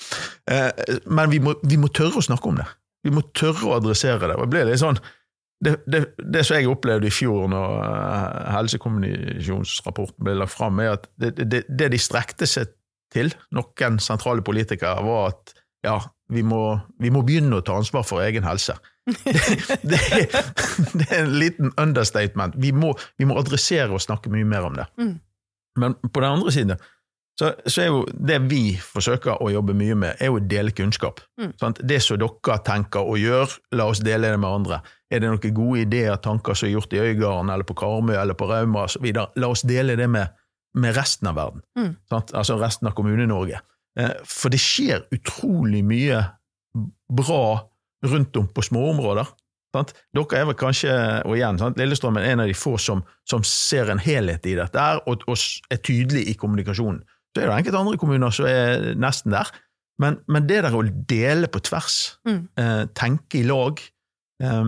Eh, 0.50 0.72
Men 1.06 1.30
vi 1.30 1.42
må, 1.44 1.54
vi 1.62 1.78
må 1.78 1.92
tørre 1.94 2.22
å 2.22 2.26
snakke 2.26 2.50
om 2.50 2.58
det. 2.62 2.66
Vi 3.06 3.14
må 3.14 3.22
tørre 3.38 3.70
å 3.70 3.76
adressere 3.78 4.32
det. 4.32 4.66
Det 4.66 4.80
sånn 4.82 4.98
det, 5.64 5.76
det, 5.88 6.02
det 6.20 6.42
som 6.46 6.58
jeg 6.58 6.70
opplevde 6.70 7.08
i 7.08 7.14
fjor 7.14 7.46
når 7.52 7.76
eh, 7.86 8.50
helsekommunikasjonsrapporten 8.56 10.26
ble 10.26 10.36
lagt 10.42 10.56
fram, 10.56 10.82
er 10.84 10.96
at 10.98 11.08
det, 11.22 11.36
det, 11.40 11.62
det 11.70 11.92
de 11.94 12.02
strekte 12.02 12.50
seg 12.50 12.74
til, 13.14 13.32
noen 13.56 14.02
sentrale 14.04 14.44
politikere, 14.46 14.98
var 15.06 15.32
at 15.36 15.56
ja, 15.86 16.00
vi 16.34 16.42
må, 16.44 16.80
vi 17.00 17.12
må 17.14 17.22
begynne 17.26 17.62
å 17.62 17.66
ta 17.66 17.78
ansvar 17.78 18.06
for 18.08 18.26
egen 18.26 18.46
helse. 18.48 18.76
Det, 19.06 19.36
det, 19.86 20.00
det 20.98 21.06
er 21.12 21.20
en 21.22 21.36
liten 21.40 21.72
understatement. 21.78 22.56
Vi 22.58 22.72
må, 22.74 22.96
vi 23.18 23.28
må 23.30 23.38
adressere 23.38 23.94
og 23.94 24.02
snakke 24.02 24.32
mye 24.34 24.48
mer 24.50 24.66
om 24.66 24.78
det. 24.80 24.88
Mm. 24.98 25.16
Men 25.78 25.96
på 26.02 26.24
den 26.24 26.32
andre 26.32 26.52
siden 26.52 26.78
så, 27.40 27.52
så 27.68 27.82
er 27.84 27.90
jo 27.92 28.04
det 28.08 28.38
vi 28.48 28.78
forsøker 28.80 29.42
å 29.44 29.50
jobbe 29.52 29.76
mye 29.76 29.96
med, 30.00 30.22
er 30.24 30.30
jo 30.32 30.38
å 30.40 30.44
dele 30.44 30.72
kunnskap. 30.72 31.20
Mm. 31.36 31.52
Det 31.84 31.98
som 32.04 32.20
dere 32.22 32.58
tenker 32.64 33.04
og 33.04 33.20
gjør, 33.20 33.58
la 33.76 33.90
oss 33.92 34.00
dele 34.04 34.32
det 34.32 34.40
med 34.40 34.62
andre. 34.62 34.80
Er 35.12 35.22
det 35.22 35.34
noen 35.34 35.56
gode 35.58 35.84
ideer, 35.84 36.16
tanker 36.24 36.56
som 36.56 36.70
er 36.70 36.78
gjort 36.78 36.96
i 36.96 37.02
Øygarden 37.04 37.52
eller 37.52 37.68
på 37.68 37.76
Karmøy 37.78 38.16
eller 38.16 38.40
på 38.40 38.48
Rauma 38.50 38.86
osv., 38.88 39.10
la 39.12 39.50
oss 39.52 39.66
dele 39.68 39.98
det 40.00 40.08
med, 40.12 40.32
med 40.80 40.96
resten 40.96 41.28
av 41.30 41.36
verden. 41.42 41.66
Mm. 41.78 41.92
Altså 42.16 42.56
resten 42.62 42.88
av 42.88 42.96
Kommune-Norge. 42.96 43.60
Eh, 44.00 44.16
For 44.24 44.54
det 44.54 44.64
skjer 44.64 45.04
utrolig 45.16 45.84
mye 45.88 46.24
bra 47.12 47.44
rundt 48.12 48.38
om 48.38 48.48
på 48.48 48.64
småområder. 48.66 49.28
Dere 49.76 50.40
er 50.40 50.46
vel 50.48 50.56
kanskje, 50.56 50.94
og 51.28 51.36
igjen, 51.36 51.58
sant? 51.60 51.76
Lillestrøm 51.78 52.16
er 52.22 52.30
en 52.32 52.46
av 52.46 52.48
de 52.48 52.56
få 52.56 52.78
som, 52.80 53.02
som 53.28 53.44
ser 53.44 53.90
en 53.92 54.00
helhet 54.00 54.46
i 54.48 54.56
dette 54.56 54.80
her, 54.80 55.02
og, 55.04 55.26
og 55.28 55.36
er 55.74 55.82
tydelig 55.84 56.24
i 56.32 56.36
kommunikasjonen. 56.40 57.02
Så 57.36 57.42
er 57.44 57.50
det 57.50 57.58
enkelte 57.58 57.82
andre 57.82 58.00
kommuner 58.00 58.32
som 58.32 58.48
er 58.48 58.94
nesten 58.96 59.36
der. 59.36 59.52
Men, 60.00 60.22
men 60.32 60.48
det 60.48 60.62
der 60.64 60.76
å 60.76 60.84
dele 61.10 61.48
på 61.52 61.60
tvers, 61.64 62.18
Mm. 62.28 62.48
eh, 62.60 62.86
tenke 62.96 63.42
i 63.42 63.44
lag, 63.48 63.80
eh, 64.44 64.64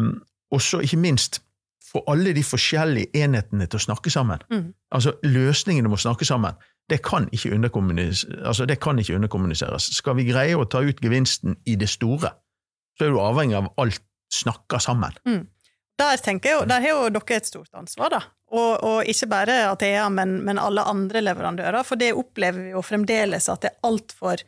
og 0.52 0.62
så 0.64 0.82
ikke 0.84 1.00
minst 1.00 1.42
få 1.88 2.04
alle 2.12 2.34
de 2.36 2.44
forskjellige 2.44 3.16
enhetene 3.16 3.68
til 3.68 3.80
å 3.80 3.86
snakke 3.88 4.12
sammen. 4.12 4.44
Mm. 4.52 4.74
Altså 4.92 5.16
Løsningene 5.24 5.88
må 5.92 5.96
snakke 6.00 6.28
sammen. 6.28 6.60
Det 6.90 7.02
kan, 7.04 7.30
altså, 7.32 8.66
det 8.68 8.80
kan 8.80 9.00
ikke 9.00 9.16
underkommuniseres. 9.16 9.90
Skal 9.96 10.16
vi 10.20 10.28
greie 10.28 10.56
å 10.56 10.68
ta 10.68 10.80
ut 10.84 11.00
gevinsten 11.04 11.56
i 11.68 11.76
det 11.76 11.90
store, 11.92 12.32
så 12.98 13.06
er 13.06 13.14
du 13.14 13.22
avhengig 13.22 13.58
av 13.60 13.70
alt 13.80 14.04
snakker 14.34 14.82
sammen. 14.84 15.16
Der 15.98 16.20
tenker 16.22 16.50
jeg 16.50 16.60
jo, 16.60 16.66
der 16.70 16.84
har 16.84 16.94
jo 16.94 17.14
dere 17.14 17.40
et 17.40 17.50
stort 17.50 17.72
ansvar, 17.78 18.14
da. 18.14 18.22
Og, 18.54 18.84
og 18.86 19.10
ikke 19.10 19.28
bare 19.32 19.56
Athea, 19.72 20.06
men, 20.14 20.38
men 20.48 20.60
alle 20.62 20.86
andre 20.88 21.24
leverandører. 21.26 21.84
For 21.88 22.00
det 22.00 22.14
opplever 22.16 22.68
vi 22.68 22.76
jo 22.76 22.84
fremdeles 22.86 23.50
at 23.52 23.66
det 23.66 23.74
er 23.74 23.90
altfor 23.90 24.44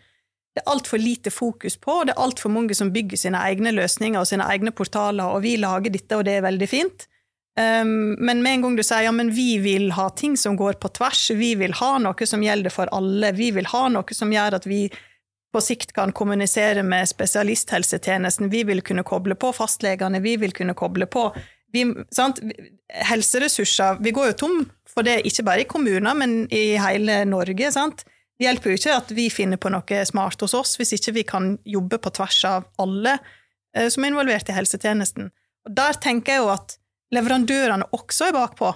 det 0.58 0.64
er 0.64 0.72
altfor 0.74 0.98
lite 1.00 1.32
fokus 1.32 1.76
på, 1.78 1.94
og 2.02 2.08
det 2.10 2.16
er 2.16 2.24
altfor 2.24 2.52
mange 2.52 2.76
som 2.76 2.90
bygger 2.92 3.20
sine 3.22 3.40
egne 3.48 3.70
løsninger 3.72 4.20
og 4.20 4.28
sine 4.28 4.48
egne 4.50 4.74
portaler, 4.76 5.30
og 5.30 5.44
vi 5.46 5.54
lager 5.62 5.94
dette, 5.94 6.18
og 6.18 6.26
det 6.26 6.40
er 6.40 6.44
veldig 6.44 6.68
fint. 6.68 7.06
Um, 7.60 8.16
men 8.18 8.42
med 8.42 8.58
en 8.58 8.64
gang 8.66 8.80
du 8.80 8.84
sier 8.84 9.06
ja, 9.06 9.14
men 9.14 9.30
vi 9.36 9.60
vil 9.62 9.92
ha 9.94 10.08
ting 10.18 10.36
som 10.40 10.58
går 10.60 10.80
på 10.82 10.92
tvers, 10.98 11.28
vi 11.38 11.54
vil 11.60 11.76
ha 11.80 11.92
noe 12.02 12.28
som 12.28 12.44
gjelder 12.44 12.74
for 12.74 12.92
alle, 12.96 13.32
vi 13.38 13.52
vil 13.56 13.70
ha 13.70 13.84
noe 13.94 14.18
som 14.18 14.34
gjør 14.34 14.58
at 14.58 14.68
vi 14.70 14.88
på 15.54 15.62
sikt 15.64 15.94
kan 15.96 16.12
kommunisere 16.14 16.84
med 16.86 17.10
spesialisthelsetjenesten, 17.10 18.52
vi 18.54 18.64
vil 18.68 18.84
kunne 18.86 19.06
koble 19.08 19.36
på 19.40 19.50
fastlegene, 19.56 20.22
vi 20.22 20.36
vil 20.38 20.54
kunne 20.54 20.76
koble 20.78 21.10
på 21.10 21.30
vi, 21.74 21.84
Helseressurser 23.06 24.00
Vi 24.02 24.12
går 24.12 24.32
jo 24.32 24.38
tom 24.38 24.56
for 24.90 25.06
det, 25.06 25.22
ikke 25.28 25.46
bare 25.46 25.64
i 25.64 25.70
kommuner, 25.70 26.16
men 26.18 26.48
i 26.54 26.78
hele 26.82 27.24
Norge. 27.30 27.72
sant? 27.72 28.04
Det 28.40 28.48
hjelper 28.48 28.72
jo 28.72 28.80
ikke 28.80 28.96
at 28.96 29.12
vi 29.12 29.28
finner 29.30 29.60
på 29.62 29.70
noe 29.70 30.06
smart 30.08 30.42
hos 30.42 30.56
oss, 30.58 30.78
hvis 30.80 30.96
ikke 30.98 31.14
vi 31.14 31.24
kan 31.28 31.52
jobbe 31.68 32.00
på 32.02 32.12
tvers 32.16 32.40
av 32.48 32.70
alle 32.82 33.18
eh, 33.76 33.90
som 33.92 34.04
er 34.04 34.14
involvert 34.14 34.50
i 34.50 34.56
helsetjenesten. 34.56 35.30
Og 35.68 35.76
Der 35.76 36.00
tenker 36.02 36.38
jeg 36.38 36.46
jo 36.46 36.54
at 36.54 36.78
leverandørene 37.14 37.90
også 37.94 38.30
er 38.30 38.38
bakpå. 38.38 38.72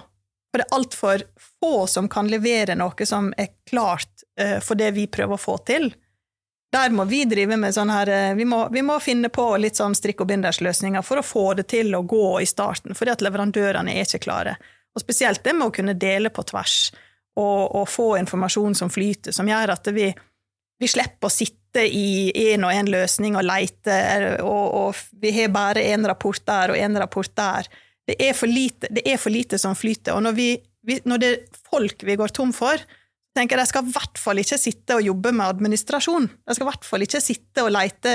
For 0.52 0.60
det 0.60 0.68
er 0.68 0.76
altfor 0.76 1.24
få 1.40 1.72
som 1.90 2.06
kan 2.12 2.28
levere 2.30 2.76
noe 2.78 3.08
som 3.08 3.32
er 3.40 3.56
klart 3.66 4.22
eh, 4.38 4.60
for 4.62 4.78
det 4.78 4.92
vi 4.94 5.08
prøver 5.10 5.34
å 5.34 5.44
få 5.48 5.56
til. 5.66 5.90
Der 6.72 6.90
må 6.90 7.04
vi 7.06 7.22
drive 7.28 7.56
med 7.60 7.74
sånn 7.76 7.92
her 7.92 8.10
eh, 8.10 8.34
vi 8.34 8.46
må, 8.48 8.64
vi 8.72 8.82
må 8.82 8.96
finne 9.02 9.30
på 9.30 9.46
litt 9.62 9.78
sånn 9.78 9.94
strikk 9.94 10.24
og 10.24 10.30
bindersløsninger 10.32 11.04
for 11.06 11.20
å 11.20 11.26
få 11.26 11.44
det 11.60 11.68
til 11.70 11.94
å 11.94 12.02
gå 12.02 12.40
i 12.42 12.48
starten, 12.50 12.96
fordi 12.98 13.12
at 13.14 13.22
leverandørene 13.22 13.94
er 13.94 14.06
ikke 14.06 14.24
klare. 14.26 14.56
Og 14.94 15.02
spesielt 15.02 15.42
det 15.44 15.54
med 15.54 15.68
å 15.68 15.74
kunne 15.74 15.96
dele 15.98 16.30
på 16.34 16.44
tvers 16.50 16.78
og, 17.38 17.74
og 17.74 17.88
få 17.90 18.08
informasjon 18.20 18.76
som 18.78 18.90
flyter, 18.92 19.34
som 19.34 19.48
gjør 19.50 19.74
at 19.74 19.90
vi, 19.94 20.08
vi 20.80 20.90
slipper 20.90 21.30
å 21.30 21.34
sitte 21.34 21.82
i 21.86 22.30
én 22.52 22.62
og 22.66 22.74
én 22.74 22.90
løsning 22.90 23.38
og 23.38 23.46
leite, 23.46 23.96
og, 24.42 24.66
og, 24.78 25.00
vi 25.22 25.34
har 25.34 25.50
bare 25.54 25.82
én 25.90 26.06
rapport 26.06 26.42
der 26.46 26.74
og 26.74 26.78
én 26.78 26.98
rapport 26.98 27.30
der. 27.34 27.70
Det 28.06 28.18
er, 28.20 28.36
lite, 28.46 28.90
det 28.92 29.02
er 29.08 29.18
for 29.18 29.34
lite 29.34 29.58
som 29.58 29.74
flyter. 29.74 30.14
Og 30.14 30.22
når, 30.26 30.36
vi, 30.36 30.98
når 31.08 31.22
det 31.22 31.30
er 31.32 31.62
folk 31.70 32.04
vi 32.06 32.18
går 32.20 32.34
tom 32.36 32.52
for, 32.54 32.82
tenker 33.34 33.60
jeg 33.60 33.70
skal 33.70 33.86
i 33.86 33.94
hvert 33.94 34.20
fall 34.20 34.40
ikke 34.42 34.58
sitte 34.60 34.98
og 34.98 35.06
jobbe 35.06 35.32
med 35.34 35.46
administrasjon. 35.46 36.28
De 36.30 36.54
skal 36.54 36.66
i 36.66 36.70
hvert 36.70 36.86
fall 36.86 37.06
ikke 37.06 37.22
sitte 37.22 37.64
og 37.64 37.72
lete 37.74 38.12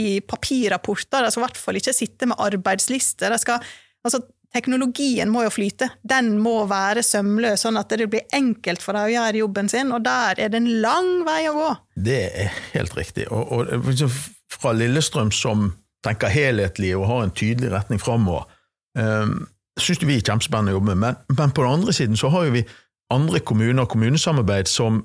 i 0.00 0.08
papirrapporter. 0.24 1.26
De 1.26 1.32
skal 1.32 1.42
i 1.42 1.46
hvert 1.46 1.60
fall 1.60 1.80
ikke 1.80 1.96
sitte 1.96 2.28
med 2.30 2.40
arbeidslister. 2.40 3.36
Skal, 3.40 3.64
altså, 4.06 4.22
teknologien 4.54 5.32
må 5.32 5.44
jo 5.44 5.52
flyte. 5.52 5.90
Den 6.06 6.36
må 6.42 6.56
være 6.70 7.04
sømløs, 7.04 7.64
sånn 7.66 7.80
at 7.80 7.92
det 7.92 8.08
blir 8.12 8.24
enkelt 8.36 8.84
for 8.84 8.96
dem 8.96 9.08
å 9.08 9.14
gjøre 9.14 9.42
jobben 9.42 9.70
sin, 9.72 9.92
og 9.94 10.04
der 10.06 10.40
er 10.46 10.52
det 10.52 10.62
en 10.62 10.70
lang 10.84 11.10
vei 11.26 11.40
å 11.50 11.56
gå. 11.58 11.70
Det 12.08 12.20
er 12.44 12.60
helt 12.74 12.96
riktig. 12.96 13.28
Og, 13.34 13.50
og 13.52 13.90
liksom 13.90 14.12
fra 14.54 14.74
Lillestrøm, 14.76 15.32
som 15.34 15.72
tenker 16.04 16.32
helhetlig 16.32 16.92
og 16.96 17.08
har 17.08 17.24
en 17.24 17.34
tydelig 17.34 17.72
retning 17.72 18.00
framover, 18.02 18.46
um, 18.98 19.42
syns 19.80 20.02
vi 20.04 20.18
er 20.18 20.24
kjempespennende 20.26 20.74
å 20.74 20.78
jobbe 20.78 20.94
med. 20.94 21.00
Men, 21.02 21.38
men 21.38 21.54
på 21.54 21.64
den 21.64 21.80
andre 21.80 21.94
siden 21.96 22.18
så 22.20 22.30
har 22.30 22.46
jo 22.46 22.54
vi 22.58 22.64
andre 23.14 23.40
kommuner 23.40 23.84
og 23.84 23.90
kommunesamarbeid 23.94 24.70
som 24.70 25.02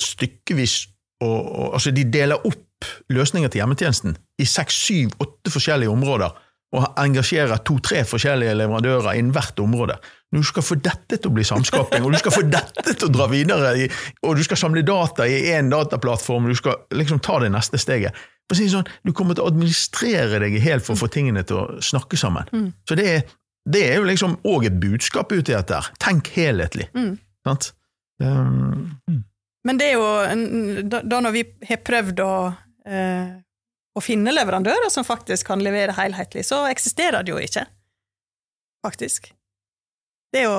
stykkevis 0.00 0.82
og, 1.20 1.38
og, 1.38 1.66
Altså, 1.76 1.92
de 1.92 2.06
deler 2.08 2.46
opp 2.48 2.86
løsninger 3.12 3.50
til 3.52 3.60
hjemmetjenesten 3.60 4.14
i 4.40 4.46
seks, 4.48 4.78
syv, 4.86 5.10
åtte 5.20 5.52
forskjellige 5.52 5.92
områder, 5.92 6.32
og 6.70 6.86
engasjerer 7.02 7.60
to-tre 7.66 8.04
forskjellige 8.06 8.54
leverandører 8.56 9.18
innen 9.18 9.34
hvert 9.34 9.58
område. 9.60 9.98
Du 10.32 10.40
skal 10.46 10.62
få 10.62 10.78
dette 10.78 11.18
til 11.18 11.28
å 11.28 11.34
bli 11.34 11.44
samskaping, 11.44 12.06
og 12.06 12.14
du 12.14 12.20
skal 12.22 12.32
få 12.32 12.44
dette 12.46 12.94
til 12.94 13.08
å 13.08 13.12
dra 13.12 13.26
videre, 13.28 13.72
og 14.22 14.38
du 14.38 14.44
skal 14.46 14.60
samle 14.62 14.84
data 14.86 15.26
i 15.26 15.50
én 15.50 15.68
dataplattform, 15.72 16.46
og 16.46 16.54
du 16.54 16.60
skal 16.60 16.78
liksom 16.94 17.20
ta 17.26 17.40
det 17.42 17.50
neste 17.52 17.80
steget 17.82 18.16
si 18.56 18.68
sånn, 18.70 18.88
Du 19.06 19.12
kommer 19.16 19.36
til 19.36 19.44
å 19.44 19.50
administrere 19.50 20.40
deg 20.42 20.58
helt 20.64 20.82
for 20.86 20.96
å 20.96 21.02
få 21.04 21.10
tingene 21.12 21.44
til 21.46 21.60
å 21.60 21.66
snakke 21.84 22.18
sammen. 22.20 22.48
Mm. 22.52 22.68
Så 22.88 22.96
det 22.98 23.06
er, 23.06 23.24
det 23.68 23.82
er 23.92 24.00
jo 24.00 24.08
liksom 24.08 24.38
òg 24.48 24.66
et 24.66 24.78
budskap 24.82 25.32
ute 25.32 25.52
i 25.52 25.56
dette. 25.56 25.80
Tenk 26.02 26.32
helhetlig. 26.34 26.88
Mm. 26.96 27.18
Sant? 27.46 27.72
Um, 28.20 29.00
Men 29.64 29.80
det 29.80 29.90
er 29.92 29.98
jo 29.98 30.84
da, 30.88 31.02
da 31.04 31.20
når 31.24 31.36
vi 31.36 31.44
har 31.68 31.80
prøvd 31.84 32.22
å, 32.24 32.32
eh, 32.88 33.32
å 33.96 34.02
finne 34.04 34.32
leverandører 34.32 34.92
som 34.92 35.06
faktisk 35.08 35.48
kan 35.52 35.64
levere 35.64 35.96
helhetlig, 35.96 36.44
så 36.48 36.62
eksisterer 36.68 37.24
det 37.24 37.32
jo 37.32 37.40
ikke, 37.40 37.66
faktisk. 38.84 39.32
Det, 40.30 40.44
jo, 40.44 40.52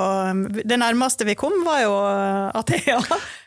det, 0.68 0.76
nærmeste 0.76 1.24
vi 1.24 1.38
kom, 1.40 1.54
var 1.64 1.80
jo 1.86 1.92
Athea. 2.60 2.98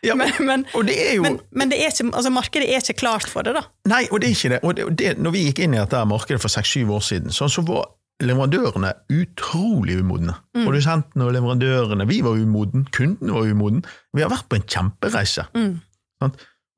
Ja, 0.00 0.14
men, 0.20 0.30
men, 0.40 0.64
det 0.88 0.94
jo, 1.18 1.24
men, 1.26 1.36
men 1.52 1.72
det 1.72 1.82
ikke, 1.84 2.06
altså 2.16 2.32
markedet 2.32 2.70
er 2.70 2.80
ikke 2.80 3.02
klart 3.02 3.28
for 3.28 3.44
det, 3.44 3.52
da. 3.58 3.66
Nei, 3.92 4.06
og 4.08 4.22
det 4.22 4.30
er 4.30 4.38
ikke 4.38 4.52
det. 4.54 4.60
Og 4.64 4.78
det, 4.78 4.86
det 5.02 5.12
når 5.20 5.34
vi 5.36 5.42
gikk 5.50 5.60
inn 5.66 5.76
i 5.76 5.82
dette 5.82 6.00
markedet 6.08 6.40
for 6.40 6.52
seks-syv 6.52 6.94
år 6.96 7.04
siden, 7.04 7.34
så, 7.34 7.50
så 7.52 7.64
var 7.68 7.90
leverandørene 8.22 8.92
utrolig 9.10 9.98
umodne. 9.98 10.36
Mm. 10.54 10.64
Produsentene 10.64 11.26
og 11.26 11.32
leverandørene. 11.34 12.06
Vi 12.08 12.20
var 12.24 12.38
umodne, 12.38 12.84
kundene 12.94 13.34
var 13.34 13.50
umoden. 13.50 13.84
Vi 14.14 14.22
har 14.22 14.30
vært 14.32 14.48
på 14.48 14.60
en 14.60 14.68
kjempereise. 14.68 15.46
Mm. 15.56 15.80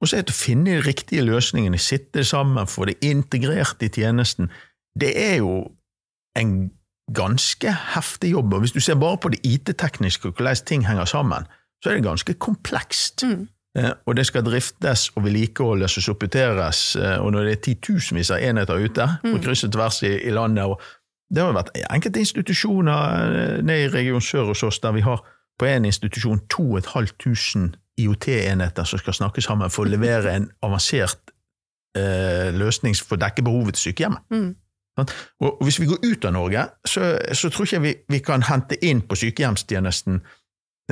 Og 0.01 0.09
så 0.09 0.19
er 0.19 0.27
det 0.27 0.35
å 0.35 0.39
finne 0.39 0.77
de 0.77 0.85
riktige 0.85 1.25
løsningene, 1.25 1.79
sitte 1.81 2.25
sammen, 2.25 2.69
få 2.69 2.89
det 2.89 2.99
integrert 3.05 3.83
i 3.85 3.91
tjenesten. 3.93 4.51
Det 4.99 5.13
er 5.17 5.39
jo 5.41 5.61
en 6.37 6.71
ganske 7.15 7.73
heftig 7.95 8.33
jobb. 8.33 8.55
og 8.55 8.65
Hvis 8.65 8.73
du 8.73 8.81
ser 8.81 8.99
bare 9.01 9.21
på 9.21 9.31
det 9.33 9.41
IT-tekniske 9.45 10.29
og 10.29 10.35
hvordan 10.35 10.65
ting 10.67 10.87
henger 10.87 11.05
sammen, 11.05 11.47
så 11.83 11.91
er 11.91 11.95
det 11.95 12.09
ganske 12.09 12.35
komplekst. 12.35 13.23
Mm. 13.25 13.47
Eh, 13.77 13.93
og 14.07 14.17
det 14.17 14.27
skal 14.27 14.45
driftes 14.45 15.11
og 15.15 15.25
vedlikeholdes 15.25 15.97
og 15.97 16.03
supporteres, 16.03 16.97
eh, 16.97 17.19
og 17.21 17.33
når 17.33 17.45
det 17.45 17.53
er 17.53 17.65
titusenvis 17.67 18.31
av 18.33 18.41
enheter 18.41 18.81
ute 18.81 19.09
på 19.23 19.35
mm. 19.35 19.43
kryss 19.45 19.67
og 19.69 19.73
tvers 19.73 20.03
i, 20.03 20.13
i 20.25 20.33
landet, 20.33 20.65
og 20.65 20.81
det 21.35 21.43
har 21.43 21.57
vært 21.57 21.73
enkelte 21.91 22.23
institusjoner 22.23 23.17
eh, 23.27 23.57
nede 23.65 23.89
i 23.89 23.91
Region 23.93 24.23
Sør 24.23 24.53
hos 24.53 24.63
oss 24.67 24.79
der 24.83 24.95
vi 24.97 25.05
har 25.07 25.25
på 25.59 25.67
en 25.67 25.89
institusjon 25.89 26.43
2500 26.53 27.79
IOT-enheter 27.97 28.85
som 28.85 29.01
skal 29.01 29.17
snakke 29.17 29.41
sammen 29.41 29.73
for 29.73 29.87
å 29.87 29.91
levere 29.91 30.35
en 30.37 30.51
avansert 30.67 31.33
eh, 31.97 32.53
løsning 32.55 32.97
for 32.99 33.17
å 33.17 33.23
dekke 33.25 33.45
behovet 33.47 33.79
til 33.79 33.91
sykehjemmet. 33.91 34.27
Mm. 34.31 34.51
Og 35.45 35.65
Hvis 35.65 35.81
vi 35.81 35.87
går 35.87 36.05
ut 36.05 36.25
av 36.25 36.33
Norge, 36.33 36.67
så, 36.85 37.17
så 37.33 37.51
tror 37.53 37.67
ikke 37.67 37.77
jeg 37.77 37.85
vi, 37.85 37.95
vi, 38.09 38.21
kan 38.25 38.45
hente 38.49 38.79
inn 38.85 39.03
på 39.05 39.17
sykehjemstjenesten, 39.17 40.21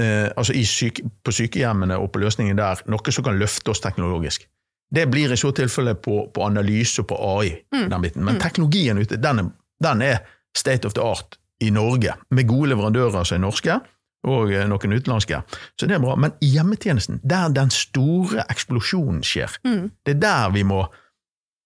eh, 0.01 0.28
altså 0.37 0.57
syke, 0.68 1.07
på 1.24 1.32
sykehjemmene 1.32 1.97
og 2.01 2.11
på 2.12 2.20
løsningen 2.24 2.59
der, 2.59 2.82
noe 2.93 3.14
som 3.14 3.24
kan 3.24 3.39
løfte 3.41 3.72
oss 3.72 3.80
teknologisk. 3.85 4.49
Det 4.95 5.07
blir 5.11 5.32
i 5.32 5.39
så 5.41 5.51
tilfelle 5.57 5.95
på, 5.97 6.26
på 6.35 6.45
analyse 6.45 7.01
og 7.03 7.09
på 7.12 7.20
AI, 7.20 7.55
mm. 7.72 7.87
den 7.91 8.03
biten. 8.03 8.24
men 8.24 8.37
mm. 8.37 8.41
teknologien 8.41 9.01
ute, 9.01 9.16
den 9.20 9.41
er 9.41 9.53
den 9.83 10.03
er 10.03 10.22
state 10.57 10.87
of 10.87 10.95
the 10.95 11.03
art 11.03 11.39
i 11.62 11.70
Norge, 11.70 12.14
med 12.31 12.49
gode 12.49 12.72
leverandører 12.72 13.25
som 13.25 13.39
er 13.39 13.45
norske, 13.45 13.79
og 14.25 14.53
eh, 14.53 14.66
noen 14.68 14.97
utenlandske. 14.97 15.41
Så 15.79 15.89
det 15.89 15.97
er 15.97 16.03
bra. 16.03 16.16
Men 16.20 16.35
hjemmetjenesten, 16.43 17.20
der 17.22 17.53
den 17.55 17.72
store 17.75 18.47
eksplosjonen 18.51 19.22
skjer, 19.27 19.57
mm. 19.64 19.89
det 20.07 20.16
er 20.16 20.22
der 20.22 20.55
vi 20.55 20.64
må 20.66 20.85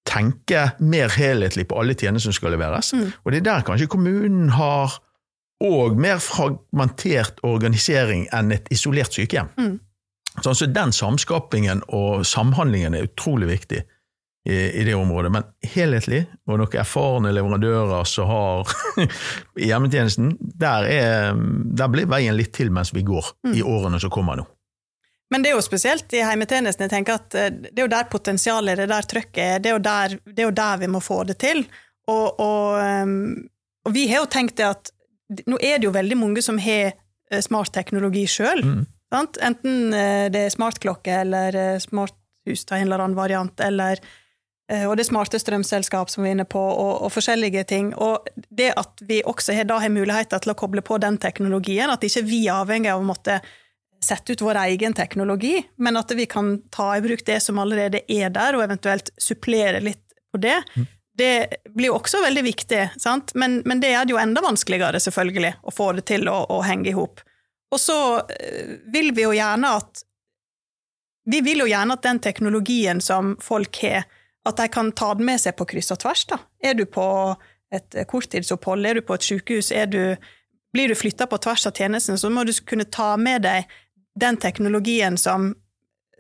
tenke 0.09 0.71
mer 0.81 1.13
helhetlig 1.13 1.67
på 1.69 1.77
alle 1.81 1.95
tjenester 1.99 2.31
som 2.33 2.39
skal 2.39 2.55
leveres. 2.57 2.95
Mm. 2.97 3.11
Og 3.25 3.33
det 3.33 3.43
er 3.43 3.51
der 3.51 3.67
kanskje 3.67 3.91
kommunen 3.93 4.49
har 4.57 4.97
og 5.65 5.99
mer 5.99 6.21
fragmentert 6.23 7.41
organisering 7.43 8.29
enn 8.35 8.55
et 8.55 8.69
isolert 8.71 9.15
sykehjem. 9.15 9.51
Mm. 9.59 9.77
Så 10.39 10.53
altså 10.53 10.69
den 10.71 10.93
samskapingen 10.95 11.83
og 11.89 12.27
samhandlingen 12.27 12.95
er 12.95 13.09
utrolig 13.09 13.49
viktig 13.51 13.83
i, 14.45 14.81
i, 14.81 14.85
det 14.85 14.95
området. 14.95 15.33
Men 15.33 15.49
helhetlig, 15.75 16.23
og 16.49 16.61
noen 16.61 16.77
erfarne 16.81 17.33
leverandører 17.35 18.07
som 18.09 18.31
har 18.31 18.77
hjemmetjenesten, 19.69 20.37
der, 20.41 20.87
er, 20.89 21.35
der, 21.79 21.91
blir 21.93 22.09
veien 22.11 22.37
litt 22.39 22.55
til 22.57 22.73
mens 22.75 22.95
vi 22.95 23.05
går 23.07 23.33
mm. 23.47 23.57
i 23.59 23.65
årene 23.65 24.01
som 24.03 24.13
kommer 24.15 24.41
nå. 24.41 24.47
Men 25.29 25.45
det 25.45 25.51
er 25.51 25.59
jo 25.59 25.65
spesielt 25.65 26.13
i 26.17 26.23
heimetjenesten. 26.25 26.87
Jeg 26.87 26.95
tenker 26.95 27.19
at 27.19 27.35
eh, 27.37 27.51
Det 27.53 27.75
er 27.77 27.85
jo 27.85 27.93
der 27.93 28.09
potensialet 28.09 28.79
det 28.79 28.87
er 28.87 28.95
der 28.95 29.09
trøkket 29.11 29.43
er, 29.45 29.59
det 29.61 29.71
er 29.71 29.77
jo 29.77 29.83
der, 29.85 30.15
det 30.25 30.45
er 30.45 30.49
jo 30.49 30.57
der 30.57 30.79
vi 30.81 30.93
må 30.93 31.03
få 31.05 31.23
det 31.29 31.37
til. 31.43 31.67
Og, 32.09 32.41
og, 32.41 32.79
ehm, 32.81 33.35
og, 33.85 33.93
vi 33.93 34.07
har 34.09 34.23
jo 34.23 34.31
tenkt 34.33 34.57
det 34.61 34.71
at 34.71 34.93
nå 35.45 35.59
er 35.61 35.77
det 35.77 35.85
jo 35.85 35.93
veldig 35.93 36.17
mange 36.17 36.45
som 36.45 36.57
har 36.63 36.95
eh, 36.95 37.43
smart 37.45 37.75
teknologi 37.77 38.25
sjøl. 38.31 38.65
Mm. 38.65 38.87
Enten 39.19 39.93
eh, 39.93 40.31
det 40.33 40.47
er 40.47 40.55
smartklokke 40.55 41.21
eller 41.27 41.61
smarthus 41.85 42.65
av 42.71 42.79
en 42.79 42.87
eller 42.87 43.05
annen 43.05 43.19
variant, 43.19 43.61
eller 43.61 44.01
og 44.69 44.99
det 45.01 45.07
smarte 45.09 45.39
strømselskap 45.41 46.11
som 46.13 46.25
vi 46.25 46.29
er 46.29 46.37
inne 46.37 46.45
på, 46.49 46.61
og, 46.61 46.91
og, 47.07 47.13
forskjellige 47.15 47.63
ting. 47.71 47.95
Og 47.97 48.27
det 48.53 48.75
at 48.77 49.01
vi 49.09 49.23
også 49.25 49.57
har, 49.57 49.65
da 49.71 49.79
har 49.81 49.95
muligheter 49.95 50.43
til 50.45 50.53
å 50.53 50.59
koble 50.59 50.85
på 50.85 50.99
den 51.01 51.17
teknologien, 51.23 51.89
at 51.89 52.05
ikke 52.05 52.27
vi 52.29 52.43
er 52.47 52.59
avhengig 52.61 52.93
av 52.93 53.01
å 53.01 53.09
måtte 53.09 53.39
sette 54.05 54.33
ut 54.33 54.41
vår 54.41 54.61
egen 54.67 54.95
teknologi, 54.95 55.63
men 55.77 55.97
at 55.97 56.13
vi 56.15 56.27
kan 56.27 56.59
ta 56.71 56.97
i 56.97 57.03
bruk 57.03 57.25
det 57.27 57.41
som 57.43 57.59
allerede 57.59 58.05
er 58.09 58.31
der, 58.31 58.57
og 58.57 58.65
eventuelt 58.67 59.11
supplere 59.19 59.81
litt 59.83 60.05
på 60.33 60.41
det, 60.43 60.61
mm. 60.77 60.87
det 61.19 61.33
blir 61.75 61.91
jo 61.91 61.97
også 61.99 62.23
veldig 62.23 62.45
viktig, 62.47 62.83
sant? 63.01 63.35
Men, 63.35 63.61
men 63.67 63.83
det 63.83 63.95
er 63.95 64.07
det 64.07 64.15
jo 64.15 64.21
enda 64.21 64.45
vanskeligere, 64.45 65.01
selvfølgelig, 65.03 65.55
å 65.63 65.75
få 65.75 65.93
det 65.99 66.07
til 66.13 66.29
å, 66.31 66.43
å 66.55 66.61
henge 66.67 66.93
i 66.93 66.97
hop. 66.97 67.25
Og 67.75 67.81
så 67.81 67.99
eh, 68.33 68.79
vil 68.93 69.11
vi 69.17 69.27
jo 69.27 69.35
gjerne 69.37 69.77
at 69.81 70.05
Vi 71.29 71.43
vil 71.45 71.61
jo 71.61 71.67
gjerne 71.69 71.93
at 71.93 72.07
den 72.07 72.19
teknologien 72.25 73.03
som 73.05 73.35
folk 73.45 73.77
har, 73.83 74.07
at 74.47 74.57
de 74.57 74.69
kan 74.69 74.93
ta 74.93 75.15
den 75.15 75.27
med 75.29 75.41
seg 75.41 75.57
på 75.59 75.67
kryss 75.69 75.91
og 75.95 76.01
tvers. 76.05 76.25
da. 76.31 76.39
Er 76.63 76.75
du 76.79 76.85
på 76.87 77.37
et 77.75 77.99
korttidsopphold, 78.09 78.87
er 78.87 78.95
du 78.95 79.03
på 79.05 79.15
et 79.19 79.27
sykehus, 79.27 79.73
du, 79.93 80.17
blir 80.73 80.89
du 80.89 80.95
flytta 80.95 81.27
på 81.27 81.39
tvers 81.39 81.67
av 81.67 81.77
tjenesten, 81.77 82.19
så 82.19 82.31
må 82.31 82.45
du 82.49 82.53
kunne 82.65 82.85
ta 82.85 83.17
med 83.17 83.43
deg 83.43 83.69
den 84.19 84.37
teknologien 84.37 85.19
som 85.19 85.55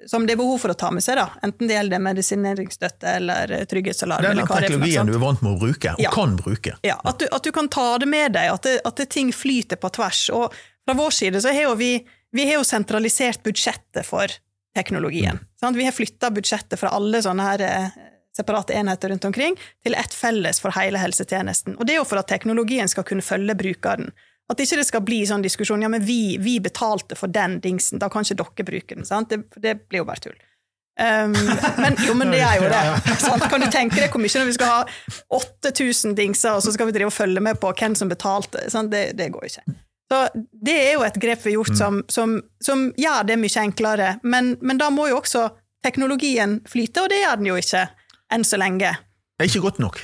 som 0.06 0.26
det 0.26 0.36
er 0.36 0.38
behov 0.38 0.60
for 0.62 0.70
å 0.70 0.76
ta 0.78 0.90
med 0.94 1.02
seg, 1.02 1.18
da. 1.18 1.26
enten 1.42 1.66
det 1.66 1.74
gjelder 1.74 2.02
medisineringsstøtte 2.02 3.14
eller 3.18 3.52
trygghetsalarm. 3.66 4.22
Den 4.22 4.46
teknologien 4.46 5.08
du 5.08 5.16
er 5.16 5.22
vant 5.22 5.42
med 5.42 5.56
å 5.56 5.58
bruke, 5.58 5.94
og 5.96 6.02
Ja. 6.04 6.12
kan 6.14 6.36
bruke. 6.38 6.76
Ja, 6.86 7.00
at 7.04 7.18
du, 7.18 7.26
at 7.32 7.42
du 7.42 7.50
kan 7.52 7.68
ta 7.68 7.98
det 7.98 8.06
med 8.06 8.32
deg, 8.32 8.52
at, 8.52 8.62
det, 8.62 8.80
at 8.84 8.96
det, 8.96 9.08
ting 9.10 9.32
flyter 9.34 9.76
på 9.76 9.90
tvers. 9.90 10.28
Og 10.30 10.54
fra 10.86 10.94
vår 10.94 11.10
side 11.10 11.42
så 11.42 11.52
har 11.52 11.62
jo 11.62 11.74
vi, 11.74 12.06
vi 12.32 12.46
har 12.46 12.60
jo 12.60 12.64
sentralisert 12.64 13.42
budsjettet 13.42 14.06
for 14.06 14.30
teknologien. 14.76 15.38
Sant? 15.60 15.76
Vi 15.76 15.84
har 15.84 15.92
flytta 15.92 16.30
budsjettet 16.30 16.80
fra 16.80 16.92
alle 16.94 17.22
sånne 17.24 17.46
her 17.46 17.64
eh, 17.66 17.98
separate 18.36 18.76
enheter 18.78 19.08
rundt 19.08 19.24
omkring 19.24 19.56
til 19.82 19.94
ett 19.98 20.14
felles 20.14 20.60
for 20.60 20.74
hele 20.78 21.00
helsetjenesten. 21.02 21.76
Og 21.76 21.86
det 21.86 21.96
er 21.96 22.02
jo 22.02 22.08
for 22.08 22.20
at 22.20 22.30
teknologien 22.30 22.88
skal 22.88 23.06
kunne 23.08 23.24
følge 23.24 23.56
brukeren. 23.58 24.12
At 24.48 24.60
ikke 24.64 24.78
det 24.80 24.86
skal 24.88 25.04
bli 25.04 25.22
sånn 25.28 25.44
diskusjon 25.44 25.82
ja, 25.84 25.90
men 25.92 26.04
vi, 26.04 26.38
vi 26.40 26.56
betalte 26.64 27.18
for 27.18 27.28
den 27.28 27.58
dingsen, 27.64 28.00
da 28.00 28.08
kan 28.12 28.24
ikke 28.24 28.38
dere 28.38 28.68
bruke 28.70 28.96
den. 28.96 29.26
Det, 29.28 29.42
det 29.60 29.74
blir 29.88 30.04
jo 30.04 30.08
bare 30.08 30.24
tull. 30.28 30.38
Um, 30.98 31.34
men 31.78 31.94
jo, 32.02 32.14
men 32.18 32.32
det 32.34 32.40
er 32.42 32.56
jo 32.58 32.70
det. 32.70 32.80
Sant? 33.26 33.44
Kan 33.50 33.62
du 33.62 33.68
tenke 33.70 34.00
deg 34.00 34.08
hvor 34.10 34.22
mye 34.22 34.40
når 34.40 34.48
vi 34.48 34.56
skal 34.56 34.72
ha 34.72 34.78
8000 35.36 36.16
dingser, 36.18 36.56
og 36.56 36.64
så 36.64 36.72
skal 36.74 36.88
vi 36.88 36.96
drive 36.96 37.12
og 37.12 37.14
følge 37.14 37.44
med 37.44 37.60
på 37.60 37.74
hvem 37.76 37.94
som 37.98 38.10
betalte? 38.10 38.64
Det, 38.90 39.04
det 39.18 39.28
går 39.34 39.46
jo 39.46 39.52
ikke. 39.52 39.78
Så 40.08 40.18
det 40.52 40.74
er 40.74 40.92
jo 40.96 41.04
et 41.04 41.16
grep 41.20 41.42
vi 41.44 41.52
har 41.52 41.58
gjort 41.58 41.76
som, 41.76 42.02
som, 42.08 42.38
som 42.64 42.86
gjør 42.96 43.26
det 43.28 43.36
mye 43.40 43.64
enklere, 43.64 44.12
men, 44.24 44.54
men 44.64 44.80
da 44.80 44.88
må 44.94 45.10
jo 45.10 45.18
også 45.20 45.48
teknologien 45.84 46.58
flyte, 46.68 47.04
og 47.04 47.12
det 47.12 47.20
gjør 47.22 47.40
den 47.40 47.50
jo 47.50 47.58
ikke 47.60 47.82
enn 48.32 48.46
så 48.46 48.60
lenge. 48.60 48.94
Det 49.36 49.44
er 49.44 49.50
ikke 49.52 49.66
godt 49.66 49.82
nok. 49.84 50.00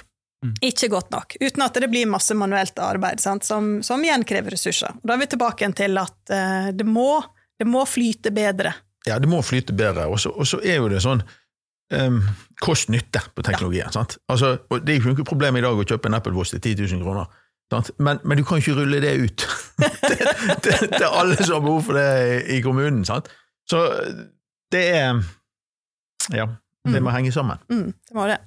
Ikke 0.61 0.91
godt 0.93 1.09
nok, 1.09 1.39
uten 1.41 1.63
at 1.65 1.79
det 1.81 1.89
blir 1.89 2.09
masse 2.11 2.35
manuelt 2.37 2.79
arbeid, 2.85 3.23
sant? 3.23 3.47
Som, 3.49 3.79
som 3.83 4.03
igjen 4.05 4.27
krever 4.29 4.53
ressurser. 4.53 4.93
Da 5.01 5.15
er 5.15 5.23
vi 5.23 5.29
tilbake 5.33 5.71
til 5.77 5.97
at 6.01 6.19
uh, 6.33 6.69
det, 6.77 6.85
må, 6.85 7.23
det 7.57 7.65
må 7.69 7.87
flyte 7.89 8.33
bedre. 8.35 8.75
Ja, 9.09 9.17
det 9.21 9.31
må 9.31 9.41
flyte 9.45 9.73
bedre. 9.77 10.05
Og 10.13 10.21
så 10.21 10.33
og 10.33 10.49
så 10.49 10.61
er 10.61 10.83
jo 10.83 10.91
det 10.93 11.01
sånn 11.05 11.25
um, 11.97 12.21
kost-nytte 12.61 13.25
på 13.33 13.45
teknologien. 13.47 13.89
Sant? 13.95 14.19
Altså, 14.29 14.59
og 14.69 14.85
det 14.85 14.95
er 14.95 15.01
jo 15.01 15.15
ikke 15.15 15.25
noe 15.25 15.33
problem 15.33 15.61
i 15.61 15.65
dag 15.65 15.81
å 15.81 15.89
kjøpe 15.89 16.13
en 16.13 16.19
Apple 16.21 16.37
Watch 16.37 16.53
til 16.53 16.61
10 16.61 16.93
000 16.93 17.05
kroner. 17.05 17.33
Men, 17.99 18.21
men 18.25 18.39
du 18.41 18.45
kan 18.47 18.61
ikke 18.61 18.77
rulle 18.79 19.01
det 19.03 19.15
ut 19.21 19.47
til, 20.65 21.07
alle 21.09 21.37
som 21.41 21.59
har 21.59 21.65
behov 21.65 21.83
for 21.89 21.99
det 21.99 22.09
i 22.55 22.61
kommunen. 22.65 23.05
Sant? 23.09 23.31
Så 23.71 23.85
det 24.73 24.89
er 24.97 25.23
Ja, 26.33 26.49
det 26.89 27.03
må 27.03 27.13
henge 27.15 27.33
sammen. 27.33 27.61
Mm, 27.71 27.93
det 27.93 28.17
må 28.17 28.27
det. 28.31 28.41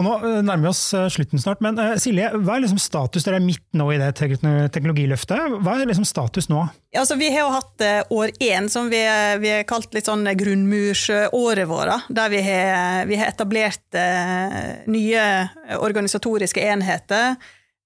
Og 0.00 0.06
nå 0.06 0.12
eh, 0.24 0.38
nærmer 0.40 0.64
vi 0.64 0.70
oss 0.70 0.82
eh, 0.96 1.08
slutten 1.12 1.40
snart, 1.42 1.60
men 1.64 1.76
uh, 1.76 1.92
Silje, 2.00 2.30
hva 2.40 2.56
er 2.56 2.64
liksom 2.64 2.80
status? 2.80 3.26
Dere 3.26 3.36
er 3.36 3.44
midt 3.44 3.66
nå 3.76 3.88
i 3.92 3.98
det 4.00 4.14
teknologiløftet. 4.16 5.58
Hva 5.60 5.74
er 5.76 5.90
liksom 5.90 6.06
status 6.08 6.48
nå? 6.48 6.62
Ja, 6.94 7.02
altså, 7.02 7.18
vi 7.20 7.28
har 7.34 7.44
jo 7.44 7.52
hatt 7.52 7.84
uh, 7.84 8.14
år 8.22 8.32
én, 8.40 8.70
som 8.72 8.88
vi, 8.92 9.02
vi 9.42 9.52
har 9.52 9.66
kalt 9.68 9.92
litt 9.96 10.08
sånn 10.08 10.24
grunnmursåret 10.40 11.68
vårt. 11.68 12.08
Der 12.08 12.32
vi 12.32 12.40
har, 12.46 13.04
vi 13.10 13.20
har 13.20 13.32
etablert 13.34 13.98
uh, 13.98 14.60
nye 14.88 15.26
organisatoriske 15.76 16.64
enheter. 16.64 17.36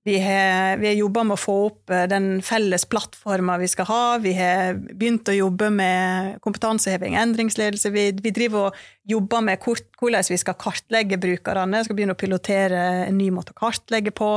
Vi 0.05 0.19
har, 0.21 0.77
vi 0.77 0.87
har 0.87 0.99
jobba 0.99 1.23
med 1.25 1.39
å 1.39 1.41
få 1.41 1.55
opp 1.71 1.93
eh, 1.95 2.05
den 2.11 2.43
felles 2.45 2.85
plattforma 2.85 3.57
vi 3.63 3.71
skal 3.73 3.87
ha. 3.89 4.03
Vi 4.21 4.35
har 4.37 4.77
begynt 4.77 5.31
å 5.33 5.37
jobbe 5.37 5.71
med 5.73 6.43
kompetanseheving, 6.45 7.17
endringsledelse. 7.17 7.89
Vi, 7.95 8.11
vi 8.21 8.33
driver 8.37 8.69
og 8.69 8.83
jobber 9.09 9.47
med 9.47 9.63
kort, 9.65 9.89
hvordan 10.01 10.29
vi 10.29 10.39
skal 10.43 10.59
kartlegge 10.61 11.17
brukerne. 11.23 11.81
Skal 11.87 11.97
begynne 11.97 12.19
å 12.19 12.21
pilotere 12.21 12.83
en 13.07 13.17
ny 13.17 13.31
måte 13.33 13.57
å 13.57 13.61
kartlegge 13.63 14.13
på. 14.13 14.29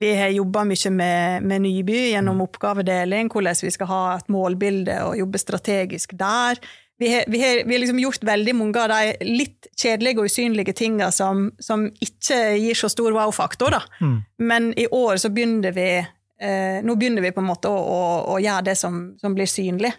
Vi 0.00 0.14
har 0.16 0.32
jobba 0.32 0.64
mye 0.66 0.90
med, 0.96 1.44
med 1.46 1.62
Nyby 1.62 1.98
gjennom 2.14 2.40
oppgavedeling, 2.46 3.28
hvordan 3.30 3.60
vi 3.62 3.70
skal 3.76 3.90
ha 3.92 4.02
et 4.16 4.32
målbilde 4.32 4.96
og 5.10 5.20
jobbe 5.20 5.38
strategisk 5.44 6.16
der. 6.18 6.56
Vi 7.02 7.08
har, 7.10 7.24
vi 7.26 7.38
har, 7.42 7.64
vi 7.66 7.74
har 7.74 7.80
liksom 7.82 7.98
gjort 7.98 8.22
veldig 8.22 8.52
mange 8.54 8.78
av 8.78 8.92
de 8.92 9.26
litt 9.26 9.66
kjedelige 9.74 10.22
og 10.22 10.28
usynlige 10.30 10.74
tinga 10.78 11.08
som, 11.10 11.48
som 11.58 11.88
ikke 11.98 12.36
gir 12.62 12.78
så 12.78 12.90
stor 12.92 13.10
wow-faktor. 13.16 13.74
Mm. 13.98 14.18
Men 14.38 14.68
i 14.78 14.86
år 14.86 15.18
så 15.18 15.32
begynner 15.34 15.74
vi 15.74 15.88
eh, 15.98 16.78
Nå 16.86 16.94
begynner 17.00 17.24
vi 17.26 17.32
på 17.34 17.42
en 17.42 17.48
måte 17.50 17.72
å, 17.72 17.74
å, 17.74 18.00
å 18.36 18.38
gjøre 18.38 18.68
det 18.70 18.76
som, 18.78 19.02
som 19.18 19.34
blir 19.34 19.50
synlig. 19.50 19.90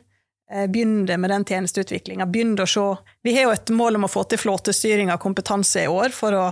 Eh, 0.54 0.70
begynne 0.72 1.18
med 1.18 1.34
den 1.34 1.46
tjenesteutviklinga. 1.50 2.30
Begynne 2.32 2.64
å 2.64 2.70
se 2.70 2.86
Vi 3.24 3.36
har 3.36 3.50
jo 3.50 3.56
et 3.58 3.74
mål 3.74 4.00
om 4.00 4.08
å 4.08 4.12
få 4.12 4.24
til 4.24 4.40
flåtestyring 4.40 5.12
av 5.12 5.20
kompetanse 5.20 5.84
i 5.84 5.92
år, 5.92 6.16
for 6.16 6.36
å, 6.40 6.46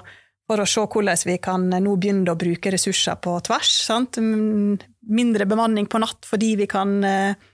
for 0.50 0.64
å 0.64 0.68
se 0.68 0.84
hvordan 0.84 1.24
vi 1.32 1.38
kan 1.44 1.70
nå 1.70 1.96
begynne 1.96 2.34
å 2.34 2.40
bruke 2.40 2.76
ressurser 2.76 3.20
på 3.24 3.38
tvers. 3.48 3.72
Sant? 3.88 4.20
Mindre 4.20 5.48
bemanning 5.48 5.88
på 5.88 6.02
natt 6.02 6.28
fordi 6.28 6.56
vi 6.60 6.68
kan 6.72 7.00
eh, 7.04 7.48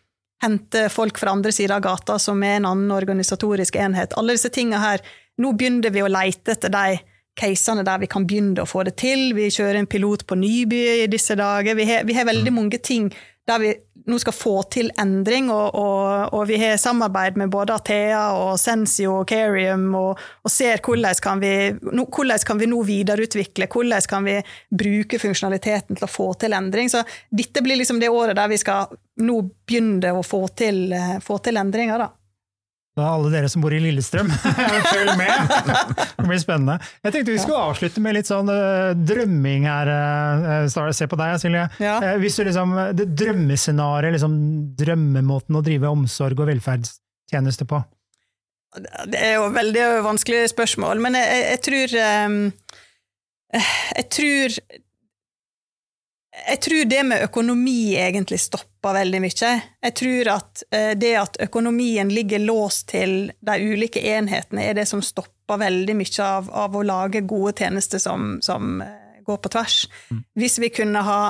hente 0.44 0.88
folk 0.94 1.18
fra 1.18 1.34
andre 1.34 1.52
sida 1.52 1.78
av 1.78 1.86
gata 1.86 2.18
som 2.22 2.44
er 2.46 2.60
en 2.60 2.70
annen 2.70 2.92
organisatorisk 2.94 3.78
enhet. 3.82 4.14
Alle 4.18 4.38
disse 4.38 4.52
tinga 4.54 4.82
her. 4.82 5.04
Nå 5.42 5.54
begynner 5.58 5.94
vi 5.94 6.04
å 6.04 6.12
leite 6.12 6.54
etter 6.56 6.74
de 6.74 7.00
casene 7.38 7.86
der 7.86 8.02
vi 8.02 8.10
kan 8.10 8.26
begynne 8.28 8.64
å 8.64 8.70
få 8.70 8.84
det 8.88 8.96
til. 9.02 9.32
Vi 9.38 9.50
kjører 9.54 9.82
en 9.82 9.90
pilot 9.90 10.26
på 10.28 10.38
Nyby 10.40 10.84
i 11.04 11.10
disse 11.12 11.38
dager. 11.38 11.78
Vi 11.78 11.86
har, 11.90 12.06
vi 12.08 12.18
har 12.18 12.30
veldig 12.30 12.54
mange 12.54 12.82
ting 12.82 13.12
der 13.48 13.62
vi 13.62 13.74
nå 14.08 14.20
skal 14.22 14.36
få 14.36 14.56
til 14.72 14.92
endring, 15.00 15.50
og, 15.52 15.76
og, 15.76 16.34
og 16.36 16.46
vi 16.50 16.60
har 16.62 16.78
samarbeid 16.80 17.40
med 17.40 17.52
både 17.52 17.76
Athea 17.76 18.22
og 18.40 18.56
Sensio 18.62 19.20
og 19.22 19.28
Carium, 19.30 19.90
og, 20.00 20.22
og 20.44 20.54
ser 20.54 20.82
hvordan 20.84 21.22
kan, 21.24 21.42
vi, 21.44 21.54
nå, 21.92 22.08
hvordan 22.08 22.46
kan 22.48 22.62
vi 22.62 22.70
nå 22.72 22.82
videreutvikle, 22.88 23.68
hvordan 23.74 24.08
kan 24.10 24.28
vi 24.28 24.38
bruke 24.84 25.20
funksjonaliteten 25.22 25.98
til 25.98 26.08
å 26.08 26.12
få 26.12 26.32
til 26.40 26.56
endring. 26.58 26.92
Så 26.92 27.04
dette 27.30 27.64
blir 27.66 27.80
liksom 27.80 28.00
det 28.00 28.12
året 28.14 28.38
der 28.38 28.52
vi 28.52 28.62
skal 28.62 28.96
nå 29.24 29.42
begynne 29.68 30.14
å 30.16 30.24
få 30.26 30.46
til, 30.56 30.88
eh, 30.94 31.18
få 31.24 31.42
til 31.44 31.60
endringer, 31.60 32.06
da. 32.06 32.12
Da 32.98 33.12
alle 33.14 33.30
dere 33.30 33.50
som 33.52 33.62
bor 33.62 33.74
i 33.76 33.80
Lillestrøm, 33.82 34.32
følg 34.94 35.12
med! 35.20 35.52
Det 36.18 36.26
blir 36.26 36.40
spennende. 36.42 36.80
Jeg 37.06 37.14
tenkte 37.14 37.36
vi 37.36 37.42
skulle 37.44 37.66
avslutte 37.70 38.02
med 38.02 38.18
litt 38.18 38.30
sånn 38.30 38.50
eh, 38.50 38.96
drømming 38.98 39.68
her. 39.70 39.92
Star. 40.74 40.90
Se 40.98 41.06
på 41.10 41.20
deg, 41.20 41.36
Silje. 41.42 41.68
Ja. 41.84 42.00
Hvis 42.18 42.40
du 42.40 42.48
liksom, 42.48 42.74
det 42.98 43.12
drømmescenarioet, 43.20 44.18
liksom 44.18 44.40
drømmemåten 44.80 45.60
å 45.60 45.62
drive 45.66 45.94
omsorg 45.94 46.42
og 46.42 46.50
velferdstjeneste 46.50 47.70
på. 47.70 47.84
Det 49.14 49.22
er 49.22 49.38
jo 49.38 49.46
et 49.48 49.56
veldig 49.56 49.86
vanskelig 50.06 50.42
spørsmål, 50.52 51.00
men 51.06 51.16
jeg, 51.18 51.30
jeg, 51.30 51.46
jeg 51.54 51.64
tror 51.68 51.96
ehm, 52.08 52.42
Jeg 53.54 54.10
tror 54.18 54.60
jeg 56.38 56.60
tror 56.62 56.84
det 56.86 57.00
med 57.08 57.24
økonomi 57.26 57.96
egentlig 57.98 58.38
stopper 58.44 58.77
veldig 58.96 59.20
mye. 59.24 59.50
Jeg 59.84 59.96
tror 60.00 60.30
at 60.36 60.64
eh, 60.72 60.94
det 61.00 61.14
at 61.20 61.40
økonomien 61.48 62.12
ligger 62.14 62.44
låst 62.44 62.90
til 62.94 63.32
de 63.40 63.58
ulike 63.74 64.04
enhetene, 64.14 64.64
er 64.64 64.78
det 64.80 64.88
som 64.90 65.04
stopper 65.04 65.60
veldig 65.62 65.96
mye 65.98 66.24
av, 66.24 66.52
av 66.66 66.78
å 66.78 66.86
lage 66.86 67.26
gode 67.28 67.56
tjenester 67.60 68.02
som, 68.02 68.38
som 68.46 68.82
eh, 68.86 69.20
går 69.28 69.42
på 69.44 69.52
tvers. 69.56 69.82
Hvis 70.38 70.60
vi 70.64 70.72
kunne 70.74 71.04
ha 71.04 71.22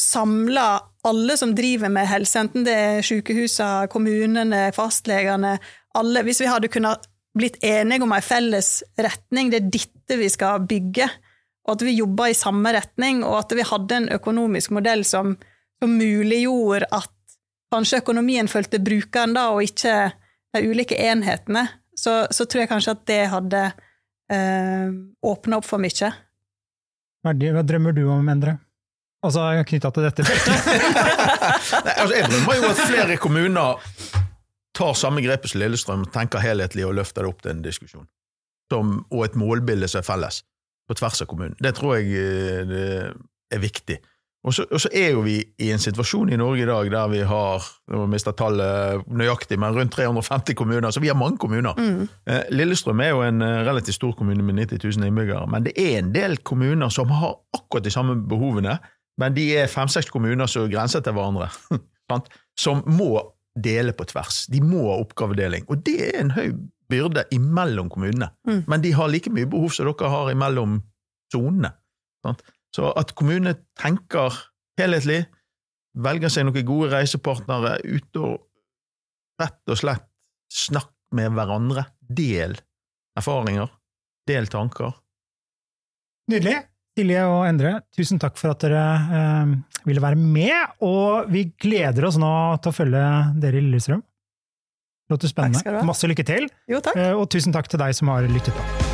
samla 0.00 0.66
alle 1.04 1.36
som 1.36 1.54
driver 1.54 1.92
med 1.92 2.08
helse, 2.08 2.40
enten 2.40 2.64
det 2.66 2.74
er 2.74 3.04
sykehusene, 3.06 3.88
kommunene, 3.92 4.66
fastlegene, 4.76 5.58
alle, 5.94 6.24
hvis 6.26 6.42
vi 6.42 6.50
hadde 6.50 6.70
kunnet 6.72 7.06
blitt 7.34 7.58
enige 7.64 8.06
om 8.06 8.12
en 8.14 8.24
felles 8.24 8.82
retning, 8.98 9.50
det 9.52 9.60
er 9.60 9.70
dette 9.78 10.18
vi 10.18 10.28
skal 10.32 10.64
bygge, 10.68 11.08
og 11.64 11.76
at 11.76 11.84
vi 11.86 11.96
jobber 11.96 12.30
i 12.30 12.36
samme 12.36 12.72
retning, 12.76 13.22
og 13.26 13.40
at 13.42 13.54
vi 13.56 13.66
hadde 13.66 14.00
en 14.00 14.08
økonomisk 14.16 14.74
modell 14.76 15.04
som, 15.08 15.34
som 15.82 15.96
muliggjorde 15.98 16.88
at 16.94 17.10
kanskje 17.74 18.02
økonomien 18.02 18.48
fulgte 18.50 18.80
brukeren 18.82 19.34
da, 19.36 19.48
og 19.54 19.64
ikke 19.66 20.12
de 20.54 20.68
ulike 20.70 20.98
enhetene, 21.00 21.66
så, 21.98 22.24
så 22.30 22.46
tror 22.46 22.64
jeg 22.64 22.70
kanskje 22.70 22.94
at 22.94 23.02
det 23.10 23.22
hadde 23.32 23.62
eh, 24.32 24.92
åpna 25.26 25.58
opp 25.58 25.66
for 25.66 25.82
mye. 25.82 26.12
Hva 27.24 27.64
drømmer 27.64 27.96
du 27.96 28.04
om, 28.12 28.28
Endre? 28.28 28.58
Altså 29.24 29.46
knytta 29.64 29.90
til 29.94 30.04
dette 30.04 30.24
feltet. 30.26 30.72
Nei, 31.86 31.94
altså, 31.96 32.16
jeg 32.18 32.28
drømmer 32.28 32.58
jo 32.58 32.68
at 32.68 32.82
flere 32.84 33.16
kommuner 33.20 33.94
tar 34.76 34.96
samme 34.98 35.22
grepet 35.24 35.52
som 35.52 35.62
Lillestrøm, 35.62 36.02
tenker 36.12 36.42
helhetlig 36.44 36.84
og 36.84 36.96
løfter 36.98 37.24
det 37.24 37.30
opp 37.30 37.44
til 37.44 37.54
en 37.54 37.62
diskusjon. 37.64 38.08
Som, 38.72 38.98
og 39.12 39.24
et 39.28 39.38
målbilde 39.38 39.88
som 39.88 40.02
er 40.02 40.06
felles, 40.06 40.42
på 40.88 40.96
tvers 40.98 41.22
av 41.24 41.30
kommunen. 41.30 41.56
Det 41.62 41.72
tror 41.78 41.96
jeg 41.96 42.10
eh, 42.20 42.64
det 42.68 42.88
er 43.54 43.62
viktig. 43.62 43.98
Og 44.44 44.52
så, 44.54 44.66
og 44.68 44.80
så 44.80 44.90
er 44.92 45.14
jo 45.14 45.22
vi 45.24 45.38
i 45.40 45.70
en 45.72 45.80
situasjon 45.80 46.28
i 46.34 46.36
Norge 46.36 46.66
i 46.66 46.68
dag 46.68 46.90
der 46.92 47.08
vi 47.08 47.22
har 47.24 47.64
nå 47.92 48.04
mister 48.12 48.34
tallet 48.36 49.06
nøyaktig, 49.08 49.56
men 49.60 49.76
rundt 49.76 49.94
350 49.96 50.56
kommuner, 50.58 50.92
så 50.92 51.00
vi 51.00 51.08
har 51.08 51.16
mange 51.16 51.40
kommuner. 51.40 51.78
Mm. 51.78 52.08
Lillestrøm 52.52 53.00
er 53.00 53.14
jo 53.14 53.22
en 53.24 53.40
eh, 53.44 53.62
relativt 53.64 53.96
stor 53.96 54.12
kommune 54.18 54.44
med 54.44 54.58
90 54.60 54.84
000 54.84 55.08
innbyggere, 55.08 55.46
men 55.48 55.64
det 55.64 55.72
er 55.80 55.96
en 55.98 56.12
del 56.12 56.36
kommuner 56.44 56.92
som 56.92 57.12
har 57.12 57.38
akkurat 57.56 57.86
de 57.86 57.94
samme 57.94 58.18
behovene, 58.28 58.76
men 59.20 59.36
de 59.36 59.46
er 59.56 59.70
fem-seks 59.70 60.12
kommuner 60.12 60.50
som 60.50 60.68
grenser 60.68 61.00
til 61.04 61.16
hverandre, 61.16 61.48
som 62.66 62.84
må 62.84 63.14
dele 63.56 63.94
på 63.96 64.04
tvers. 64.10 64.44
De 64.52 64.60
må 64.60 64.82
ha 64.90 64.98
oppgavedeling, 65.00 65.64
og 65.72 65.80
det 65.86 65.98
er 66.10 66.20
en 66.20 66.34
høy 66.36 66.50
byrde 66.92 67.24
imellom 67.32 67.88
kommunene. 67.88 68.28
Mm. 68.48 68.66
Men 68.68 68.84
de 68.84 68.92
har 68.92 69.08
like 69.08 69.32
mye 69.32 69.48
behov 69.48 69.72
som 69.72 69.88
dere 69.88 70.12
har 70.12 70.32
imellom 70.34 70.82
sonene. 71.32 71.72
sant? 72.24 72.44
Så 72.74 72.88
at 72.98 73.12
kommunene 73.14 73.54
tenker 73.78 74.34
helhetlig, 74.80 75.20
velger 75.94 76.32
seg 76.32 76.48
noen 76.48 76.66
gode 76.66 76.90
reisepartnere, 76.96 77.76
ute 77.86 78.18
og 78.26 78.40
rett 79.40 79.70
og 79.70 79.78
slett 79.78 80.08
snakk 80.50 80.90
med 81.14 81.30
hverandre. 81.36 81.86
Del 82.02 82.56
erfaringer, 83.18 83.70
del 84.26 84.48
tanker. 84.50 84.94
Nydelig. 86.30 86.62
Silje 86.94 87.22
og 87.26 87.40
Endre, 87.48 87.72
tusen 87.94 88.20
takk 88.22 88.36
for 88.38 88.52
at 88.54 88.62
dere 88.62 88.82
eh, 89.18 89.54
ville 89.86 90.02
være 90.02 90.14
med, 90.20 90.76
og 90.86 91.26
vi 91.34 91.48
gleder 91.58 92.06
oss 92.06 92.18
nå 92.22 92.30
til 92.62 92.70
å 92.70 92.76
følge 92.76 93.02
dere 93.42 93.58
i 93.58 93.64
Lillestrøm. 93.66 94.02
Låter 95.10 95.26
Takk 95.26 95.34
skal 95.34 95.50
du 95.50 95.58
spennende. 95.58 95.78
ha. 95.82 95.86
Masse 95.90 96.08
lykke 96.10 96.24
til, 96.30 96.46
Jo, 96.70 96.78
takk. 96.86 96.96
eh, 97.02 97.12
og 97.18 97.26
tusen 97.34 97.52
takk 97.54 97.66
til 97.68 97.82
deg 97.82 97.98
som 97.98 98.14
har 98.14 98.30
lyttet 98.30 98.54
på. 98.54 98.93